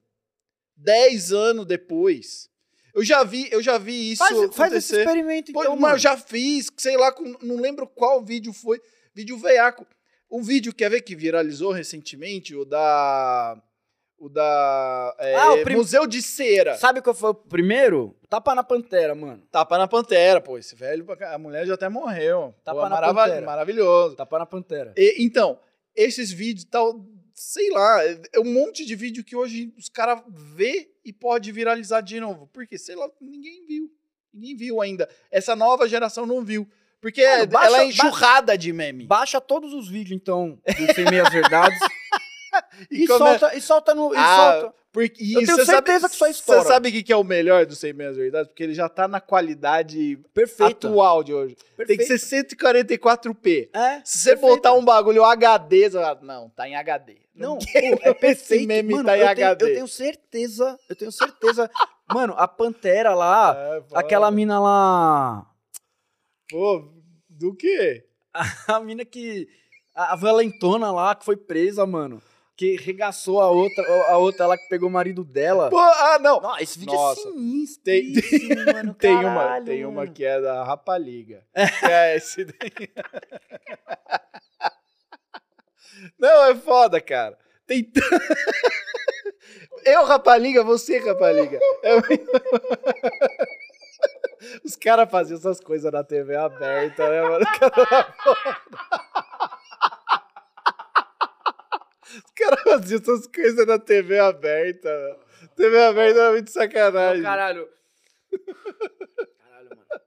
[0.77, 2.49] Dez anos depois.
[2.93, 4.99] Eu já vi, eu já vi isso faz, faz esse acontecer.
[5.01, 5.93] experimento, Pô, então, mas mano.
[5.95, 8.81] eu já fiz, sei lá, não lembro qual vídeo foi.
[9.13, 9.85] Vídeo veiaco.
[10.31, 12.55] Um vídeo, quer ver, que viralizou recentemente?
[12.55, 13.61] O da...
[14.17, 15.13] O da...
[15.19, 16.77] é, Ah, o prim- Museu de Cera.
[16.77, 18.15] Sabe qual foi o primeiro?
[18.29, 19.43] Tapa na Pantera, mano.
[19.51, 20.57] Tapa na Pantera, pô.
[20.57, 22.55] Esse velho, a mulher já até morreu.
[22.63, 23.45] Tapa Pô, na marava- Pantera.
[23.45, 24.15] Maravilhoso.
[24.15, 24.93] Tapa na Pantera.
[24.97, 25.59] E, então,
[25.95, 28.01] esses vídeos tal, sei lá,
[28.34, 32.47] é um monte de vídeo que hoje os caras vê e pode viralizar de novo.
[32.53, 33.91] Porque, sei lá, ninguém viu.
[34.34, 35.09] Ninguém viu ainda.
[35.31, 36.67] Essa nova geração não viu.
[36.99, 39.05] Porque Mano, baixa- ela é enxurrada de meme.
[39.05, 41.80] Baixa todos os vídeos, então, do Sem Meias Verdades.
[42.89, 44.13] e, come- solta, e solta no.
[44.13, 44.77] E Ah, solta.
[44.95, 46.61] Porque, e Eu tenho você sabe- certeza que só estoura.
[46.61, 48.47] Você sabe o que é o melhor do 100 Meias Verdades?
[48.47, 50.88] Porque ele já tá na qualidade Perfeito.
[50.88, 51.57] atual de hoje.
[51.85, 53.69] Tem que ser 144p.
[53.73, 54.55] É, Se você perfeito.
[54.55, 57.17] botar um bagulho HD, você vai, não, tá em HD.
[57.35, 58.65] Não, pô, quero é perfeito.
[58.67, 59.65] meme Mano, tá em eu, tenho, HD.
[59.65, 61.69] eu tenho certeza, eu tenho certeza.
[62.13, 65.45] Mano, a Pantera lá, É, aquela mina lá,
[66.49, 66.88] Pô,
[67.30, 68.05] do quê?
[68.67, 69.45] a mina que,
[69.93, 72.22] a, a valentona lá que foi presa, mano,
[72.57, 75.69] que regaçou a outra, a outra lá que pegou o marido dela.
[75.69, 76.40] Pô, ah, não.
[76.40, 77.19] Não, esse vídeo Nossa.
[77.19, 78.14] é sinistro, Tem-
[78.65, 81.44] mano, Tem uma, tem uma que é da Rapaliga.
[81.53, 82.90] Que é esse daí.
[86.19, 87.38] Não, é foda, cara.
[87.68, 87.99] Tem t-
[89.86, 91.60] Eu, Rapaliga, você, Rapaliga.
[91.84, 92.32] É muito-
[94.64, 97.45] Os caras faziam essas coisas na TV aberta, né, mano?
[97.45, 97.88] Os caras
[102.63, 104.89] faziam essas coisas na TV aberta.
[104.89, 105.49] mano.
[105.55, 107.21] TV aberta é muito sacanagem.
[107.21, 107.69] Não, caralho.
[109.39, 110.01] Caralho, mano.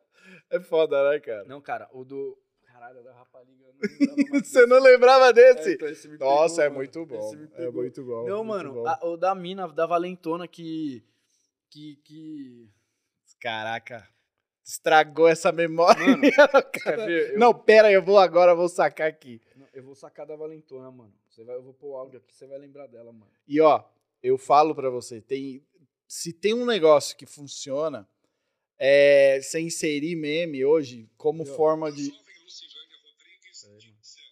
[0.51, 1.44] É foda, né, cara?
[1.44, 2.39] Não, cara, o do...
[2.66, 3.64] Caralho, da rapaliga.
[3.64, 3.74] eu
[4.32, 5.74] não Você não lembrava É, desse?
[5.74, 7.32] então esse me Nossa, pegou, é muito bom.
[7.55, 8.26] É muito bom.
[8.28, 8.86] Não, muito mano, bom.
[8.89, 11.05] a- o da mina, da valentona que...
[11.70, 11.97] Que...
[12.05, 12.68] que...
[13.40, 14.06] Caraca.
[14.64, 16.06] Estragou essa memória.
[16.06, 16.22] Mano,
[16.82, 17.06] cara.
[17.06, 17.32] Ver?
[17.35, 19.40] Eu, Não, pera eu vou agora, eu vou sacar aqui.
[19.78, 21.14] Eu vou sacar da valentona, mano.
[21.28, 23.30] Você vai, eu vou pôr o áudio aqui, você vai lembrar dela, mano.
[23.46, 23.84] E ó,
[24.22, 25.64] eu falo pra você, tem,
[26.06, 28.09] se tem um negócio que funciona,
[28.78, 32.06] é você inserir meme hoje como Eu- forma de.
[32.06, 33.98] Jovem Lucivânia Rodrigues de mano.
[34.02, 34.22] Céu,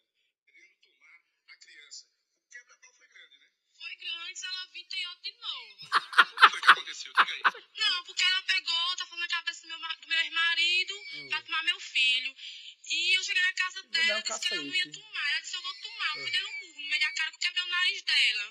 [0.46, 1.16] querendo tomar
[1.54, 2.06] a criança.
[2.06, 3.38] O quebra-pau foi grande?
[3.74, 5.74] Foi grande, ela vir tem outro de novo.
[5.76, 7.12] O que foi que aconteceu?
[7.12, 7.42] Diga aí.
[7.76, 10.94] Não, porque ela pegou, tá falando na cabeça do meu, do meu ex-marido
[11.30, 12.34] pra tomar meu filho.
[12.88, 15.25] E eu cheguei na casa dela, disse que ela não ia tomar.
[16.18, 18.46] Ela disse, no meio da cara que eu quebrei o nariz dela.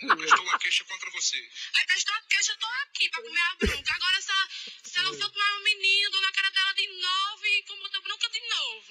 [0.00, 1.36] Ela prestou uma queixa contra você.
[1.36, 3.92] Aí prestou a queixa, eu tô aqui pra comer a bronca.
[3.94, 4.46] Agora, se ela,
[4.82, 8.00] se ela for tomar um menino, dou na cara dela de novo e como outra
[8.00, 8.90] bronca de novo.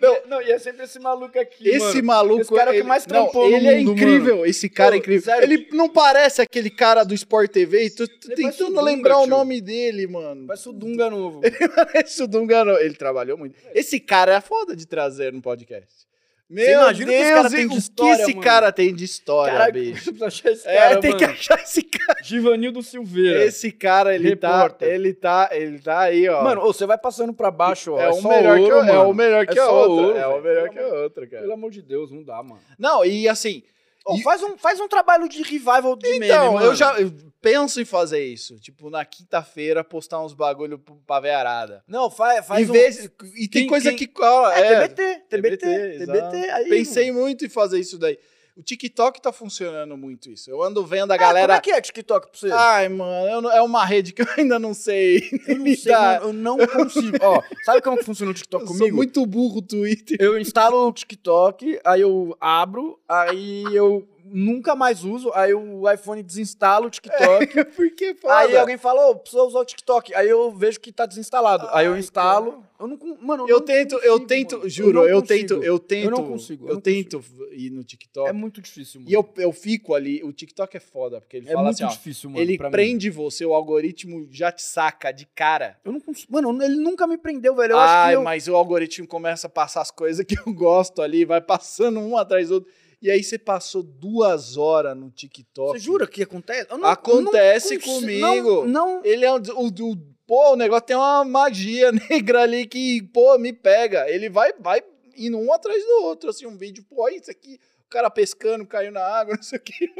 [0.00, 2.02] Não, não, e é sempre esse maluco aqui, Esse mano.
[2.04, 2.40] maluco.
[2.42, 4.90] esse cara é o que mais não, trampou no Ele é mundo, incrível, esse cara
[4.90, 5.24] é Pô, incrível.
[5.24, 5.44] sério.
[5.44, 7.80] Ele não parece aquele cara do Sport TV.
[7.84, 9.30] Ele parece tentando o Dunga, lembrar o tio.
[9.30, 10.46] nome dele, mano.
[10.46, 11.40] Parece o Dunga novo.
[11.76, 12.64] Parece o Dunga.
[12.64, 12.78] não.
[12.78, 13.58] Ele trabalhou muito.
[13.74, 16.05] Esse cara é foda de trazer no podcast.
[16.48, 18.42] Meu imagina o que cara Deus, tem de história, que esse mano?
[18.44, 20.14] cara tem de história, Caraca, bicho?
[20.24, 21.18] achar esse É, cara, tem mano.
[21.18, 22.18] que achar esse cara.
[22.22, 23.44] Givanildo Silveira.
[23.44, 26.44] Esse cara, ele tá, ele tá, ele tá aí, ó.
[26.44, 28.00] Mano, você vai passando pra baixo, ó.
[28.00, 30.06] é, o só melhor ouro, que, é o melhor que É a outra.
[30.06, 31.42] ouro, é o melhor que a outra, cara.
[31.42, 32.60] Pelo amor de Deus, não dá, mano.
[32.78, 33.64] Não, e assim,
[34.06, 36.66] Ô, E- faz, um, faz um trabalho de revival de meme, então, mano.
[36.66, 37.12] eu já eu
[37.42, 38.58] penso em fazer isso.
[38.60, 41.82] Tipo, na quinta-feira, postar uns bagulho pra veiarada.
[41.88, 42.72] Não, faz, faz Em um...
[42.72, 43.04] vez,
[43.34, 44.22] e tem Quem- coisa quem- que.
[44.22, 46.54] ó, É, é, TBT, TBT, TBT, TBT, exato.
[46.56, 46.68] aí...
[46.68, 48.16] Pensei muito em fazer isso daí.
[48.56, 50.50] O TikTok tá funcionando muito isso.
[50.50, 51.46] Eu ando vendo a Ah, galera.
[51.48, 52.50] Como é que é TikTok pra você?
[52.50, 55.28] Ai, mano, não- é uma rede que eu ainda não sei.
[55.46, 57.18] eu não sei, mano, eu não consigo.
[57.20, 58.96] Ó, sabe como funciona o TikTok Eu sou comigo?
[58.96, 60.16] muito burro o Twitter.
[60.18, 66.22] Eu instalo o TikTok, aí eu abro, aí eu nunca mais uso, aí o iPhone
[66.22, 67.64] desinstala o TikTok.
[67.76, 68.36] Porque foda.
[68.36, 70.14] Aí alguém fala, ô, precisa usar o TikTok.
[70.14, 71.68] Aí eu vejo que tá desinstalado.
[71.72, 72.64] aí eu Ai, instalo.
[72.78, 74.68] Eu não, mano, Eu não tento, consigo, eu tento, mano.
[74.68, 75.48] juro, eu, consigo.
[75.48, 76.10] tento, eu tento.
[76.10, 78.28] não consigo, eu Eu, não tento ir no TikTok.
[78.28, 79.10] É muito difícil, mano.
[79.10, 81.84] E eu, eu fico ali, o TikTok é foda, porque ele é fala muito assim,
[81.84, 82.42] ó, difícil, mano.
[82.42, 82.72] ele pra mim.
[82.72, 85.78] prende você, o algoritmo já te saca de cara.
[85.84, 86.30] Eu não consigo.
[86.30, 87.72] Mano, ele nunca me prendeu, velho.
[87.72, 88.22] Eu Ai, acho que eu...
[88.22, 92.16] mas o algoritmo começa a passar as coisas que eu gosto ali, vai passando um
[92.16, 92.70] atrás do outro.
[93.02, 95.78] E aí você passou duas horas no TikTok.
[95.78, 96.66] Você jura que acontece?
[96.70, 98.64] Eu Acontece consigo- comigo.
[98.66, 99.96] Não, não, Ele é um, o, o,
[100.26, 104.08] pô, o negócio tem uma magia negra ali que, pô, me pega.
[104.10, 104.82] Ele vai, vai
[105.16, 108.90] indo um atrás do outro, assim, um vídeo, pô, isso aqui, o cara pescando, caiu
[108.90, 109.90] na água, não sei o quê.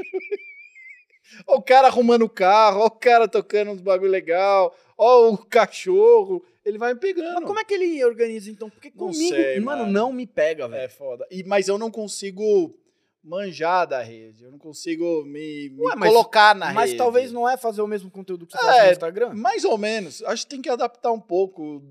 [1.47, 5.37] Ó o cara arrumando o carro, ó o cara tocando uns bagulho legal, ó o
[5.39, 7.35] cachorro, ele vai me pegando.
[7.35, 8.71] Mas como é que ele organiza, então?
[8.71, 9.93] Porque Não comigo, sei, mano, mano.
[9.93, 10.83] não me pega, velho.
[10.83, 11.27] É foda.
[11.31, 12.73] E, mas eu não consigo
[13.27, 16.99] manjar da rede, eu não consigo me, me Ué, mas- colocar na Mas rede.
[16.99, 19.35] talvez não é fazer o mesmo conteúdo que você É, faz no Instagram?
[19.35, 20.23] Mais ou menos.
[20.23, 21.83] Acho que tem que adaptar um pouco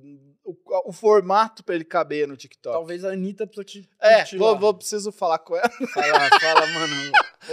[0.44, 0.56] o,
[0.86, 2.74] o formato pra ele caber no TikTok.
[2.74, 5.70] Talvez a Anitta precisa te É, vou, vou- preciso falar com ela.
[5.70, 7.12] Fala, fala, mano.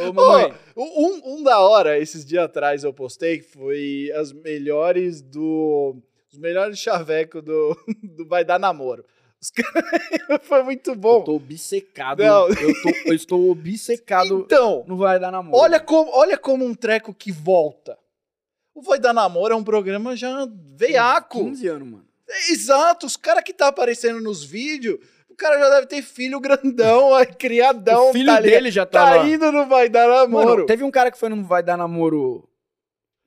[0.09, 0.55] Ô, mamãe.
[0.77, 5.97] Um, um da hora, esses dias atrás eu postei, que foi as melhores do.
[6.33, 7.77] Os melhores chaveco do,
[8.17, 9.05] do Vai Dar Namoro.
[10.43, 11.23] Foi muito Eu bom.
[11.25, 12.23] tô obcecado.
[12.23, 12.49] Não.
[12.49, 14.43] Eu, tô, eu estou obcecado.
[14.47, 15.57] Então, Não vai dar namoro.
[15.63, 17.99] olha como, olha como um treco que volta.
[18.75, 21.45] O Vai Dar Namoro é um programa já veiaco.
[21.45, 22.07] 15 anos, mano.
[22.27, 24.99] É, Exato, os caras que tá aparecendo nos vídeos,
[25.29, 28.09] o cara já deve ter filho grandão, criadão.
[28.09, 29.29] o filho tá dele já tá, Tá lá.
[29.29, 30.49] indo, não vai dar namoro.
[30.49, 32.49] Mano, teve um cara que foi no Vai Dar Namoro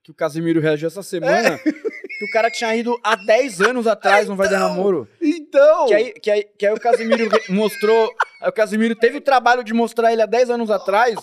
[0.04, 1.60] que o Casimiro reagiu essa semana.
[1.60, 5.08] Que o cara tinha ido há 10 anos atrás no Vai Dar Namoro.
[5.56, 8.14] Então, Que aí, que, aí, que aí o Casimiro mostrou.
[8.42, 11.16] O Casimiro teve o trabalho de mostrar ele há 10 anos atrás.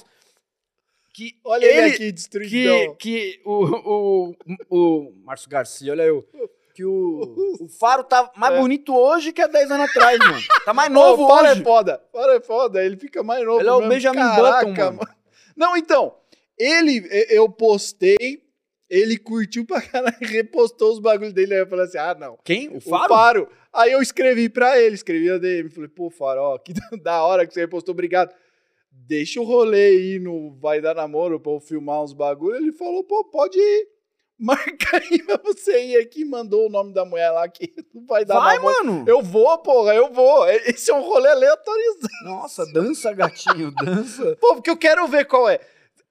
[1.14, 2.94] Que olha ele, ele- aqui, que, destruidão.
[2.96, 4.34] que o, o,
[4.70, 6.26] o Márcio Garcia, olha eu.
[6.74, 8.59] Que o, o Faro tá mais É.
[8.59, 10.40] bonito hoje que há 10 anos atrás, mano.
[10.64, 11.60] Tá mais Novo, novo o Faro hoje.
[11.60, 12.02] é foda.
[12.10, 13.90] O Faro é foda, ele fica mais novo Ele é o mesmo.
[13.90, 15.09] Benjamin Caraca, Button, mano.
[15.54, 16.14] Não, então,
[16.59, 18.42] ele, eu postei,
[18.94, 22.39] ele curtiu pra caralho, repostou os bagulhos dele, aí eu falei assim, ah, não.
[22.44, 22.69] Quem?
[22.69, 23.09] O O Faro?
[23.09, 23.48] Faro.
[23.73, 27.47] Aí eu escrevi pra ele, escrevi a DM, falei, pô, Faro, ó, que da hora
[27.47, 28.35] que você repostou, obrigado.
[28.90, 32.60] Deixa o rolê aí no Vai Dar Namoro pra eu filmar uns bagulhos.
[32.60, 33.89] Ele falou, pô, pode ir.
[34.39, 36.24] Marca aí pra você ir aqui.
[36.27, 38.85] Mandou o nome da mulher lá que não vai dar Vai, namoro.
[38.85, 39.05] mano.
[39.09, 40.47] Eu vou, porra, eu vou.
[40.48, 42.09] Esse é um rolê aleatorizado.
[42.24, 44.36] Nossa, dança, gatinho, dança.
[44.39, 45.59] Pô, porque eu quero ver qual é.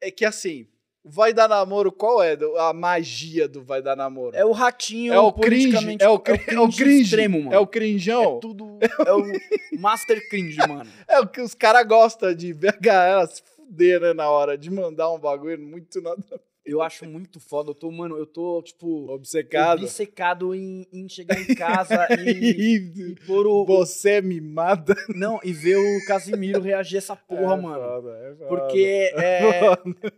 [0.02, 0.66] É que assim,
[1.03, 4.36] Vai Dar Namoro, qual é a magia do Vai Dar Namoro?
[4.36, 7.53] É o ratinho É o cringe, é o, cri- é o cringe, extremo, mano.
[7.56, 8.38] é o crinjão.
[8.38, 8.78] É tudo.
[9.06, 10.90] É o Master Cringe, mano.
[11.07, 14.56] É o que os caras gostam de ver a galera se fuder, né, na hora
[14.57, 16.23] de mandar um bagulho muito nada
[16.64, 17.72] Eu acho muito foda.
[17.72, 19.82] Eu tô, mano, eu tô, tipo, obcecado.
[19.82, 23.66] obcecado em, em chegar em casa e, e pôr o.
[23.66, 24.94] Você é mimada.
[25.10, 27.84] Não, e ver o Casimiro reagir a essa porra, É mano.
[27.84, 28.48] foda, é foda.
[28.48, 29.50] Porque é.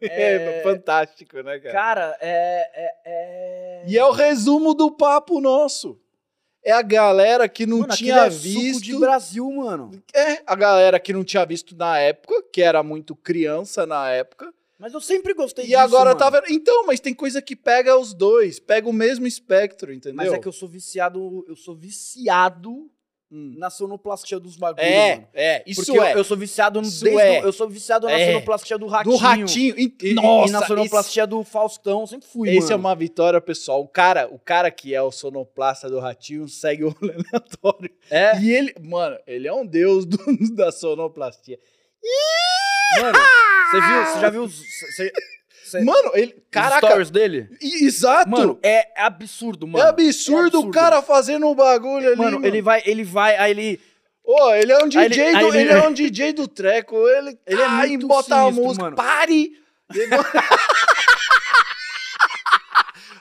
[0.01, 1.71] é, é- fantástico, né, cara?
[1.73, 2.69] Cara, é.
[2.75, 3.83] é, é...
[3.87, 5.97] E é o resumo do papo nosso.
[6.65, 8.83] É a galera que não Mano, tinha é suco visto.
[8.83, 9.91] de Brasil, mano.
[10.15, 14.53] É, a galera que não tinha visto na época, que era muito criança na época.
[14.83, 15.79] Mas eu sempre gostei E disso.
[15.79, 16.17] agora mano.
[16.19, 16.43] tá vendo.
[16.49, 20.17] Então, mas tem coisa que pega os dois, pega o mesmo espectro, entendeu?
[20.17, 21.45] Mas é que eu sou viciado.
[21.47, 22.91] Eu sou viciado
[23.31, 23.55] Hum.
[23.57, 24.85] na sonoplastia dos bagulhos.
[24.87, 25.27] É, mano.
[25.33, 26.13] é, isso Porque eu- é.
[26.15, 27.43] Eu, sou viciado no, Isso desde é.
[27.45, 28.27] eu sou viciado na É.
[28.33, 29.15] sonoplastia do ratinho.
[29.15, 29.75] Do ratinho.
[29.79, 32.65] E, E, nossa, e na sonoplastia do Faustão, sempre fui, esse, mano.
[32.65, 33.81] esse é uma vitória, pessoal.
[33.81, 37.89] O cara, o cara que é o sonoplasta do ratinho segue o aleatório.
[38.11, 40.17] É, E ele, mano, ele é um deus do-
[40.55, 41.57] da sonoplastia.
[43.01, 43.19] Mano,
[43.71, 44.61] você viu, você já viu os,
[45.65, 46.33] você, Mano, ele.
[46.37, 46.87] os Caraca.
[46.87, 47.49] stories dele?
[47.61, 48.29] i- Exato.
[48.29, 49.83] Mano, é absurdo, mano.
[49.83, 52.15] é absurdo o cara fazendo um bagulho ali.
[52.17, 53.81] Mano, ele vai, ele vai, aí ele...
[54.23, 56.95] Ô, ele é um DJ ele- do, ele, ele- é um DJ do treco.
[57.07, 58.83] Ele, Ele é ai, muito bota a sinistro, música.
[58.83, 58.95] mano.
[58.95, 59.51] Pare!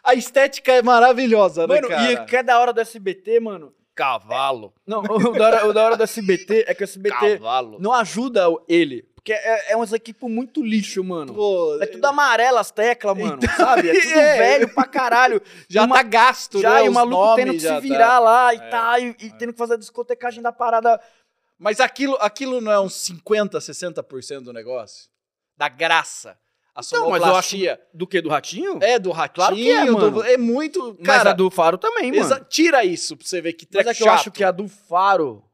[0.05, 2.13] a estética é maravilhosa, né, Mano, cara?
[2.13, 3.73] e o que é da hora do SBT, mano...
[3.95, 4.73] Cavalo.
[4.87, 7.77] Não, o da hora, o da hora do SBT é que o SBT Cavalo.
[7.79, 9.05] não ajuda ele.
[9.23, 11.33] Porque é, é uns equipos muito lixo, mano.
[11.33, 13.91] Pô, É tudo amarelo as teclas, mano, sabe?
[13.91, 14.37] É tudo É.
[14.39, 15.41] velho pra caralho.
[15.69, 16.87] já uma- tá gasto, Já, né?
[16.87, 17.81] e o maluco tendo que já se tá.
[17.81, 21.01] virar lá e É, tá, e, e tendo que fazer a discotecagem da parada.
[21.57, 25.09] Mas aquilo, aquilo não é uns 50, 60% do negócio?
[25.57, 26.37] Da graça.
[26.75, 27.81] A Não, mas eu sonoplastia.
[27.95, 28.21] Do que?
[28.21, 28.79] Do ratinho?
[28.83, 30.23] É do ratinho, Claro que é, do- mano.
[30.25, 30.97] é muito...
[30.99, 32.45] Mas Cara, a do Faro também, mano.
[32.49, 34.19] tira isso pra você ver que Mas treco é que eu chato.
[34.19, 35.45] acho que a do Faro.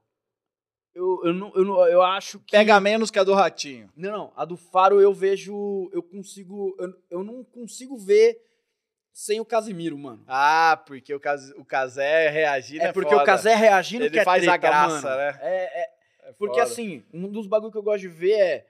[0.99, 2.51] Eu, eu, não, eu, não, eu acho que.
[2.51, 3.89] Pega menos que a do ratinho.
[3.97, 4.33] Não, não.
[4.37, 5.89] A do Faro eu vejo.
[5.93, 6.75] Eu consigo.
[6.79, 8.37] Eu, eu não consigo ver
[9.13, 10.25] sem o Casimiro, mano.
[10.27, 13.23] Ah, porque o, Cas, o Casé reagindo é é porque foda.
[13.23, 15.17] o Casé reagindo Ele que é faz a treta, graça, mano.
[15.19, 15.39] né?
[15.41, 15.89] É, é,
[16.31, 16.65] É porque foda.
[16.73, 18.67] assim, um dos bagulhos que eu gosto de ver é.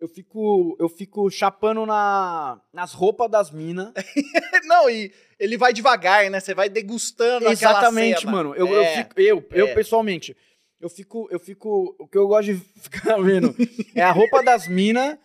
[0.00, 3.92] Eu fico, eu fico chapando na, nas roupas das minas.
[4.64, 6.40] Não, e ele vai devagar, né?
[6.40, 8.54] Você vai degustando Exatamente, mano.
[8.56, 8.96] Eu, eu, É.
[8.96, 9.74] fico, eu, eu É.
[9.74, 10.36] pessoalmente,
[10.84, 11.96] eu fico, eu fico.
[11.98, 13.56] O que eu gosto de ficar vendo
[13.94, 15.16] é a roupa das minas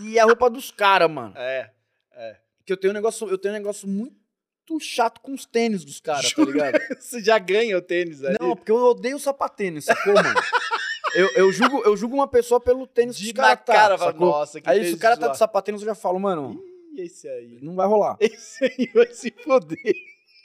[0.00, 1.34] e a roupa dos caras, mano.
[1.36, 1.70] É.
[2.64, 6.00] Que eu tenho um negócio, eu tenho um negócio muito chato com os tênis dos
[6.00, 6.78] caras, tá ligado?
[6.98, 8.38] Você já ganha o tênis ali.
[8.40, 10.40] Não, porque eu odeio sapatênis, sacou, mano?
[11.14, 14.60] Eu, eu, julgo, eu julgo uma pessoa pelo tênis de caras, tá, cara, fala, nossa,
[14.60, 16.58] que Aí se o cara tá de sapatênis, eu já falo, mano,
[16.96, 17.58] Ih, esse aí.
[17.60, 18.16] não vai rolar.
[18.18, 19.94] Esse aí vai se foder.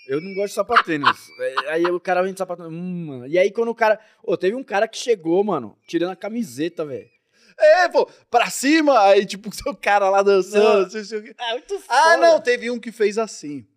[0.09, 1.29] Eu não gosto de sapatênis.
[1.39, 2.71] É, aí o cara vem de sapatênis.
[2.71, 3.27] Hum, mano.
[3.27, 3.99] E aí quando o cara.
[4.23, 7.09] Ô, teve um cara que chegou, mano, tirando a camiseta, velho.
[7.57, 10.89] É, pô, pra cima, aí tipo, o cara lá dançando, Não.
[10.89, 11.35] sei se o quê.
[11.37, 13.67] É muito Ah, não, teve um que fez assim.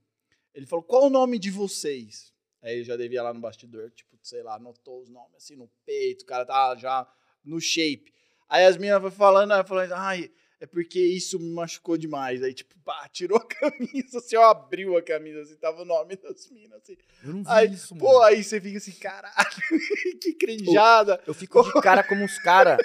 [0.55, 2.33] Ele falou, qual o nome de vocês?
[2.63, 5.69] Aí ele já devia lá no bastidor, tipo, sei lá, anotou os nomes assim no
[5.85, 7.07] peito, o cara tá já
[7.45, 8.13] no shape.
[8.49, 10.31] Aí as meninas foi falando, aí falando, ai,
[10.63, 12.41] é porque isso me machucou demais.
[12.41, 16.15] Aí, tipo, pá, tirou a camisa, assim, ó, abriu a camisa, assim, tava o nome
[16.15, 16.97] das minas, assim.
[17.25, 18.23] Eu não vi Aí, isso, pô, mano.
[18.23, 19.35] aí você fica assim, caralho,
[20.23, 21.21] que crinjada.
[21.27, 22.79] Eu fico de cara como os caras.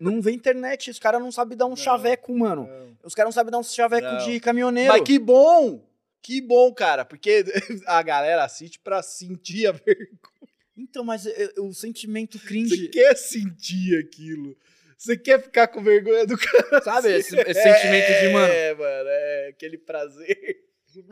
[0.00, 2.68] Não vê internet, os caras não sabem dar um chaveco, mano.
[3.04, 4.18] Os caras não sabem dar um chaveco Não.
[4.18, 4.92] de caminhoneiro.
[4.92, 5.88] Mas que bom!
[6.20, 7.44] Que bom, cara, porque
[7.86, 10.18] a galera assiste pra sentir a vergonha.
[10.76, 11.26] Então, mas
[11.58, 14.56] o sentimento Você cringe, quer sentir aquilo.
[15.00, 16.82] Você quer ficar com vergonha do cara.
[16.82, 17.08] sabe?
[17.08, 18.52] Esse, esse sentimento de, mano.
[18.52, 20.38] É, mano, é aquele prazer.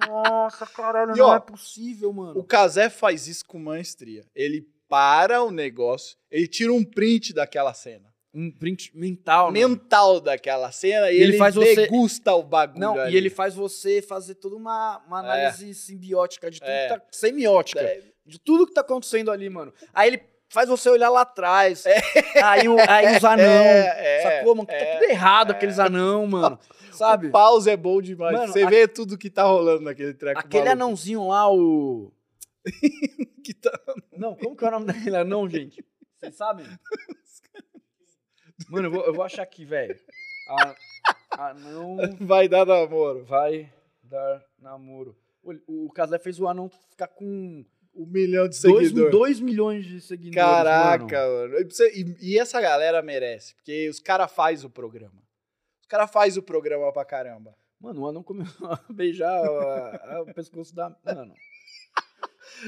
[0.06, 2.38] Nossa, caralho, E, ó, não é possível, mano.
[2.38, 4.24] O Kazé faz isso com maestria.
[4.34, 8.08] Ele para o negócio, ele tira um print daquela cena.
[8.34, 9.60] Um print mental, né?
[9.66, 12.80] mental daquela cena e E ele ele, faz você- degusta o bagulho.
[12.80, 13.14] Não, ali.
[13.14, 16.88] e ele faz você fazer toda uma, uma análise simbiótica de tudo É.
[16.88, 17.02] que tá.
[17.10, 17.80] Semiótica.
[17.80, 19.72] É, De tudo que tá acontecendo ali, mano.
[19.94, 21.84] Aí ele faz você olhar lá atrás.
[22.42, 23.44] Aí, o- aí os anão.
[23.44, 24.66] É, é, sacou, mano?
[24.66, 26.58] Que é, tá tudo errado aqueles anão, mano.
[26.92, 27.28] Sabe?
[27.28, 28.36] O pause é bom demais.
[28.36, 30.40] Mano, Você a- vê tudo que tá rolando naquele treco.
[30.40, 30.72] Aquele maluco.
[30.84, 32.12] anãozinho lá, o.
[33.44, 33.70] que tá.
[34.16, 35.84] Não, como que é o nome daquele anão, gente?
[36.18, 36.66] Vocês sabem?
[38.68, 39.96] Mano, eu vou, eu vou achar aqui, velho.
[40.50, 40.74] A-
[41.50, 43.24] Anão Vai dar namoro.
[43.24, 43.72] vai
[44.02, 45.16] dar namoro.
[45.42, 47.64] O, o Casé fez o anão ficar com
[47.98, 49.40] Um milhão de 2 seguidores.
[49.40, 50.34] milhões de seguidores.
[50.36, 51.52] Caraca, mano.
[51.54, 51.68] mano.
[52.20, 55.20] E E, essa galera merece, porque os caras fazem o programa.
[55.80, 57.54] Os caras fazem o programa pra caramba.
[57.80, 60.94] Mano, o anão começou a beijar a- a- o pescoço da.
[61.04, 61.34] Mano.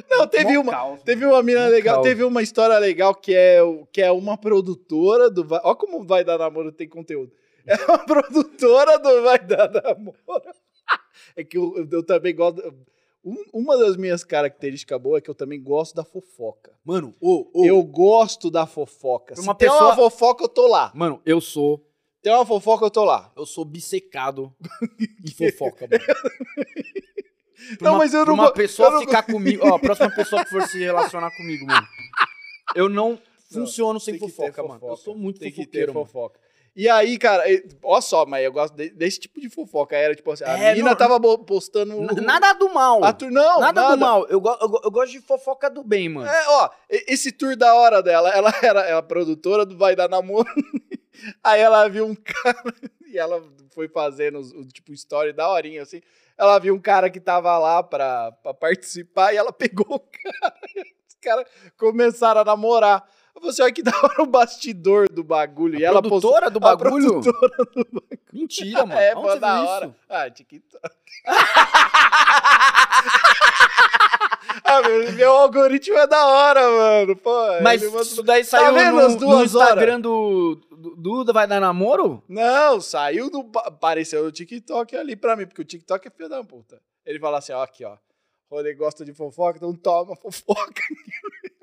[0.08, 2.06] Não, teve uma, caos, Teve uma mina legal, caos.
[2.06, 3.58] teve uma história legal que é,
[3.92, 5.44] que é uma produtora do.
[5.44, 7.32] Vai- Ó, como vai dar namoro tem conteúdo.
[7.66, 10.16] É uma produtora do Vai Dar Namoro.
[11.36, 12.62] É que eu- eu também gosto.
[13.24, 16.72] Um- uma das minhas características boas é que eu também gosto da fofoca.
[16.84, 17.64] Mano, ô, ô.
[17.66, 19.34] Eu gosto da fofoca.
[19.36, 20.90] Se uma tem pessoa- uma fofoca, eu tô lá.
[20.94, 21.86] Mano, eu sou.
[22.22, 23.32] Tem uma fofoca, eu tô lá.
[23.36, 24.54] Eu sou bissecado
[25.24, 26.04] em fofoca, mano.
[27.78, 29.62] Pra Não, uma, mas eu pra não uma go- pessoa eu não ficar comigo.
[29.66, 31.86] Ó, a próxima pessoa que for se relacionar comigo, mano.
[32.74, 33.18] Eu não
[33.52, 34.80] funciono sem Tem que ter fofoca, mano.
[34.86, 36.06] Eu sou muito Tem que ter fofoqueiro, mano.
[36.06, 36.40] fofoca.
[36.80, 37.42] E aí, cara,
[37.82, 39.94] ó só, mas eu gosto de- desse tipo de fofoca.
[39.94, 41.92] Era tipo assim, a É, menina não- tava postando.
[41.94, 43.04] N- Nada do mal.
[43.04, 44.26] A tur- Não, nada, nada, do mal.
[44.28, 46.26] Eu, go- eu eu gosto de fofoca do bem, mano.
[46.26, 50.48] É, ó, esse tour da hora dela, ela era ela produtora do Vai Dar Namoro.
[51.44, 52.74] Aí ela viu um cara
[53.06, 53.42] e ela
[53.74, 56.00] foi fazendo o tipo story da horinha assim.
[56.38, 60.54] Ela viu um cara que tava lá pra, pra participar e ela pegou o cara.
[61.06, 61.44] Os caras
[61.76, 63.06] começaram a namorar.
[63.34, 65.78] Eu falei assim, olha que da hora o bastidor do bagulho.
[65.78, 67.20] e A ela produtora do a bagulho?
[67.22, 67.56] produtora
[68.32, 69.00] Mentira, mano.
[69.00, 69.86] É, pô, você da hora.
[69.86, 69.94] isso?
[70.08, 70.84] Ah, TikTok.
[74.64, 77.16] ah, meu, meu algoritmo é da hora, mano.
[77.16, 77.32] Pô,
[77.62, 81.46] Mas manda- isso daí saiu vendo no, as duas no Instagram do, do Duda Vai
[81.46, 82.22] Dar Namoro?
[82.28, 83.50] Não, saiu do.
[83.58, 86.80] Apareceu no TikTok ali pra mim, porque o TikTok é filho da puta.
[87.04, 87.96] Ele fala assim: ó, aqui, ó.
[88.50, 90.82] Rolê gosta de fofoca, então toma fofoca.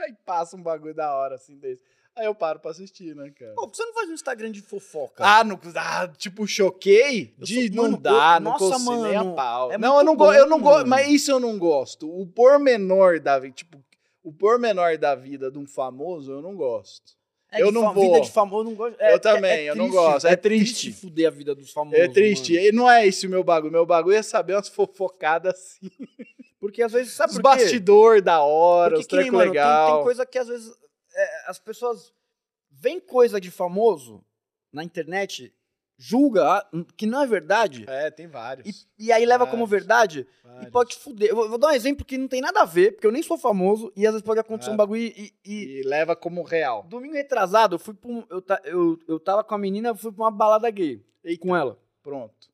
[0.08, 1.84] Aí passa um bagulho da hora assim desse.
[2.16, 3.54] Aí eu paro pra assistir, né, cara?
[3.54, 5.24] Pô, por que você não faz um Instagram de fofoca?
[5.24, 7.36] Ah, não, ah, tipo, choquei?
[7.38, 9.72] De, sou- não mano, dá, eu- não nossa, consigo nem a mano, pau.
[9.72, 12.10] é não, eu não, go, eu não gosto, mas isso eu não gosto.
[12.10, 13.84] O pormenor da vida, tipo,
[14.24, 17.17] o pormenor da vida de um famoso, eu não gosto.
[17.52, 18.14] É eu não vou.
[18.14, 19.00] Vida de famoso, eu não gosto.
[19.02, 20.92] Eu também, eu não gosto, é triste.
[20.92, 22.00] fuder a vida dos famosos.
[22.00, 22.66] É triste, mano.
[22.66, 23.72] e não é esse o meu bagulho.
[23.72, 25.90] Meu bagulho é saber umas fofocadas assim.
[26.60, 27.64] Porque às vezes, sabe Os por quê?
[27.64, 29.96] bastidor da hora, Porque os nem, trecos mano, tem, legal.
[29.96, 30.74] tem coisa que às vezes
[31.16, 32.12] é, as pessoas
[32.72, 34.24] veem coisa de famoso
[34.74, 35.54] na internet,
[35.98, 36.64] julga
[36.96, 38.86] que não é verdade, É, tem vários.
[39.00, 39.52] e, e aí leva Vários.
[39.52, 40.70] como verdade e vários.
[40.72, 41.30] pode te fuder.
[41.30, 43.38] Eu vou, dar um exemplo que não tem nada a ver, porque eu nem sou
[43.38, 44.74] famoso, e às vezes pode acontecer É.
[44.74, 46.84] um bagulho e, e- E leva como real.
[46.84, 50.12] Domingo retrasado, eu fui pra um, eu, ta- eu, eu tava com a menina, fui
[50.12, 51.04] pra uma balada gay
[51.42, 51.78] com ela.
[52.04, 52.48] Pronto.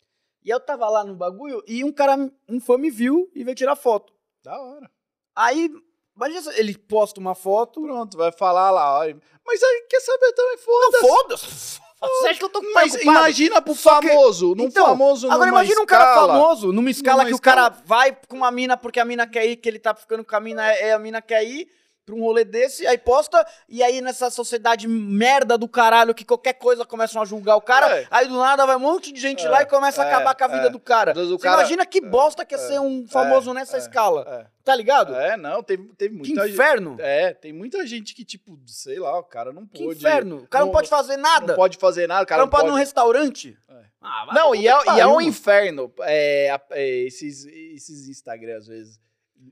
[0.43, 2.17] E eu tava lá no bagulho e um cara,
[2.49, 4.11] um fã me viu e veio tirar foto.
[4.43, 4.89] Da hora.
[5.35, 5.69] Aí,
[6.15, 7.81] imagina, ele posta uma foto.
[7.81, 8.99] Pronto, vai falar lá.
[8.99, 9.05] ó.
[9.45, 11.79] Mas aí quer saber também, Não, foda-se.
[12.07, 15.49] Você acha que eu tô Mas imagina pro Só que- famoso, num Então, famoso Agora
[15.49, 18.75] imagina um cara famoso, numa escala Numa que o escala- cara vai com uma mina
[18.77, 21.21] porque a mina quer ir, que ele tá ficando com a mina, é a mina
[21.21, 21.67] quer ir
[22.05, 26.53] pra um rolê desse, aí posta, e aí nessa sociedade merda do caralho que qualquer
[26.53, 28.07] coisa começam a julgar o cara, É.
[28.11, 30.35] aí do nada vai um monte de gente É, lá e começa a é, acabar
[30.35, 30.69] com a vida é.
[30.69, 31.11] do cara.
[31.11, 33.79] Às vezes o Você cara- imagina que bosta que é ser um famoso nessa é,
[33.79, 34.45] escala, É.
[34.63, 35.15] tá ligado?
[35.15, 36.53] É, não, teve, teve que muita gente.
[36.53, 36.97] inferno!
[36.99, 39.99] É, tem muita gente que, tipo, sei lá, o cara não que pôde.
[39.99, 40.37] inferno!
[40.39, 41.47] O cara não, pode fazer nada.
[41.47, 42.79] Não pode fazer nada, o o cara cara não pode ir num pode.
[42.83, 43.57] restaurante.
[43.69, 43.83] É.
[44.01, 45.89] Ah, Não, e é, que e é um inferno.
[46.01, 48.99] É, é, esses, esses Instagram, às vezes.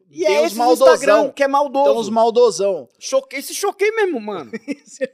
[0.10, 1.32] E tem é os esse Instagram maldosão.
[1.32, 1.90] que é maldoso.
[1.92, 2.90] Tem uns maldosão.
[3.00, 4.52] Choquei, se choquei mesmo, mano.
[4.68, 5.08] Isso é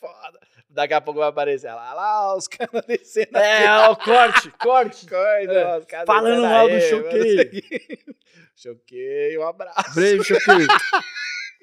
[0.00, 0.40] foda.
[0.68, 5.06] Daqui a pouco vai aparecer lá, lá os caras descendo É, ó, corte, corte.
[5.06, 7.40] Coisa, É, ó, os falando mal do aí, choquei.
[7.40, 7.98] aqui.
[8.54, 9.94] Choquei, um abraço.
[9.94, 10.66] Breve, choquei.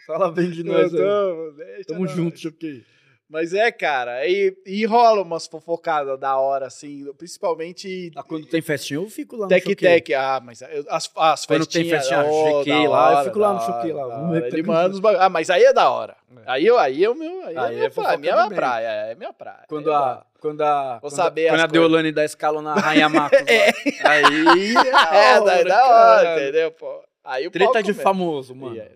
[0.07, 0.99] Fala bem de nós aí.
[0.99, 1.53] Tamo,
[1.87, 2.83] Tamo junto, choquei.
[3.29, 8.61] Mas é, cara, e, e rola umas fofocadas da hora, assim, principalmente Ah, quando tem
[8.61, 10.01] festinha, eu fico lá no Tec choquei.
[10.01, 10.11] Tec.
[10.13, 12.25] Ah, mas eu- as, as Quando tem festinhas...
[12.25, 14.47] festinha, oh, da lá, eu fico lá no choquei lá, hora.
[14.47, 15.21] Ele manda os bagulho.
[15.21, 16.15] Ah, mas aí é da hora.
[16.37, 16.41] É.
[16.45, 17.45] Aí, eu, aí é o meu...
[17.47, 19.63] Aí, Aí é, é minha fofoca praia, minha praia, é minha praia.
[19.67, 22.75] Quando é a, da- quando a, Vou quando, saber quando a Deolane dá escala na
[22.75, 23.39] Rainha Matos.
[23.47, 23.71] É.
[24.07, 24.75] Aí
[25.11, 27.03] É, é da hora, entendeu, pô?
[27.25, 28.75] Aí o Treta de famoso, mano.
[28.77, 28.89] E aí,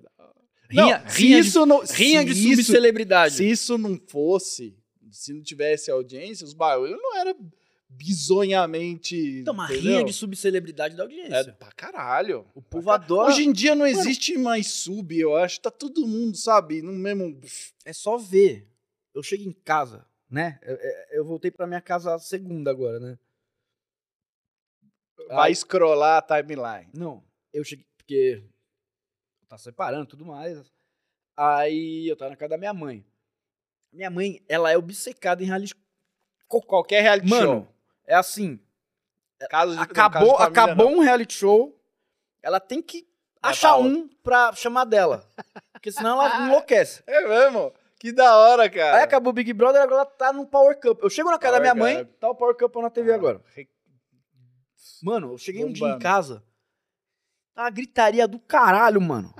[0.79, 0.97] hora.
[0.97, 1.79] Rinha, Não, se rinha de, isso não...
[1.85, 3.35] rinha de isso- subcelebridade.
[3.35, 4.77] Se isso não fosse,
[5.11, 7.35] se não tivesse audiência, os bagulho não era
[7.89, 9.15] bizonhamente.
[9.41, 9.81] Então, uma entendeu?
[9.83, 11.35] rinha de subcelebridade da audiência.
[11.35, 12.45] É pra caralho.
[12.55, 13.29] O povo adora.
[13.29, 15.59] Hoje em dia não existe mais sub, eu acho.
[15.59, 17.39] Tá todo mundo, sabe, no mesmo.
[17.83, 18.67] É só ver.
[19.13, 20.57] Eu chego em casa, né?
[20.61, 23.17] Eu, eu- eu voltei pra minha casa segunda agora, né?
[25.27, 26.89] Vai Aí- scrollar a timeline.
[26.93, 27.23] Não,
[27.53, 27.85] eu cheguei.
[27.97, 28.43] Porque.
[29.51, 30.63] Tá separando tudo mais.
[31.35, 33.05] Aí eu tava na casa da minha mãe.
[33.91, 35.75] Minha mãe, ela é obcecada em reality.
[36.47, 37.67] Qualquer reality Mano, show.
[38.07, 38.57] é assim.
[39.49, 40.97] Caso de, acabou caso de família, acabou não.
[40.99, 41.77] um reality show.
[42.41, 43.05] Ela tem que
[43.41, 45.27] Vai achar um pra chamar dela.
[45.73, 47.03] Porque senão ela enlouquece.
[47.05, 47.73] É mesmo?
[47.99, 48.99] Que da hora, cara.
[48.99, 51.03] Aí acabou o Big Brother, agora ela tá no Power Cup.
[51.03, 53.15] Eu chego na casa da minha Power mãe, tá o Power Cup na TV Ah,
[53.15, 53.41] agora.
[55.03, 56.01] Mano, eu cheguei um dia em Bombando.
[56.03, 56.50] casa.
[57.53, 59.33] Tá uma gritaria do caralho, mano.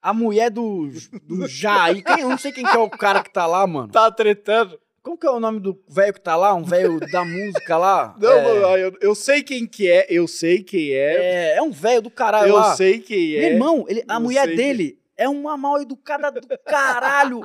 [0.00, 0.88] A mulher do,
[1.24, 2.04] do Jair.
[2.04, 3.88] Quem, eu não sei quem que é o cara que tá lá, mano.
[3.88, 4.78] Tá tretando.
[5.02, 6.54] Como que é o nome do velho que tá lá?
[6.54, 8.14] Um velho da música lá?
[8.20, 11.54] Não, é, mano, eu, eu sei quem que é, eu sei quem é.
[11.54, 12.76] é, é um velho do caralho eu lá.
[12.76, 13.40] sei quem é.
[13.40, 17.42] Meu irmão, ele, a Eu mulher dele é uma mal educada do caralho.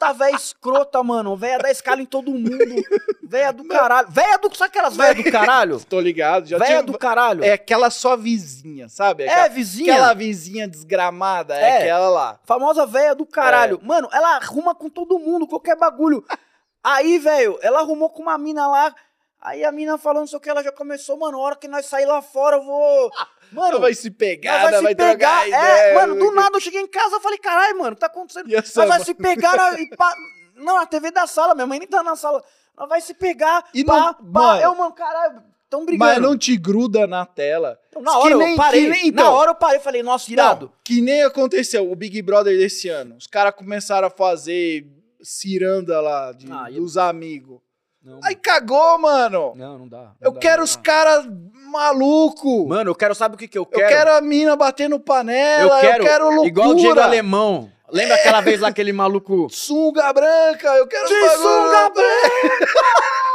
[0.00, 1.36] Puta véia escrota, mano.
[1.36, 2.56] Véia da escala em todo mundo.
[3.22, 4.08] Véia do caralho.
[4.10, 4.56] Véia do.
[4.56, 5.78] Sabe aquelas véia do caralho?
[5.84, 7.44] Tô ligado, já Véia tive- do caralho.
[7.44, 9.24] É aquela só vizinha, sabe?
[9.24, 9.92] É, Aquela, vizinha.
[9.92, 11.76] aquela vizinha desgramada, é, É.
[11.82, 12.40] aquela lá.
[12.44, 13.78] Famosa véia do caralho.
[13.82, 13.86] É.
[13.86, 16.24] Mano, ela arruma com todo mundo, qualquer bagulho.
[16.82, 18.94] Aí, velho, ela arrumou com uma mina lá.
[19.38, 21.68] Aí a mina falando, não sei o que, ela já começou, mano, a hora que
[21.68, 23.10] nós sair lá fora, eu vou.
[23.52, 25.42] Mano, Ela vai se pegar, ela vai, se pegar.
[25.42, 28.48] trocar É, mano, do nada eu cheguei em casa e falei, caralho, mano, tá acontecendo?
[28.48, 30.14] E Nós essa vai se pegar e pá,
[30.56, 32.42] Não, na TV da sala, minha mãe nem tá na sala.
[32.78, 33.64] Nós vai se pegar.
[33.74, 34.40] E pá, não- pá.
[34.40, 36.12] mano, eu, mano, caralho, tão brigando.
[36.12, 37.78] Mas não te gruda na tela.
[37.88, 38.82] Então, na Que hora nem- eu parei.
[38.84, 39.24] que nem- então.
[39.24, 40.66] Na hora eu parei e falei, nossa, irado.
[40.66, 43.16] Não, que nem aconteceu o Big Brother desse ano.
[43.16, 44.86] Os caras começaram a fazer
[45.22, 47.60] ciranda lá de, Ah, dos amigos.
[48.02, 49.52] Não, Aí cagou, mano.
[49.56, 49.98] não, não dá.
[49.98, 51.26] não Eu dá, quero os caras
[51.70, 52.66] malucos.
[52.66, 53.88] Mano, eu quero, sabe o que que eu eu quero?
[53.88, 55.84] quero a mina batendo panela.
[55.84, 56.48] Eu quero, loucura.
[56.48, 57.70] igual o Diego Alemão.
[57.92, 59.48] Lembra aquela vez lá aquele maluco?
[59.50, 60.68] Sunga branca.
[60.76, 62.70] Eu quero De sunga branca!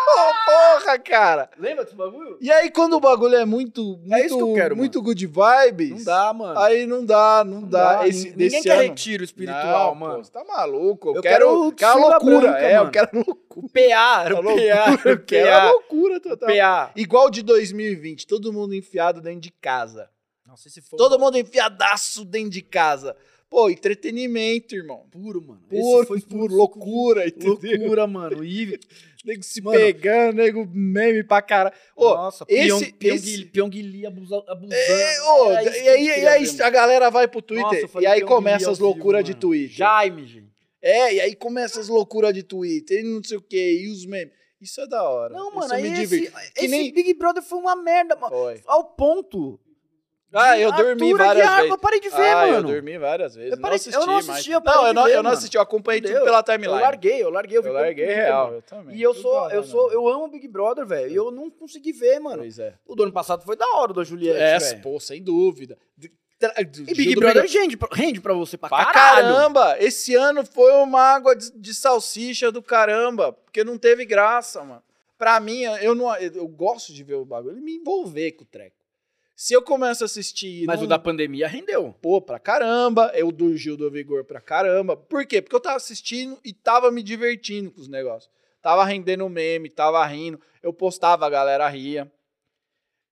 [0.08, 0.34] Ô,
[0.80, 1.50] porra, cara.
[1.58, 2.38] Lembra desse bagulho?
[2.40, 5.26] E aí, quando o bagulho é muito, muito, É isso que eu quero, muito good
[5.26, 6.60] vibes, Não dá, mano.
[6.60, 7.98] aí não dá, não, Não dá.
[7.98, 8.08] dá.
[8.08, 10.16] Esse, Ninguém quer ano, retiro espiritual, Não, mano.
[10.18, 11.10] Pô, você tá maluco?
[11.10, 12.40] Eu, Eu quero, quero sunga loucura.
[12.52, 12.92] branca, é, eu mano.
[12.92, 13.46] quero loucura.
[13.56, 15.10] O PA, era o PA.
[15.10, 16.50] Eu quero a loucura total.
[16.50, 16.92] PA.
[16.96, 20.10] Igual de 2020, todo mundo enfiado dentro de casa.
[20.46, 23.16] Nossa, esse foi Todo mundo enfiadaço dentro de casa.
[23.56, 25.06] Pô, entretenimento, irmão.
[25.10, 25.62] puro, mano.
[25.70, 27.58] Puro, foi puro, loucura, entendeu?
[27.62, 28.44] Loucura, mano.
[28.44, 28.78] E,
[29.24, 29.80] Nego se Mano.
[29.80, 31.74] pegando, nego meme pra caralho.
[31.96, 34.74] Ô, nossa, esse- Pyong- esse- Pyong- Pyongyi abusa- abusando.
[34.76, 38.06] É, ô, É isso e aí, e aí a galera vai pro Twitter Nossa, e
[38.06, 39.34] aí Pyongyi começa as loucuras de.
[39.34, 39.76] Twitter.
[39.78, 40.52] Jaime, gente.
[40.82, 44.06] É, e aí começa as loucuras de Twitter, e não sei o que, e os
[44.06, 44.34] memes.
[44.62, 45.34] Isso é da hora.
[45.34, 48.36] Não, Isso mano, eu aí me esse, esse nem- Big Brother foi uma merda, mano.
[48.36, 48.62] Foi.
[48.68, 49.60] Ao ponto.
[50.36, 51.70] Ah, eu dormi várias vezes.
[51.72, 52.58] Eu parei de ver, ah, mano.
[52.58, 53.52] eu dormi várias vezes.
[53.52, 55.24] Eu não parei- assisti, eu não mas- assisti, eu parei Não, eu não, ver, eu
[55.24, 56.26] não assisti, eu acompanhei tudo Entendeu?
[56.26, 56.74] pela timeline.
[56.74, 57.58] Eu larguei, eu larguei.
[57.58, 58.58] Eu, Eu larguei tudo, real, mano.
[58.58, 58.96] eu também.
[58.98, 59.94] E eu Tudo sou, eu né, sou, mano?
[59.94, 61.12] eu amo Big Brother, velho.
[61.12, 62.40] E eu não consegui ver, mano.
[62.40, 62.74] Pois é.
[62.86, 64.82] O do ano passado foi da hora, da Juliette, É, velho.
[64.82, 65.78] pô, sem dúvida.
[65.98, 69.34] E Big Brother rende, pra- rende pra você pra, Pra caralho.
[69.34, 69.78] caramba!
[69.80, 74.84] Esse ano foi uma água de, de salsicha do caramba, porque não teve graça, mano.
[75.18, 78.76] Pra mim, eu não eu gosto de ver o bagulho me envolver com o treco.
[79.36, 80.66] Se eu começo a assistir.
[80.66, 81.94] Mas não- o da pandemia rendeu.
[82.02, 83.12] Pô, pra caramba.
[83.14, 84.96] Eu do Gil do Vigor pra caramba.
[84.96, 85.42] Por quê?
[85.42, 88.32] Porque eu tava assistindo e tava me divertindo com os negócios.
[88.62, 90.40] Tava rendendo meme, tava rindo.
[90.64, 92.12] Eu postava, a galera ria.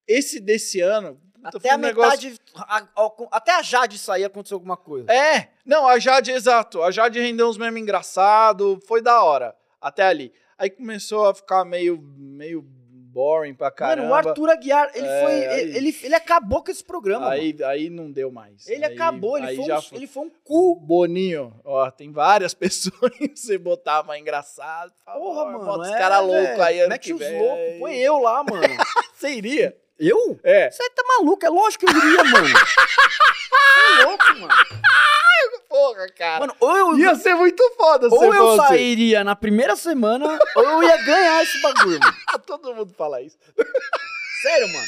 [0.08, 1.20] Esse desse ano.
[1.44, 2.40] puta, Até foi a um negócio- metade.
[2.56, 5.12] a- a- até a Jade sair aconteceu alguma coisa.
[5.12, 6.82] É, não, a Jade, exato.
[6.82, 9.54] A Jade rendeu uns memes engraçados, foi da hora.
[9.82, 10.32] Até ali.
[10.58, 12.66] Aí começou a ficar meio, meio
[13.14, 14.10] boring pra caramba.
[14.10, 15.32] Mano, o Arthur Aguiar, ele É, foi.
[15.32, 17.28] aí- Ele, ele, ele acabou com esse programa.
[17.28, 17.40] mano.
[17.40, 18.68] Aí, aí não deu mais.
[18.68, 20.76] Ele Aí- acabou, ele aí foi, um, ele foi um cu.
[20.76, 24.92] Boninho, ó, tem várias pessoas que você botava engraçado.
[25.06, 25.60] Porra, mano.
[25.66, 26.64] Bota os é, caras loucos velho.
[26.64, 27.40] aí ano Mete que os vem.
[27.40, 27.80] loucos.
[27.80, 28.64] Põe eu lá, mano.
[29.14, 29.78] Você iria?
[30.00, 30.38] eu?
[30.44, 30.70] É.
[30.72, 31.46] Você tá maluco?
[31.46, 32.48] É lógico que eu iria, mano.
[32.48, 34.48] Você é louco, mano.
[35.70, 36.40] Porra, cara.
[36.42, 38.68] Mano, ou eu, Ia ser muito foda ou eu fosse.
[38.68, 42.16] sairia na primeira semana, ou eu ia ganhar esse bagulho, mano.
[42.46, 43.38] Todo mundo fala isso.
[44.42, 44.88] Sério, mano.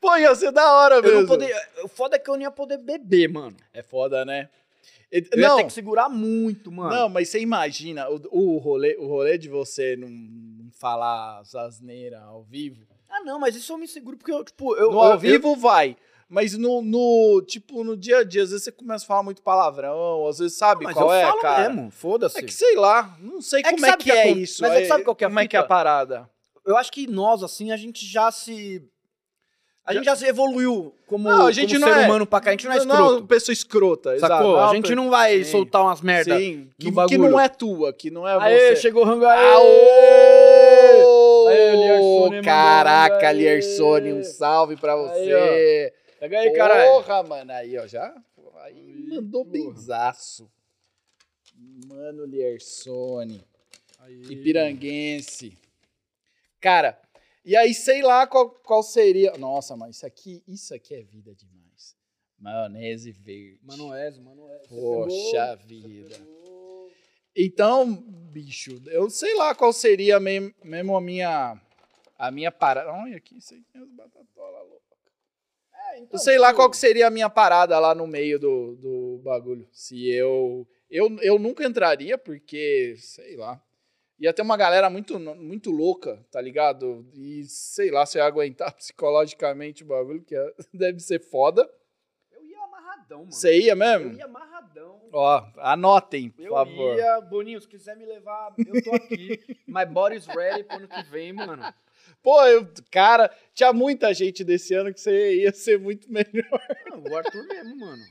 [0.00, 1.20] Pô, ia ser da hora Eu mesmo.
[1.20, 1.54] não poder,
[1.84, 3.56] o foda é que eu não ia poder beber, mano.
[3.72, 4.48] É foda, né?
[5.10, 6.94] Eu ia não, ter que segurar muito, mano.
[6.94, 12.20] não, mas você imagina o, o, rolê, o rolê de você não, não falar asneira
[12.20, 12.86] ao vivo.
[13.08, 14.92] Ah, não, mas isso eu me seguro porque eu, tipo, eu.
[14.92, 15.96] no eu- ao eu- vivo vai.
[16.28, 19.42] Mas no, no, tipo, no dia a dia, às vezes você começa a falar muito
[19.42, 21.68] palavrão, às vezes sabe mas qual eu é, falo cara.
[21.68, 22.38] mesmo, foda-se.
[22.38, 24.62] É que sei lá, não sei É como é que, que é acon- isso.
[24.62, 25.68] mas é que sabe qual que é a Como é que é a fita?
[25.68, 26.30] parada?
[26.66, 28.82] Eu acho que nós, assim, a gente já se.
[29.84, 32.40] A gente já se evoluiu como, Não, a gente como não ser é- humano pra
[32.40, 33.26] cá, a gente não é Não, escroto.
[33.26, 34.32] pessoa escrota, exato.
[34.34, 34.52] sacou?
[34.56, 35.50] Não, a gente não vai Sim.
[35.50, 36.38] soltar umas merda.
[36.38, 38.82] Sim, que, que não é tua, que não é Aê, você.
[38.82, 39.38] chegou o rango Aô!
[41.48, 43.32] Aê, Liersone Caraca, aê.
[43.34, 45.92] Liersone, um salve pra você.
[46.20, 46.90] Pega aí, caralho.
[46.92, 48.14] Porra, mano, aí, ó, já
[48.62, 49.52] aí mandou porra.
[49.54, 50.48] benzaço.
[51.88, 53.42] Mano, Liersone,
[54.28, 55.58] Ipiranguense.
[56.60, 57.00] Cara,
[57.44, 59.32] e aí sei lá qual, qual seria...
[59.38, 61.96] Nossa, mas isso aqui, isso aqui é vida demais.
[62.38, 63.60] Maionese verde.
[63.62, 64.16] Manoés.
[64.16, 66.16] Você Poxa vida.
[67.36, 67.86] Então,
[68.32, 71.60] bicho, eu sei lá qual seria mem- mesmo a minha
[72.18, 72.90] a minha parada.
[72.92, 74.98] Olha aqui, isso aí tem as batatolas loucas.
[75.72, 78.38] É, então, Eu sei lá tipo, qual que seria a minha parada lá no meio
[78.38, 79.66] do, do bagulho.
[79.72, 83.62] Se eu, eu eu nunca entraria porque, sei lá,
[84.20, 87.04] ia ter uma galera muito muito louca, tá ligado?
[87.14, 91.68] E sei lá se eu ia aguentar psicologicamente o bagulho, que é- deve ser foda.
[92.32, 93.32] Eu ia amarradão, mano.
[93.32, 94.12] Você ia Eu mesmo?
[94.12, 95.00] ia amarradão.
[95.12, 96.96] Ó, anotem, por Eu favor.
[96.96, 99.40] ia, Boninho, se quiser me levar, eu tô aqui.
[99.66, 101.62] My body's ready pro ano que vem, mano.
[102.22, 106.62] Pô, eu, cara, tinha muita gente desse ano que você ia ser muito melhor.
[106.90, 108.02] Não, o Arthur mesmo, mano.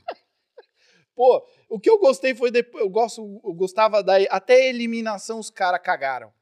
[1.20, 5.38] Pô, o que eu gostei foi depois, eu gosto, eu gostava da até a eliminação
[5.38, 6.32] os caras cagaram.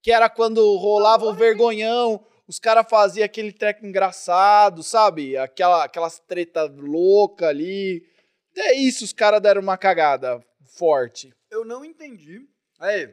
[0.00, 5.36] Que era quando rolava o vergonhão, os caras faziam aquele treco engraçado, sabe?
[5.36, 8.06] Aquela, aquelas treta louca ali.
[8.52, 11.34] Até isso os caras deram uma cagada forte.
[11.50, 12.46] Eu não entendi.
[12.78, 13.12] Aí,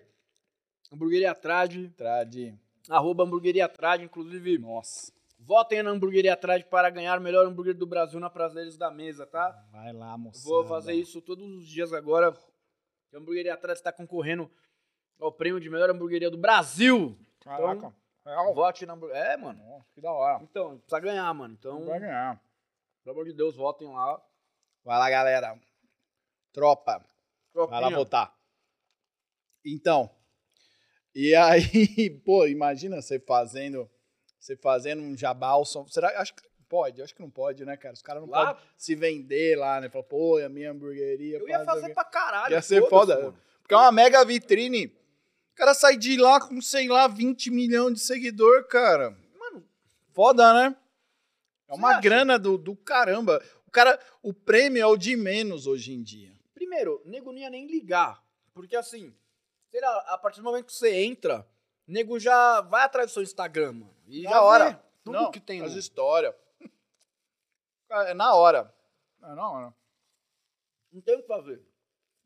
[0.93, 2.53] hamburgueria Trade, Trade.
[2.87, 5.11] arroba hamburgueria Trade, inclusive, Nossa.
[5.49, 9.25] Votem na hamburgueria Trade para ganhar o melhor hambúrguer do Brasil na Prazeres da Mesa,
[9.25, 9.49] tá?
[9.71, 10.47] Vai lá, moça.
[10.47, 12.37] Vou fazer isso todos os dias agora.
[13.11, 14.47] A hamburgueria Trade está concorrendo
[15.19, 17.17] ao prêmio de melhor hamburgueria do Brasil.
[17.39, 17.91] Caraca.
[18.23, 18.53] Real.
[18.53, 19.23] Vote na hamburgueria.
[19.23, 19.59] É, mano.
[19.65, 20.43] Nossa, que da hora.
[20.43, 21.55] Então, precisa ganhar, mano.
[21.57, 22.39] Então, Vai ganhar.
[23.03, 24.21] pelo amor de Deus, votem lá.
[24.83, 25.59] Vai lá, galera.
[26.53, 27.03] Tropa.
[27.55, 27.97] Vai lá Tropinha.
[27.97, 28.37] votar.
[29.65, 30.11] Então,
[31.15, 33.89] e aí, pô, imagina você fazendo,
[34.39, 35.87] você fazendo um jabalson.
[35.87, 36.19] Será?
[36.19, 37.93] Acho que pode, acho que não pode, né, cara?
[37.93, 39.89] Os caras não podem se vender lá, né?
[39.89, 41.39] Falar, pô, é a minha hamburgueria.
[41.39, 42.53] eu ia fazer pra caralho.
[42.53, 43.33] Ia ser foda.
[43.61, 44.85] Porque é uma mega vitrine.
[44.85, 49.11] O cara sai de lá com, sei lá, 20 milhões de seguidor, cara.
[49.37, 49.67] Mano,
[50.13, 50.75] Foda, né?
[51.67, 52.01] É uma acha?
[52.01, 53.43] grana do, do caramba.
[53.67, 56.33] O cara, o prêmio é o de menos hoje em dia.
[56.53, 58.23] primeiro, nego não ia nem ligar.
[58.53, 59.13] Porque assim,
[59.69, 61.47] sei lá, a partir do momento que você entra,
[61.89, 63.95] nego já vai atrás do seu Instagram, mano.
[64.07, 64.69] E Na já hora.
[64.71, 66.33] vê tudo Não, que tem as histórias.
[67.89, 68.73] É na hora.
[69.23, 69.73] É na hora.
[70.91, 71.61] Não tem o que fazer.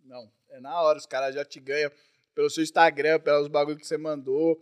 [0.03, 0.97] Não, é na hora.
[0.97, 1.91] Os caras já te ganham
[2.35, 4.57] pelo seu Instagram, pelos bagulho que você mandou,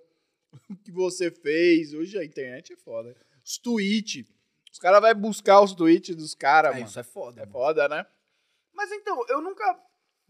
[0.69, 1.93] o que você fez.
[1.93, 3.15] Hoje a internet é foda.
[3.43, 4.25] Os tweets.
[4.71, 6.85] Os caras vão buscar os tweets dos caras, É, mano.
[6.87, 7.41] isso é foda.
[7.41, 7.51] É mano.
[7.51, 8.05] foda, né?
[8.73, 9.63] Mas então, eu nunca.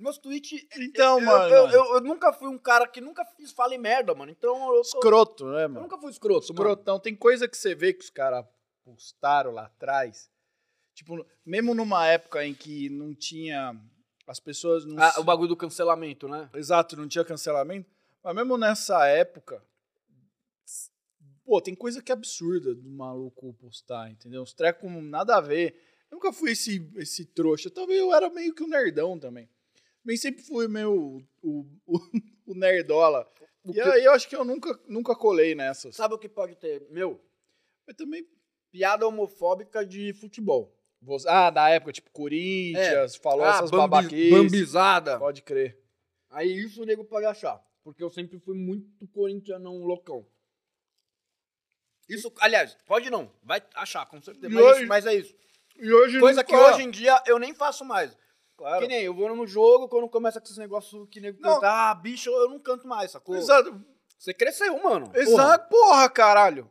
[0.02, 0.66] Meus tweets.
[0.78, 1.54] Então, eu, mano.
[1.54, 4.32] Eu, eu, eu nunca fui um cara que nunca fiz fale merda, mano.
[4.32, 5.82] Então eu, Escroto, né, eu mano?
[5.82, 6.70] nunca fui escroto, mano.
[6.72, 7.00] Escrotão.
[7.00, 8.46] Tem coisa que você vê que os caras
[8.84, 10.30] postaram lá atrás.
[10.94, 13.76] Tipo, mesmo numa época em que não tinha.
[14.28, 15.02] As pessoas não.
[15.02, 16.50] Ah, se- o bagulho do cancelamento, né?
[16.54, 17.90] Exato, não tinha cancelamento.
[18.24, 19.64] Mas mesmo nessa época.
[21.44, 24.42] Pô, tem coisa que é absurda do maluco postar, entendeu?
[24.42, 25.76] Os trecos nada a ver.
[26.10, 27.70] Eu nunca fui esse, esse trouxa.
[27.70, 29.50] Talvez eu era meio que um nerdão também.
[30.04, 31.98] Bem, sempre fui meio o, o,
[32.48, 33.32] o nerdola.
[33.64, 35.96] O E que- aí eu acho que eu nunca, nunca colei nessas.
[35.96, 36.88] Sabe o que pode ter?
[36.90, 37.24] Meu,
[37.88, 38.26] Mas também.
[38.72, 40.76] piada homofóbica de futebol.
[41.02, 44.32] você- Ah, da época, tipo, Corinthians, falou Ah, essas bambi- babaquices.
[44.32, 45.20] Bambizada.
[45.20, 45.80] Pode crer.
[46.30, 47.62] Aí isso o nego pode achar.
[47.84, 50.26] Porque eu sempre fui muito corintianão loucão.
[52.10, 53.32] Isso, aliás, pode não.
[53.44, 54.50] Vai achar, com certeza.
[54.54, 55.36] Mas, hoje- isso- mas é isso.
[55.78, 58.16] E hoje Coisa que hoje em dia eu nem faço mais.
[58.62, 58.82] Claro.
[58.82, 61.56] Que nem eu vou no jogo, quando começa com esse negócio que nego Não.
[61.56, 63.36] canta, ah, bicho, eu não canto mais, sacou?
[63.36, 63.84] Exato.
[64.20, 65.08] Você cresceu, mano.
[65.08, 65.20] Porra.
[65.20, 66.70] Exato, porra, caralho.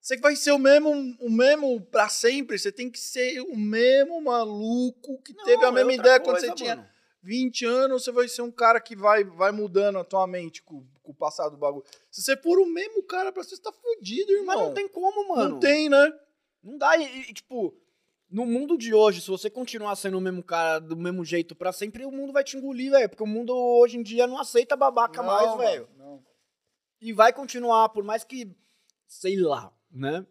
[0.00, 0.90] Você vai ser o mesmo,
[1.20, 2.58] o mesmo pra sempre.
[2.58, 6.18] Você tem que ser o mesmo maluco que Não, teve a é mesma outra ideia
[6.18, 6.88] quando coisa, você tinha mano.
[7.22, 10.84] 20 anos, você vai ser um cara que vai, vai mudando a tua mente com,
[11.00, 11.84] com o passar do bagulho.
[12.10, 14.46] Se você for o mesmo cara pra você, você tá fudido, irmão.
[14.46, 15.50] Mas não tem como, mano.
[15.50, 16.12] Não tem, né?
[16.60, 16.96] Não dá.
[16.96, 17.72] E, e, tipo,
[18.30, 21.72] no mundo de hoje, se você continuar sendo o mesmo cara do mesmo jeito pra
[21.72, 23.08] sempre, o mundo vai te engolir, velho.
[23.08, 25.88] Porque o mundo hoje em dia não aceita babaca mais, Não, velho.
[25.96, 26.24] mano, Não.
[27.00, 28.54] E vai continuar, por mais que,
[29.06, 30.24] sei lá, né?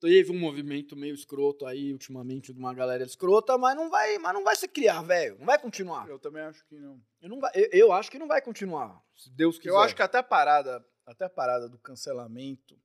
[0.00, 4.34] Teve um movimento meio escroto aí ultimamente de uma galera escrota, mas não vai, mas
[4.34, 5.38] não vai se criar, velho.
[5.38, 6.06] Não vai continuar.
[6.08, 7.00] Eu também acho que não.
[7.22, 9.70] Eu, não vai, eu, eu acho que não vai continuar, se Deus quiser.
[9.70, 12.78] Eu acho que até a parada, até a parada do cancelamento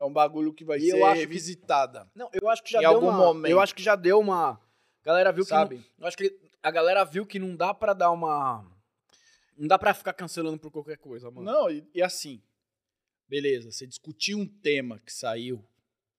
[0.00, 2.10] é um bagulho que vai E eu ser acho que- revisitada.
[2.14, 3.50] Não, eu acho que já Em deu algum uma, momento.
[3.50, 4.52] Eu acho que já deu uma.
[4.52, 5.50] A galera viu que.
[5.50, 5.76] Sabe?
[5.76, 8.64] não- eu acho que a galera viu que não dá pra dar uma.
[9.56, 11.50] Não dá pra ficar cancelando por qualquer coisa, mano.
[11.50, 12.42] Não, e, e assim,
[13.28, 15.64] beleza, você discutir um tema que saiu,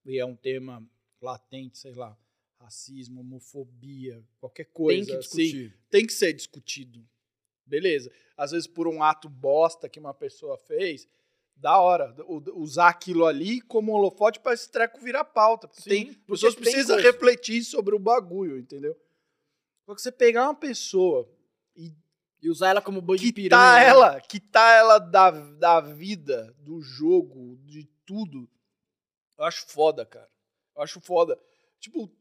[0.05, 0.81] e é um tema
[1.21, 2.17] latente, sei lá,
[2.59, 5.77] racismo, homofobia, qualquer coisa Tem que assim, discutir.
[5.89, 7.05] tem que ser discutido.
[7.65, 8.11] Beleza.
[8.37, 11.07] Às vezes por um ato bosta que uma pessoa fez,
[11.55, 12.15] da hora,
[12.53, 15.67] usar aquilo ali como holofote pra esse treco virar pauta.
[15.67, 17.11] Porque Sim, tem, porque pessoas tem precisam coisa.
[17.11, 18.95] refletir sobre o bagulho, entendeu?
[19.85, 21.29] Só que você pegar uma pessoa
[21.75, 21.91] e
[22.41, 23.49] E usar ela como boi de piranha.
[23.49, 23.87] quitar né?
[23.87, 28.47] ela, quitar ela da, da vida, do jogo, de tudo.
[29.37, 30.29] Eu acho foda, cara.
[30.75, 31.39] Eu acho foda.
[31.79, 32.11] Tipo,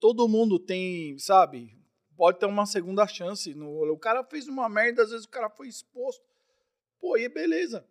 [0.00, 1.76] todo mundo tem, sabe?
[2.16, 3.54] Pode ter uma segunda chance.
[3.54, 6.22] No, o cara fez uma merda, às vezes o cara foi exposto.
[7.00, 7.86] Pô, e beleza.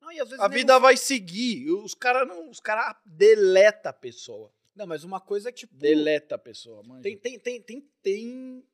[0.00, 1.70] Não, e às vezes A vida vai seguir.
[1.70, 2.48] Os caras não.
[2.50, 4.50] Os caras deleta a pessoa.
[4.74, 5.74] Não, mas uma coisa é que, tipo.
[5.76, 7.02] Deleta a pessoa, mano.
[7.02, 7.84] Tem, tem, tem, tem.
[8.02, 8.64] tem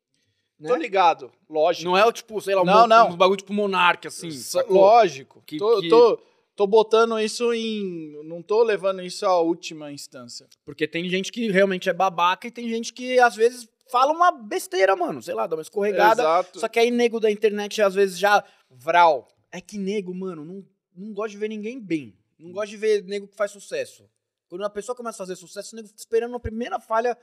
[0.58, 0.68] né?
[0.68, 1.84] Tô ligado, lógico.
[1.84, 3.10] Não é o tipo, sei lá, um, Não, não.
[3.10, 4.30] um bagulho tipo monarca, assim.
[4.30, 4.76] Sa- sacou?
[4.76, 5.42] Lógico.
[5.44, 6.18] Que- tô, que- tô,
[6.54, 8.22] tô botando isso em.
[8.24, 10.46] Não tô levando isso à última instância.
[10.64, 14.30] Porque tem gente que realmente é babaca e tem gente que às vezes fala uma
[14.32, 15.22] besteira, mano.
[15.22, 16.22] Sei lá, dá uma escorregada.
[16.22, 16.60] Exato.
[16.60, 18.42] Só que aí nego da internet às vezes já.
[18.70, 19.28] Vral.
[19.52, 20.64] É que nego, mano, não,
[20.96, 22.18] não gosta de ver ninguém bem.
[22.38, 24.08] Não gosta de ver nego que faz sucesso.
[24.48, 27.16] Quando uma pessoa começa a fazer sucesso, o nego fica esperando a primeira falha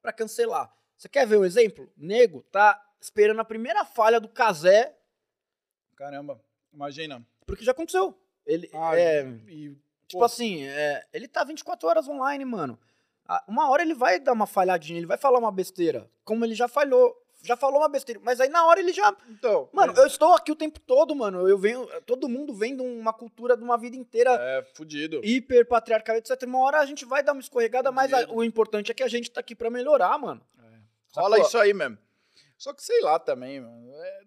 [0.00, 0.72] pra cancelar.
[0.96, 1.90] Você quer ver um exemplo?
[1.96, 4.96] Nego tá esperando a primeira falha do Casé,
[5.96, 6.42] Caramba,
[6.72, 7.26] imagina.
[7.46, 8.18] porque já aconteceu.
[8.46, 9.76] Ele Ah, é, E,
[10.06, 12.78] Tipo pô, assim, é, ele tá 24 horas online, mano.
[13.46, 16.10] Uma hora ele vai dar uma falhadinha, ele vai falar uma besteira.
[16.24, 17.16] Como ele já falhou.
[17.42, 18.20] Já falou uma besteira.
[18.22, 19.14] Mas aí na hora ele já.
[19.28, 19.68] então.
[19.72, 21.48] Mano, mas- eu estou aqui o tempo todo, mano.
[21.48, 21.86] Eu venho.
[22.06, 25.20] Todo mundo vem de uma cultura de uma vida inteira É, fudido.
[25.24, 26.42] hiper patriarcal, etc.
[26.44, 28.36] Uma hora a gente vai dar uma escorregada, mas a- Fudido.
[28.36, 30.40] o importante é que a gente tá aqui pra melhorar, mano.
[31.16, 31.46] Rola Sacou?
[31.48, 31.98] isso aí mesmo.
[32.56, 33.90] Só que sei lá também, mano.
[33.94, 34.20] é-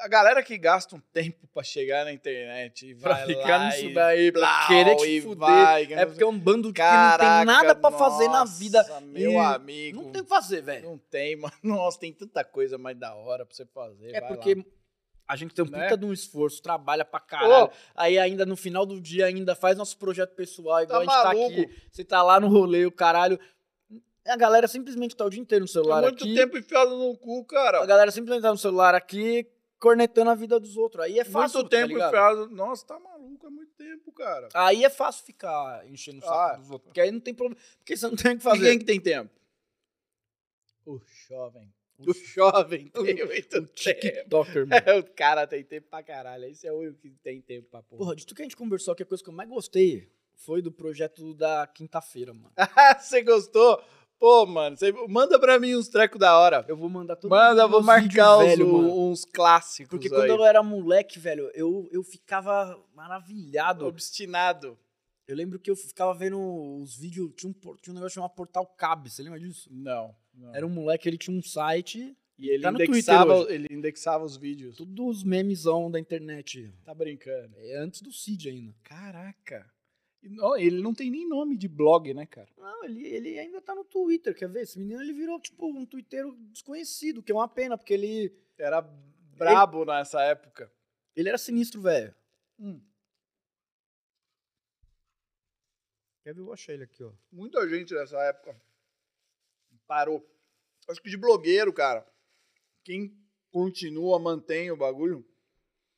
[0.00, 3.66] A galera que gasta um tempo pra chegar na internet e Pra vai ficar lá
[3.66, 5.36] nisso e daí, pra blau, querer te fuder.
[5.38, 8.40] vai, É porque é um bando de que Caraca, não tem nada pra fazer na
[8.40, 9.00] nossa, vida.
[9.02, 10.02] Meu E amigo.
[10.02, 10.88] Não tem o que fazer, velho.
[10.88, 11.52] Não tem, mano.
[11.62, 14.14] Nossa, tem tanta coisa mais da hora pra você fazer.
[14.14, 14.62] É porque lá.
[15.28, 15.82] a gente tem um Né?
[15.84, 17.66] puta de um esforço, trabalha pra caralho.
[17.66, 21.16] Ô, Aí ainda no final do dia ainda faz nosso projeto pessoal, igual Tá a
[21.16, 21.60] gente tá maluco.
[21.62, 21.82] aqui.
[21.90, 23.38] Você tá lá no rolê, o caralho.
[24.26, 26.34] A galera simplesmente tá o dia inteiro no tem celular muito aqui.
[26.34, 27.82] tempo enfiado no cu, cara.
[27.82, 29.46] A galera simplesmente tá no celular aqui,
[29.78, 31.04] cornetando a vida dos outros.
[31.04, 32.08] Aí é fácil, muito tá tempo ligado?
[32.08, 32.50] enfiado.
[32.50, 34.48] Nossa, tá maluco, é muito tempo, cara.
[34.54, 36.56] Aí é fácil ficar enchendo o saco Ah.
[36.56, 36.88] dos outros.
[36.88, 37.60] Porque aí não tem problema.
[37.78, 38.68] Porque você não tem o que fazer.
[38.68, 39.30] quem que tem tempo?
[40.86, 41.72] O jovem.
[41.98, 43.72] O jovem tem muito O tempo.
[43.74, 44.82] TikToker, mano.
[44.86, 46.44] É, o cara tem tempo pra caralho.
[46.46, 47.98] Esse é o único que tem tempo pra porra.
[47.98, 50.62] Porra, de tudo que a gente conversou aqui, a coisa que eu mais gostei foi
[50.62, 52.52] do projeto da quinta-feira, mano.
[53.00, 53.82] Você gostou?
[54.18, 56.64] Pô, mano, você manda pra mim uns trecos da hora.
[56.66, 60.12] Eu vou mandar todo Manda, vou marcar uns, uns clássicos Porque aí.
[60.12, 63.86] quando eu era moleque, velho, eu, eu ficava maravilhado.
[63.86, 64.76] Obstinado.
[65.26, 66.40] Eu lembro que eu ficava vendo
[66.82, 69.68] os vídeos, tinha um, tinha um negócio chamado Portal Cab, você lembra disso?
[69.70, 70.54] Não, não.
[70.54, 74.78] Era um moleque, ele tinha um site, E ele tá indexava, ele indexava os vídeos.
[74.78, 76.72] todos os memezão da internet.
[76.82, 77.54] Tá brincando.
[77.58, 78.74] É antes do Cid ainda.
[78.82, 79.70] Caraca.
[80.22, 82.48] Ele não tem nem nome de blog, né, cara?
[82.56, 84.62] Não, ele, ele ainda tá no Twitter, quer ver?
[84.62, 88.80] Esse menino, ele virou, tipo, um twitteiro desconhecido, que é uma pena, porque ele, Era
[88.80, 90.72] brabo nessa época.
[91.14, 92.14] ele era sinistro, velho.
[92.58, 92.80] Hum.
[96.22, 96.40] Quer ver?
[96.40, 97.12] Eu achei ele aqui, ó.
[97.30, 98.60] Muita gente nessa época
[99.86, 100.22] parou.
[100.88, 102.06] Acho que de blogueiro, cara.
[102.84, 103.16] Quem
[103.50, 105.24] continua, mantém o bagulho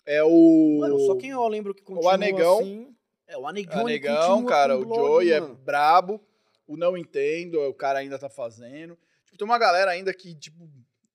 [0.05, 0.78] é o.
[0.80, 2.60] Mano, só quem eu lembro que continua Anegão.
[2.60, 2.97] assim...
[3.31, 4.77] É, o Anegão, ele Anegão, continua cara.
[4.78, 5.55] O Joey é mano.
[5.55, 6.20] brabo.
[6.66, 8.97] O Não Entendo, o cara ainda tá fazendo.
[9.24, 10.69] Tipo, tem uma galera ainda que, tipo,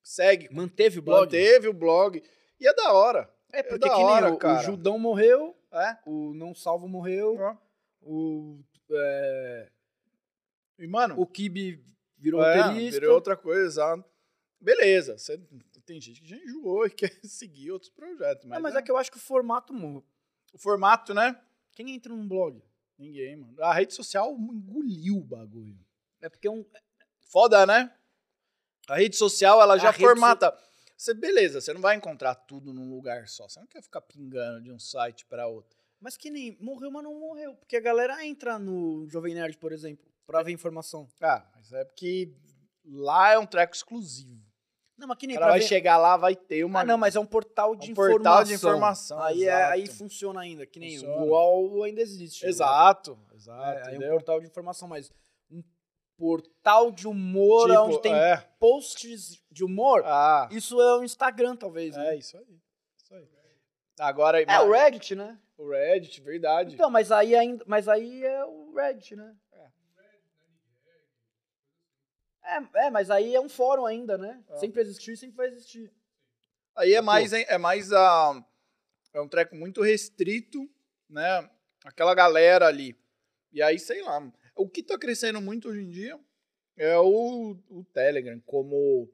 [0.04, 0.48] segue.
[0.52, 1.20] Manteve o blog?
[1.22, 2.24] Manteve o blog.
[2.60, 3.30] E é da hora.
[3.52, 4.64] É, porque da que nem hora, o, o cara.
[4.64, 5.98] Judão morreu, É?
[6.06, 7.38] o Não Salvo morreu,
[8.02, 8.60] o,
[8.92, 9.70] é,
[10.78, 11.82] E, mano, o Kibe
[12.18, 13.00] virou é, roteirista.
[13.00, 14.04] virou outra coisa, exato.
[14.60, 15.18] beleza.
[15.18, 15.40] Você,
[15.86, 18.46] tem gente que já enjoou e quer seguir outros projetos.
[18.46, 20.06] Mas, Não, mas né, é que eu acho que o formato muda.
[20.54, 21.40] o formato, né?
[21.76, 22.64] Quem entra num blog?
[22.98, 23.62] Ninguém, mano.
[23.62, 25.78] A rede social engoliu o bagulho.
[26.22, 26.66] É porque é um.
[27.20, 27.94] Foda, né?
[28.88, 30.58] A rede social, ela já formata.
[30.98, 33.50] Você, beleza, você não vai encontrar tudo num lugar só.
[33.50, 35.78] Você não quer ficar pingando de um site para outro.
[36.00, 37.56] Mas que nem morreu, mas não morreu.
[37.56, 41.10] Porque a galera entra no Jovem Nerd, por exemplo, pra ver informação.
[41.22, 42.34] Ah, mas é porque
[42.86, 44.45] lá é um treco exclusivo.
[44.98, 45.68] Não, mas que O nem cara pra vai ver...
[45.68, 46.80] chegar lá, vai ter uma.
[46.82, 48.16] Ah, não, mas é um portal de Um informação.
[48.24, 51.18] portal de informação, Aí, é, aí funciona ainda, que nem Funciona.
[51.22, 52.46] o UOL ainda existe.
[52.46, 53.90] Exato, É, exato.
[53.90, 55.12] aí é um portal de informação, mas
[55.52, 55.62] um
[56.18, 58.38] portal de humor Tipo, onde tem É.
[58.60, 61.96] posts de humor, Ah, isso é o Instagram, talvez.
[61.96, 62.16] é né?
[62.16, 62.60] isso aí.
[62.98, 63.28] Isso aí.
[64.00, 65.38] Agora, É, o Reddit, né?
[65.58, 66.74] o Reddit, verdade.
[66.74, 69.34] Então, mas aí ainda, mas aí é o Reddit, né?
[72.46, 74.44] É, é, mas aí é um fórum ainda, né?
[74.50, 74.58] É.
[74.58, 75.92] Sempre existiu, sempre vai existir.
[76.76, 78.46] Aí é mais, é mais a.
[79.14, 80.70] É um treco muito restrito,
[81.10, 81.50] né?
[81.84, 82.96] Aquela galera ali.
[83.52, 84.32] E aí, sei lá.
[84.56, 86.20] O que tá crescendo muito hoje em dia
[86.78, 89.10] é o, o Telegram, como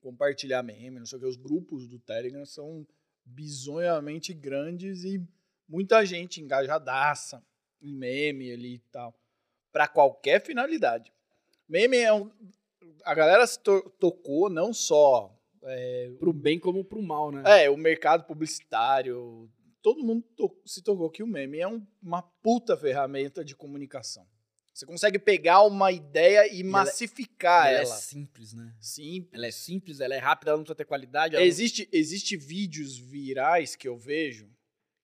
[0.00, 1.26] compartilhar meme, não sei o que.
[1.26, 2.86] Os grupos do Telegram são
[3.24, 5.24] bizonhamente grandes e
[5.68, 7.44] muita gente engajadaça
[7.80, 9.14] em meme ali e tal.
[9.70, 11.12] Pra qualquer finalidade.
[11.72, 12.30] Meme é um.
[13.02, 15.34] A galera se to- tocou não só
[15.64, 17.64] é, Pro bem como pro mal, né?
[17.64, 19.50] é, o mercado publicitário,
[19.80, 24.26] todo mundo to- se tocou que o meme é um- uma puta ferramenta de comunicação.
[24.74, 27.94] Você consegue pegar uma ideia e, ela- massificar ela, ela.
[27.94, 28.74] é simples, né?
[28.78, 29.26] Sim.
[29.32, 31.34] Ela é simples, ela é rápida, ela não precisa ter qualidade.
[31.36, 34.50] ela não- Existe, existe vídeos virais que eu vejo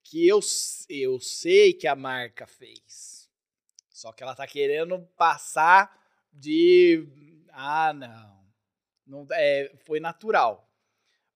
[0.04, 0.40] que eu,
[0.88, 3.28] eu sei que a marca fez.
[3.90, 5.96] Só que ela tá querendo passar
[6.32, 7.06] de.
[7.52, 8.46] Ah, não.
[9.06, 10.68] não é, foi natural.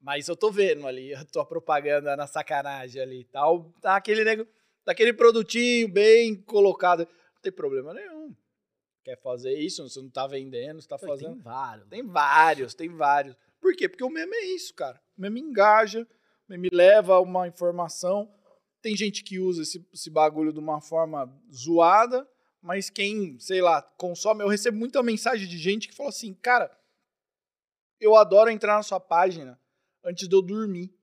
[0.01, 3.73] Mas eu tô vendo ali a tua propaganda na sacanagem ali e tal.
[3.81, 4.47] Tá aquele nego,
[4.85, 7.01] daquele produtinho bem colocado.
[7.01, 8.35] Não tem problema nenhum.
[9.05, 9.89] Quer fazer isso?
[9.89, 11.43] Você não tá vendendo, você tá Tem fazendo.
[11.43, 11.89] vários.
[11.89, 13.36] Tem vários, tem vários.
[13.60, 13.89] Por quê?
[13.89, 15.01] Porque o meme é isso, cara.
[15.16, 18.32] O meme engaja, o meme leva uma informação.
[18.81, 22.28] Tem gente que usa esse, esse bagulho de uma forma zoada,
[22.62, 24.43] mas quem, sei lá, consome.
[24.43, 26.70] Eu recebo muita mensagem de gente que fala assim, cara,
[28.01, 29.59] eu adoro entrar na sua página
[30.05, 30.94] antes de eu dormir.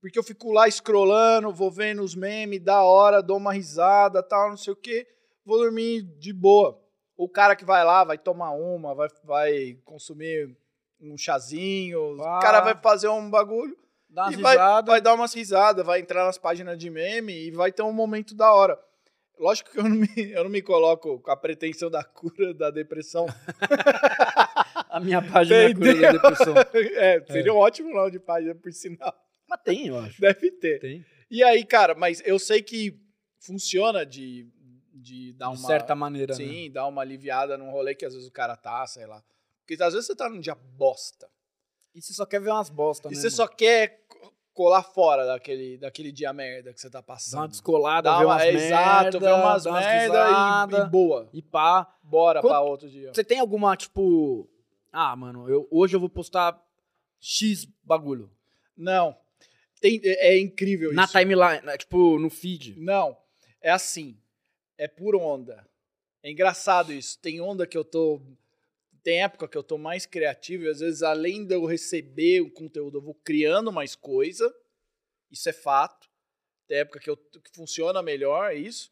[0.00, 4.50] Porque eu fico lá scrollando, vou vendo os memes, da hora, dou uma risada, tal,
[4.50, 5.06] não sei o quê,
[5.44, 6.80] vou dormir de boa.
[7.16, 10.56] O cara que vai lá, vai tomar uma, vai, vai consumir
[11.00, 12.38] um chazinho, Ah.
[12.38, 13.76] o cara vai fazer um bagulho
[14.08, 17.70] Dá e vai, vai dar umas risadas, vai entrar nas páginas de meme e vai
[17.72, 18.78] ter um momento da hora.
[19.38, 22.70] Lógico que eu não me, eu não me coloco com a pretensão da cura da
[22.70, 23.26] depressão.
[24.88, 26.54] A minha página é a cura da depressão.
[27.00, 29.14] é, seria um ótimo nome de página, por sinal.
[29.48, 30.20] Mas tem, eu acho.
[30.20, 30.80] Deve ter.
[30.80, 31.04] Tem.
[31.30, 33.00] E aí, cara, mas eu sei que
[33.40, 34.46] funciona de,
[34.92, 35.56] de dar uma.
[35.56, 36.44] De certa maneira, né?
[36.44, 39.24] Sim, dar uma aliviada num rolê que às vezes o cara tá, sei lá.
[39.60, 41.26] Porque às vezes você tá num dia bosta.
[41.94, 43.16] E você só quer ver umas bosta, e né?
[43.16, 43.36] você mano?
[43.36, 44.01] só quer
[44.52, 47.48] colar fora daquele, daquele dia merda que você tá Dá uma passando.
[47.48, 51.28] descolada, Dá ver uma- umas é, Exato, ver umas merda e, risada, e boa.
[51.32, 51.94] e pá.
[52.02, 53.12] Bora Quanto- pra outro dia.
[53.14, 54.48] Você tem alguma, tipo...
[54.92, 56.60] Ah, mano, eu, hoje eu vou postar
[57.18, 58.30] X bagulho.
[58.76, 59.16] Não.
[59.80, 61.12] Tem, é, é incrível Na isso.
[61.18, 62.74] timeline, né, tipo, no feed.
[62.78, 63.16] Não.
[63.60, 64.18] É assim.
[64.76, 65.66] É por onda.
[66.22, 67.18] É engraçado isso.
[67.20, 68.20] Tem onda que eu tô.
[69.02, 72.50] Tem época que eu tô mais criativo e às vezes, além de eu receber o
[72.50, 74.54] conteúdo, eu vou criando mais coisa.
[75.30, 76.08] Isso é fato.
[76.68, 78.90] Tem época que, eu, que funciona melhor, isso.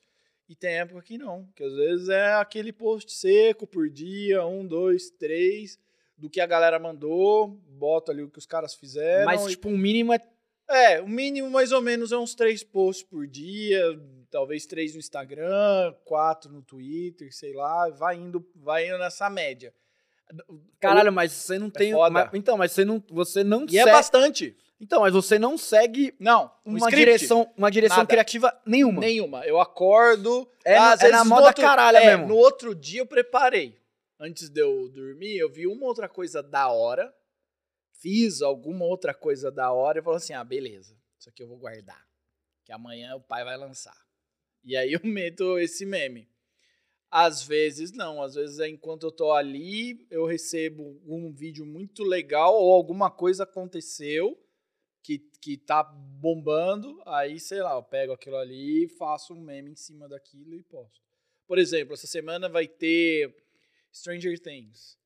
[0.48, 1.46] E tem época que não.
[1.54, 5.78] Que às vezes é aquele post seco por dia, um, dois, três,
[6.16, 9.26] do que a galera mandou, bota ali o que os caras fizeram.
[9.26, 10.20] Mas, tipo, o mínimo é...
[10.68, 13.80] é, o mínimo mais ou menos é uns três posts por dia,
[14.28, 19.72] talvez três no Instagram, quatro no Twitter, sei lá, vai indo, vai indo nessa média.
[20.80, 21.90] Caralho, mas você não tem...
[21.92, 22.10] É foda.
[22.10, 23.90] mas- então, mas você não, você não E é segue...
[23.96, 24.56] bastante.
[24.80, 28.08] Então, mas você não segue Não, um uma script, direção, uma direção Nada.
[28.08, 29.00] criativa nenhuma.
[29.00, 29.44] nenhuma.
[29.46, 32.28] Eu acordo, É às é na vezes moda no outro, caralha é, mesmo.
[32.28, 33.78] No outro dia eu preparei.
[34.18, 37.14] Antes de eu dormir, eu vi uma outra coisa da hora,
[38.00, 40.96] fiz alguma outra coisa da hora e falei assim: "Ah, beleza.
[41.18, 42.02] Isso aqui eu vou guardar,
[42.64, 43.96] que amanhã o pai vai lançar".
[44.64, 46.26] E aí eu meto esse meme.
[47.10, 52.04] Às vezes não, às vezes é enquanto eu tô ali, eu recebo um vídeo muito
[52.04, 54.38] legal ou alguma coisa aconteceu
[55.02, 59.76] que, que tá bombando, aí, sei lá, eu pego aquilo ali faço um meme em
[59.76, 61.00] cima daquilo e posto.
[61.48, 63.34] Por exemplo, essa semana vai ter
[63.92, 64.96] Stranger Things.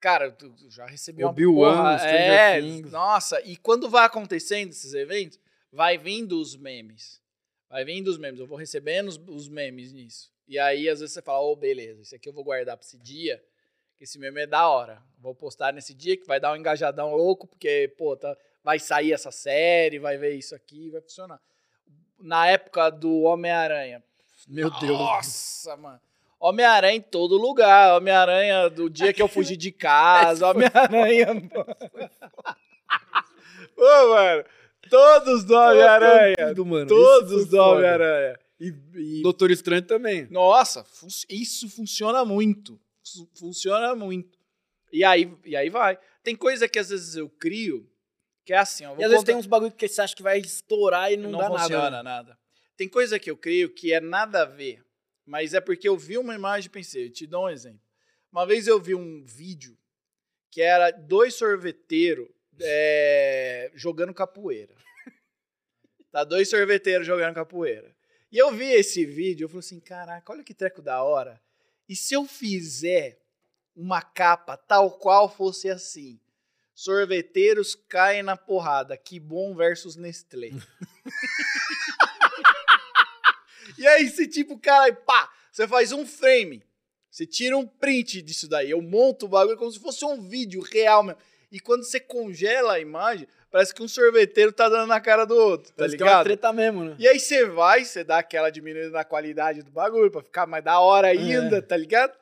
[0.00, 1.98] Cara, tu já recebi uma Obi-Wan, porra.
[1.98, 2.90] Stranger É, Things.
[2.90, 5.38] nossa, e quando vai acontecendo esses eventos,
[5.70, 7.22] vai vindo os memes.
[7.68, 8.40] Vai vindo os memes.
[8.40, 10.32] Eu vou recebendo os, os memes nisso.
[10.46, 12.98] E aí, às vezes, você fala, ô, beleza, esse aqui eu vou guardar pra esse
[12.98, 13.42] dia,
[13.96, 15.02] que esse meme é da hora.
[15.18, 19.12] Vou postar nesse dia que vai dar um engajadão louco, porque, pô, tá, vai sair
[19.12, 21.40] essa série, vai ver isso aqui, vai funcionar.
[22.18, 24.02] Na época do Homem-Aranha,
[24.46, 24.98] Meu Deus.
[24.98, 26.00] nossa, mano.
[26.38, 27.96] Homem-Aranha em todo lugar.
[27.96, 30.46] Homem-Aranha do dia que eu fugi de casa.
[30.50, 31.28] Homem-Aranha.
[33.76, 34.44] Ô, mano.
[34.90, 36.54] Todos do Homem-Aranha.
[36.86, 37.56] Todos Isso do.
[37.62, 38.38] Homem-Aranha.
[38.68, 40.26] E, e- Doutor Estranho também.
[40.30, 42.80] Nossa, fun- isso funciona muito.
[43.06, 44.38] Fu- Funciona muito.
[44.92, 45.98] E aí, e aí vai.
[46.22, 47.90] Tem coisa que às vezes eu crio
[48.44, 48.90] que é assim, ó.
[48.92, 51.30] E às vezes contar- tem uns bagulho que você acha que vai estourar e não,
[51.30, 51.96] não, dá funciona nada.
[51.96, 52.02] né?
[52.02, 52.38] nada.
[52.76, 54.84] Tem coisa que eu creio que é nada a ver,
[55.26, 57.80] mas é porque eu vi uma imagem e pensei, eu te dou um exemplo.
[58.32, 59.76] Uma vez eu vi um vídeo
[60.50, 62.28] que era dois sorveteiros
[62.60, 64.74] é, jogando capoeira.
[66.10, 67.93] Tá, dois sorveteiros jogando capoeira.
[68.34, 71.40] E eu vi esse vídeo, eu falei assim, caraca, olha que treco da hora.
[71.88, 73.20] E se eu fizer
[73.76, 76.18] uma capa tal qual fosse assim?
[76.74, 78.96] Sorveteiros caem na porrada.
[78.96, 80.50] Que bom versus Nestlé.
[83.78, 86.60] e aí, você tipo, cara, pá, você faz um frame.
[87.08, 88.68] Você tira um print disso daí.
[88.68, 91.20] Eu monto o bagulho como se fosse um vídeo real mesmo.
[91.52, 95.36] E quando você congela a imagem, parece que um sorveteiro tá dando na cara do
[95.36, 96.24] outro, tá Parece que é uma ligado?
[96.24, 96.96] treta mesmo, né?
[96.98, 100.64] E aí você vai, você dá aquela diminuída na qualidade do bagulho pra ficar mais
[100.64, 102.12] da hora ainda, tá ligado?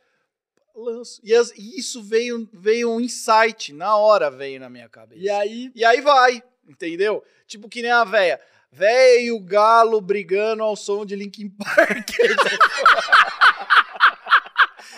[0.76, 1.22] Lanço.
[1.24, 5.18] E, as- e isso veio, veio um insight, na hora veio na minha cabeça.
[5.22, 7.24] E aí, E aí vai, entendeu?
[7.46, 8.38] Tipo que nem a véia.
[8.70, 12.10] Véia e o galo brigando ao som de Linkin Park.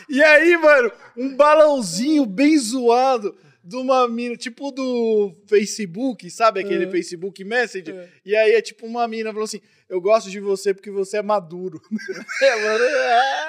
[0.09, 6.85] e aí, mano, um balãozinho bem zoado de uma mina, tipo do Facebook, sabe aquele
[6.87, 6.91] Uhum.
[6.93, 7.95] Facebook Messenger?
[7.97, 8.09] É.
[8.25, 11.23] E aí é tipo uma mina falou assim: Eu gosto de você porque você é
[11.23, 11.81] maduro.
[12.43, 13.47] é, mano, é.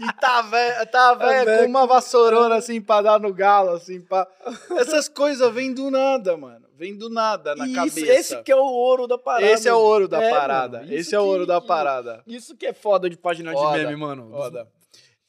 [0.00, 4.00] E tá velho, tá velho velho com uma vassourona assim pra dar no galo, assim,
[4.00, 4.26] pá.
[4.78, 6.66] Essas coisas vêm do nada, mano.
[6.76, 8.00] Vem do nada na Isso, cabeça.
[8.12, 9.52] esse que é o ouro da parada.
[9.52, 10.78] Esse é o ouro da É, parada.
[10.80, 12.22] mano, Esse é o ouro da parada.
[12.26, 14.30] Isso que é foda de página Foda, de meme, mano.
[14.30, 14.66] Foda.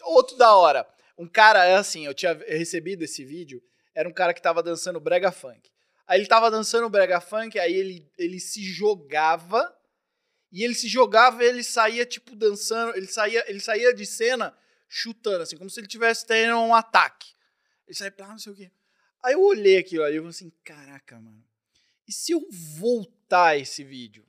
[0.03, 0.88] Outro da hora.
[1.17, 3.61] Um cara, é assim, eu tinha recebido esse vídeo,
[3.93, 5.69] era um cara que tava dançando brega funk.
[6.07, 9.73] Aí ele tava dançando brega funk, aí ele, ele se jogava,
[10.51, 14.55] e ele se jogava e ele saía, tipo, dançando, ele saía, ele saía de cena
[14.89, 17.29] chutando, assim, como se ele tivesse tendo um ataque.
[17.88, 18.71] Ele saía, ah, não sei o quê.
[19.23, 21.43] Aí eu olhei aquilo ali e falei assim, caraca, mano,
[22.07, 22.45] e se eu
[22.77, 24.27] voltar esse vídeo?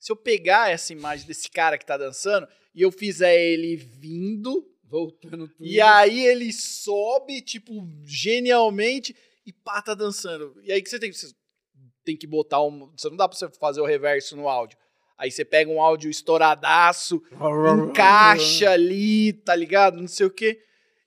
[0.00, 4.71] Se eu pegar essa imagem desse cara que tá dançando e eu fizer ele vindo,
[4.92, 5.66] Voltando tudo.
[5.66, 9.16] e aí ele sobe, tipo, genialmente,
[9.46, 10.54] e pá, tá dançando.
[10.62, 11.32] E aí que você tem, você
[12.04, 12.92] tem que botar um.
[12.94, 14.76] Você não dá pra você fazer o reverso no áudio.
[15.16, 17.22] Aí você pega um áudio estouradaço,
[17.88, 19.98] encaixa ali, tá ligado?
[19.98, 20.60] Não sei o quê.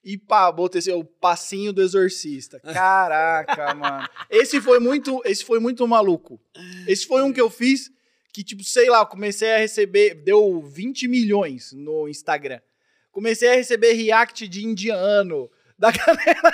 [0.03, 2.59] E pá, bota esse o passinho do exorcista.
[2.59, 4.07] Caraca, mano.
[4.31, 6.39] Esse foi muito, esse foi muito maluco.
[6.87, 7.91] Esse foi um que eu fiz
[8.33, 12.59] que tipo, sei lá, comecei a receber, deu 20 milhões no Instagram.
[13.15, 16.51] Comecei a receber react de indiano, da galera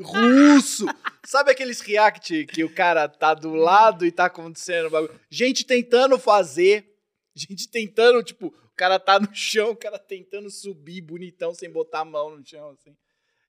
[0.00, 0.86] russo.
[1.26, 5.18] Sabe aqueles react que o cara tá do lado e tá acontecendo bagulho?
[5.28, 6.96] Gente tentando fazer,
[7.34, 12.02] gente tentando, tipo, o cara tá no chão, o cara tentando subir bonitão sem botar
[12.02, 12.96] a mão no chão, assim.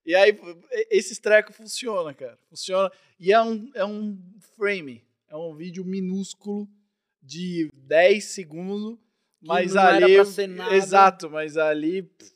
[0.04, 0.36] E aí,
[0.90, 2.40] esses trecos funcionam, cara.
[2.50, 2.92] Funciona.
[3.20, 4.20] E é um, é um
[4.56, 5.06] frame.
[5.30, 6.68] É um vídeo minúsculo
[7.22, 8.98] de 10 segundos.
[9.42, 10.16] Mas não era ali.
[10.16, 10.76] pra ser nada.
[10.76, 12.32] Exato, mas ali pff,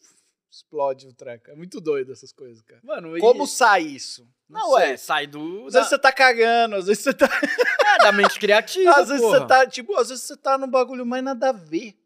[0.52, 1.52] explode o treco.
[1.52, 2.82] É muito doido essas coisas, cara.
[2.84, 4.28] Mano, e- Como sai isso?
[4.50, 4.92] Não, sei.
[4.92, 5.66] é, sai do.
[5.68, 7.28] Às Da, vezes você tá cagando, às vezes você tá.
[7.96, 8.92] é, da mente criativa.
[8.96, 9.40] às vezes porra.
[9.40, 11.98] você tá, tipo, às vezes você tá num bagulho mais nada a ver.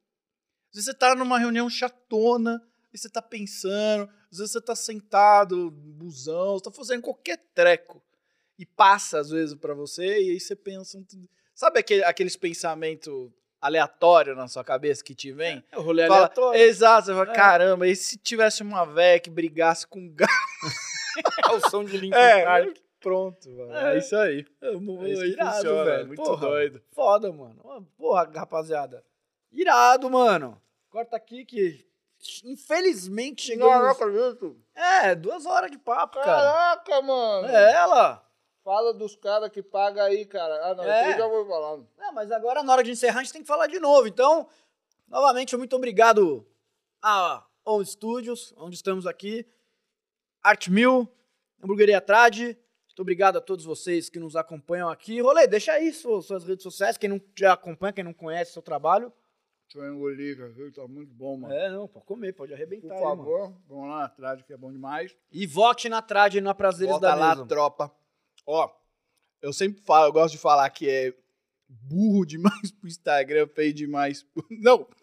[0.70, 2.62] Às vezes você tá numa reunião chatona,
[2.94, 8.02] e você tá pensando, às vezes você tá sentado, busão, você tá fazendo qualquer treco.
[8.58, 11.02] E passa, às vezes, pra você, e aí você pensa.
[11.56, 13.32] Sabe aquele, aqueles pensamentos
[13.62, 15.64] aleatórios na sua cabeça que te vem?
[15.72, 16.62] É o rolê Fala, aleatório.
[16.62, 17.36] Exato, você fala, É.
[17.36, 20.32] caramba, e se tivesse uma véia que brigasse com um gato?
[21.50, 22.78] É o som de Linkin É, Park.
[23.00, 23.74] pronto, mano.
[23.76, 23.96] É.
[23.96, 24.46] É, isso aí.
[24.62, 24.72] É, É
[25.10, 26.08] isso que irado, funciona, velho.
[26.08, 26.82] muito Porra, doido.
[26.94, 27.88] Foda, mano.
[27.98, 29.04] Porra, rapaziada.
[29.52, 30.62] Irado, mano.
[30.90, 31.86] Corta aqui que.
[32.46, 33.88] Infelizmente chegamos.
[33.90, 34.56] acredito.
[34.76, 36.26] É, duas horas de papo, cara.
[36.26, 37.48] Caraca, mano.
[37.48, 38.24] É ela.
[38.70, 40.54] Fala dos caras que pagam aí, cara.
[40.70, 41.14] Ah, não, É.
[41.14, 41.88] eu já vou falando.
[41.98, 44.08] É, mas agora, na hora de encerrar, a gente tem que falar de novo.
[44.08, 44.48] Então,
[45.08, 46.46] novamente, muito obrigado
[47.02, 49.44] a On Studios, onde estamos aqui.
[50.44, 51.12] Art Mill
[51.64, 52.56] Hamburgueria Trade.
[52.86, 55.20] Muito obrigado a todos vocês que nos acompanham aqui.
[55.20, 59.12] Rolê, deixa aí suas, redes sociais, quem não já acompanha, quem não conhece seu trabalho.
[59.64, 60.72] Deixa eu engolir, cara.
[60.76, 61.52] Tá muito bom, mano.
[61.56, 63.18] É, não, pode comer, pode Por arrebentar aí, mano.
[63.18, 65.18] favor, vamos lá atrás, que é bom demais.
[65.32, 67.48] E vote na Trade na Prazeres Volta da lá, Mesa.
[67.48, 67.99] tropa.
[68.52, 68.68] Ó,
[69.44, 71.14] eu sempre falo, eu gosto de falar que é
[71.70, 74.24] burro demais pro Instagram, feio demais.
[74.24, 74.88] pro- Não!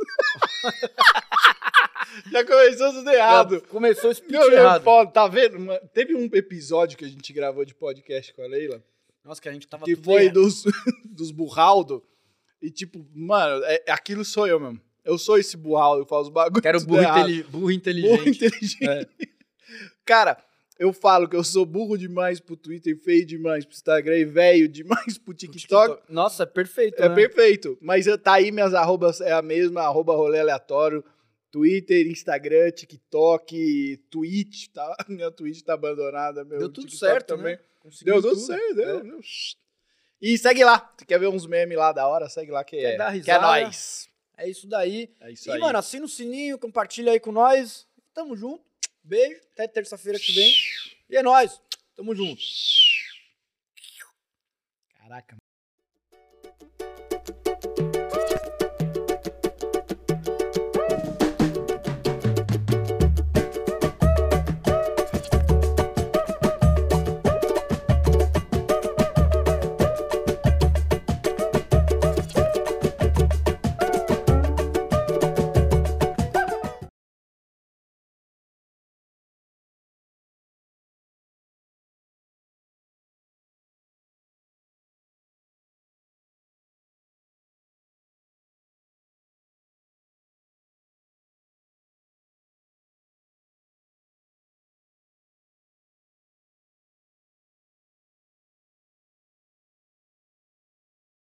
[2.33, 3.61] Já começou tudo errado.
[3.69, 4.83] Começou o speech Não, é errado.
[4.83, 5.57] foda, tá vendo?
[5.59, 8.83] Uma- Teve um episódio que a gente gravou de podcast com a Leila,
[9.25, 10.35] Nossa, que a gente tava que foi errado.
[10.35, 10.65] dos,
[11.05, 12.03] dos burraldo.
[12.61, 14.81] E tipo, mano, é, aquilo sou eu mesmo.
[15.05, 16.63] Eu sou esse burraldo, eu falo os bagulhos.
[16.63, 18.17] Quero burro, inteli- burro inteligente.
[18.19, 19.09] Burro inteligente.
[20.05, 20.43] Cara,
[20.79, 24.69] eu falo que eu sou burro demais pro Twitter, feio demais pro Instagram e velho
[24.69, 26.03] demais pro TikTok.
[26.13, 27.15] Nossa, é perfeito, É né?
[27.15, 27.79] perfeito.
[27.81, 31.05] Mas tá aí, minhas arrobas é a mesma, arroba rolê aleatório.
[31.51, 34.95] Twitter, Instagram, TikTok, Twitch, tá?
[35.09, 37.55] Minha Twitch tá abandonada, meu Deu tudo TikTok certo, também.
[37.57, 37.61] né?
[37.81, 38.47] Conseguiu Deu tudo tudo.
[38.47, 39.03] certo, deu, É.
[39.03, 39.21] deu.
[40.21, 40.93] E segue lá.
[40.99, 42.97] Se quer ver uns memes lá da hora, segue lá que Quer é.
[42.97, 43.47] dar que é risada?
[43.47, 44.09] nóis.
[44.37, 45.09] É isso daí.
[45.21, 45.59] É isso e, aí.
[45.61, 47.87] mano, assina o sininho, compartilha aí com nós.
[48.13, 48.63] Tamo junto.
[49.07, 49.41] Beijo.
[49.53, 50.53] Até terça-feira que vem.
[51.09, 51.61] E é nóis.
[51.95, 52.43] Tamo junto.
[54.99, 55.37] Caraca,